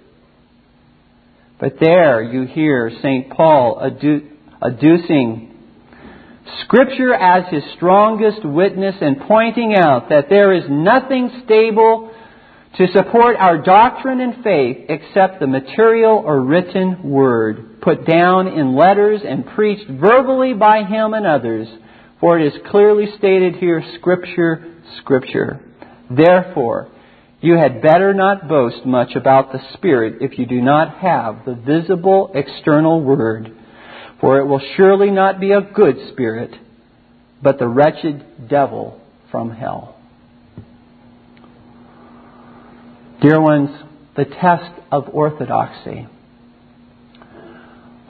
But 1.60 1.80
there 1.80 2.24
you 2.24 2.44
hear 2.44 2.90
St. 3.02 3.30
Paul 3.32 3.82
adducing 4.62 5.48
Scripture 6.64 7.14
as 7.14 7.52
his 7.52 7.64
strongest 7.76 8.44
witness 8.46 8.96
and 9.02 9.20
pointing 9.28 9.76
out 9.76 10.10
that 10.10 10.30
there 10.30 10.54
is 10.54 10.64
nothing 10.70 11.42
stable 11.44 12.12
to 12.78 12.88
support 12.94 13.36
our 13.38 13.58
doctrine 13.58 14.22
and 14.22 14.44
faith 14.44 14.86
except 14.90 15.40
the 15.40 15.48
material 15.48 16.22
or 16.26 16.42
written 16.42 17.10
word, 17.10 17.82
put 17.82 18.06
down 18.06 18.48
in 18.48 18.76
letters 18.76 19.22
and 19.28 19.46
preached 19.46 19.90
verbally 19.90 20.54
by 20.54 20.84
him 20.84 21.14
and 21.14 21.26
others. 21.26 21.68
For 22.20 22.40
it 22.40 22.48
is 22.48 22.62
clearly 22.70 23.08
stated 23.18 23.56
here, 23.56 23.84
Scripture, 23.98 24.76
Scripture. 25.00 25.62
Therefore, 26.10 26.90
You 27.42 27.54
had 27.54 27.82
better 27.82 28.14
not 28.14 28.50
boast 28.50 28.86
much 28.86 29.16
about 29.16 29.52
the 29.52 29.60
Spirit 29.74 30.22
if 30.22 30.38
you 30.38 30.46
do 30.46 30.62
not 30.62 30.98
have 30.98 31.46
the 31.46 31.56
visible 31.56 32.32
external 32.36 33.02
Word, 33.02 33.56
for 34.20 34.40
it 34.40 34.46
will 34.46 34.62
surely 34.76 35.10
not 35.10 35.40
be 35.40 35.54
a 35.54 35.62
good 35.62 35.96
Spirit, 36.12 36.52
but 37.42 37.58
the 37.58 37.68
wretched 37.68 38.50
devil 38.50 39.00
from 39.32 39.52
hell. 39.52 39.96
Dear 43.22 43.42
ones, 43.42 43.70
the 44.16 44.24
test 44.24 44.72
of 44.94 45.10
orthodoxy. 45.12 46.08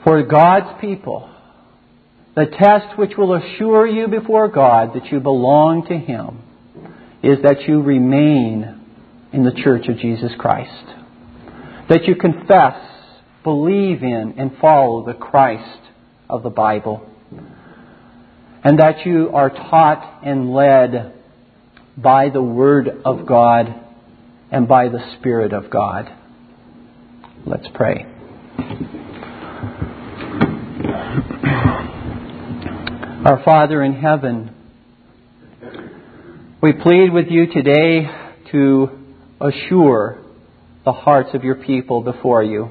For 0.04 0.22
God's 0.22 0.80
people, 0.80 1.28
the 2.36 2.46
test 2.46 2.96
which 2.96 3.16
will 3.18 3.34
assure 3.34 3.88
you 3.88 4.06
before 4.06 4.46
God 4.46 4.94
that 4.94 5.06
you 5.06 5.18
belong 5.18 5.84
to 5.88 5.98
Him 5.98 6.42
is 7.24 7.42
that 7.42 7.62
you 7.66 7.82
remain 7.82 8.80
in 9.32 9.42
the 9.42 9.50
church 9.50 9.88
of 9.88 9.98
Jesus 9.98 10.30
Christ. 10.38 10.86
That 11.88 12.04
you 12.04 12.14
confess, 12.14 12.76
believe 13.42 14.04
in, 14.04 14.34
and 14.38 14.56
follow 14.60 15.04
the 15.04 15.14
Christ 15.14 15.80
of 16.28 16.44
the 16.44 16.50
Bible. 16.50 17.04
And 18.62 18.78
that 18.78 19.04
you 19.04 19.30
are 19.34 19.50
taught 19.50 20.20
and 20.24 20.54
led 20.54 21.14
by 21.96 22.28
the 22.28 22.42
Word 22.42 23.02
of 23.04 23.26
God 23.26 23.86
and 24.50 24.66
by 24.66 24.88
the 24.88 25.00
Spirit 25.18 25.52
of 25.52 25.70
God. 25.70 26.10
Let's 27.46 27.66
pray. 27.74 28.06
Our 33.24 33.42
Father 33.44 33.82
in 33.82 33.94
heaven, 33.94 34.54
we 36.62 36.72
plead 36.72 37.12
with 37.12 37.26
you 37.28 37.46
today 37.52 38.10
to 38.50 38.88
assure 39.40 40.18
the 40.84 40.92
hearts 40.92 41.30
of 41.34 41.44
your 41.44 41.56
people 41.56 42.02
before 42.02 42.42
you. 42.42 42.70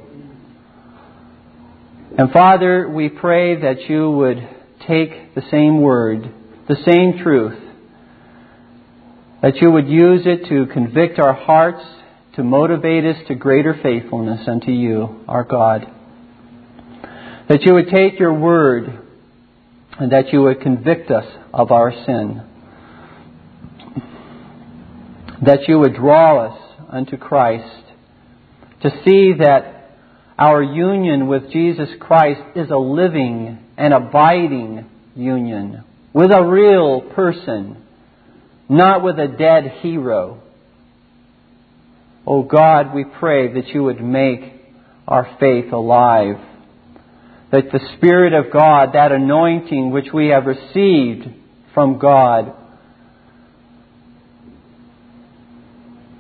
And 2.18 2.32
Father, 2.32 2.90
we 2.90 3.10
pray 3.10 3.62
that 3.62 3.88
you 3.88 4.10
would 4.12 4.38
take 4.88 5.36
the 5.36 5.44
same 5.52 5.82
word, 5.82 6.34
the 6.68 6.78
same 6.86 7.24
truth, 7.24 7.69
that 9.42 9.58
you 9.62 9.72
would 9.72 9.88
use 9.88 10.22
it 10.26 10.50
to 10.50 10.66
convict 10.74 11.20
our 11.20 11.34
hearts, 11.34 11.84
to 12.36 12.44
motivate 12.44 13.06
us 13.06 13.18
to 13.28 13.36
greater 13.36 13.78
faithfulness 13.82 14.48
unto 14.48 14.72
you, 14.72 15.24
our 15.28 15.44
God. 15.44 15.86
That 17.48 17.64
you 17.64 17.74
would 17.74 17.90
take 17.90 18.20
your 18.20 18.34
word 18.34 19.06
and 19.98 20.12
that 20.12 20.32
you 20.32 20.42
would 20.44 20.62
convict 20.62 21.10
us 21.12 21.26
of 21.54 21.72
our 21.72 21.92
sin. 22.06 22.44
That 25.42 25.68
you 25.68 25.80
would 25.80 25.96
draw 25.96 26.46
us 26.46 26.62
unto 26.90 27.18
Christ, 27.18 27.86
to 28.82 28.90
see 29.06 29.34
that 29.40 29.92
our 30.38 30.64
union 30.64 31.28
with 31.28 31.52
Jesus 31.52 31.90
Christ 32.00 32.42
is 32.56 32.70
a 32.70 32.78
living 32.78 33.60
and 33.78 33.94
abiding 33.94 34.90
union 35.16 35.84
with 36.14 36.32
a 36.32 36.44
real 36.44 37.02
person, 37.02 37.84
not 38.70 39.04
with 39.04 39.18
a 39.18 39.28
dead 39.28 39.80
hero. 39.82 40.42
Oh 42.26 42.44
God, 42.44 42.94
we 42.94 43.04
pray 43.04 43.54
that 43.54 43.70
you 43.70 43.84
would 43.84 44.02
make 44.02 44.42
our 45.08 45.36
faith 45.40 45.74
alive. 45.74 46.36
That 47.52 47.72
the 47.72 47.80
Spirit 47.98 48.34
of 48.34 48.54
God, 48.54 48.94
that 48.94 49.12
anointing 49.12 49.90
which 49.90 50.14
we 50.14 50.28
have 50.28 50.46
received 50.46 51.26
from 51.74 51.98
God, 51.98 52.54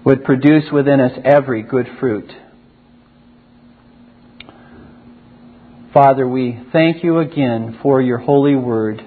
would 0.03 0.23
produce 0.23 0.65
within 0.71 0.99
us 0.99 1.11
every 1.23 1.61
good 1.61 1.85
fruit. 1.99 2.31
Father, 5.93 6.27
we 6.27 6.59
thank 6.71 7.03
you 7.03 7.19
again 7.19 7.79
for 7.83 8.01
your 8.01 8.17
holy 8.17 8.55
word. 8.55 9.03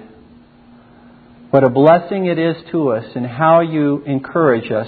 What 1.53 1.63
a 1.63 1.69
blessing 1.69 2.25
it 2.25 2.39
is 2.39 2.55
to 2.71 2.93
us 2.93 3.05
and 3.13 3.27
how 3.27 3.61
you 3.61 4.01
encourage 4.07 4.71
us 4.71 4.87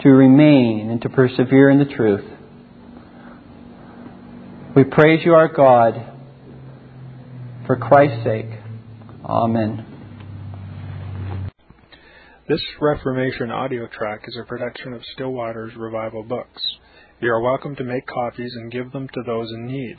to 0.00 0.08
remain 0.08 0.88
and 0.88 1.02
to 1.02 1.10
persevere 1.10 1.68
in 1.68 1.78
the 1.78 1.84
truth. 1.84 2.24
We 4.74 4.84
praise 4.84 5.20
you, 5.22 5.34
our 5.34 5.48
God, 5.48 6.02
for 7.66 7.76
Christ's 7.76 8.24
sake. 8.24 8.58
Amen. 9.22 9.84
This 12.48 12.62
Reformation 12.80 13.50
audio 13.50 13.88
track 13.88 14.22
is 14.26 14.38
a 14.42 14.46
production 14.46 14.94
of 14.94 15.02
Still 15.12 15.32
Waters 15.32 15.74
Revival 15.76 16.22
Books. 16.22 16.62
You 17.20 17.32
are 17.32 17.42
welcome 17.42 17.76
to 17.76 17.84
make 17.84 18.06
copies 18.06 18.54
and 18.54 18.72
give 18.72 18.92
them 18.92 19.08
to 19.12 19.22
those 19.26 19.50
in 19.50 19.66
need. 19.66 19.98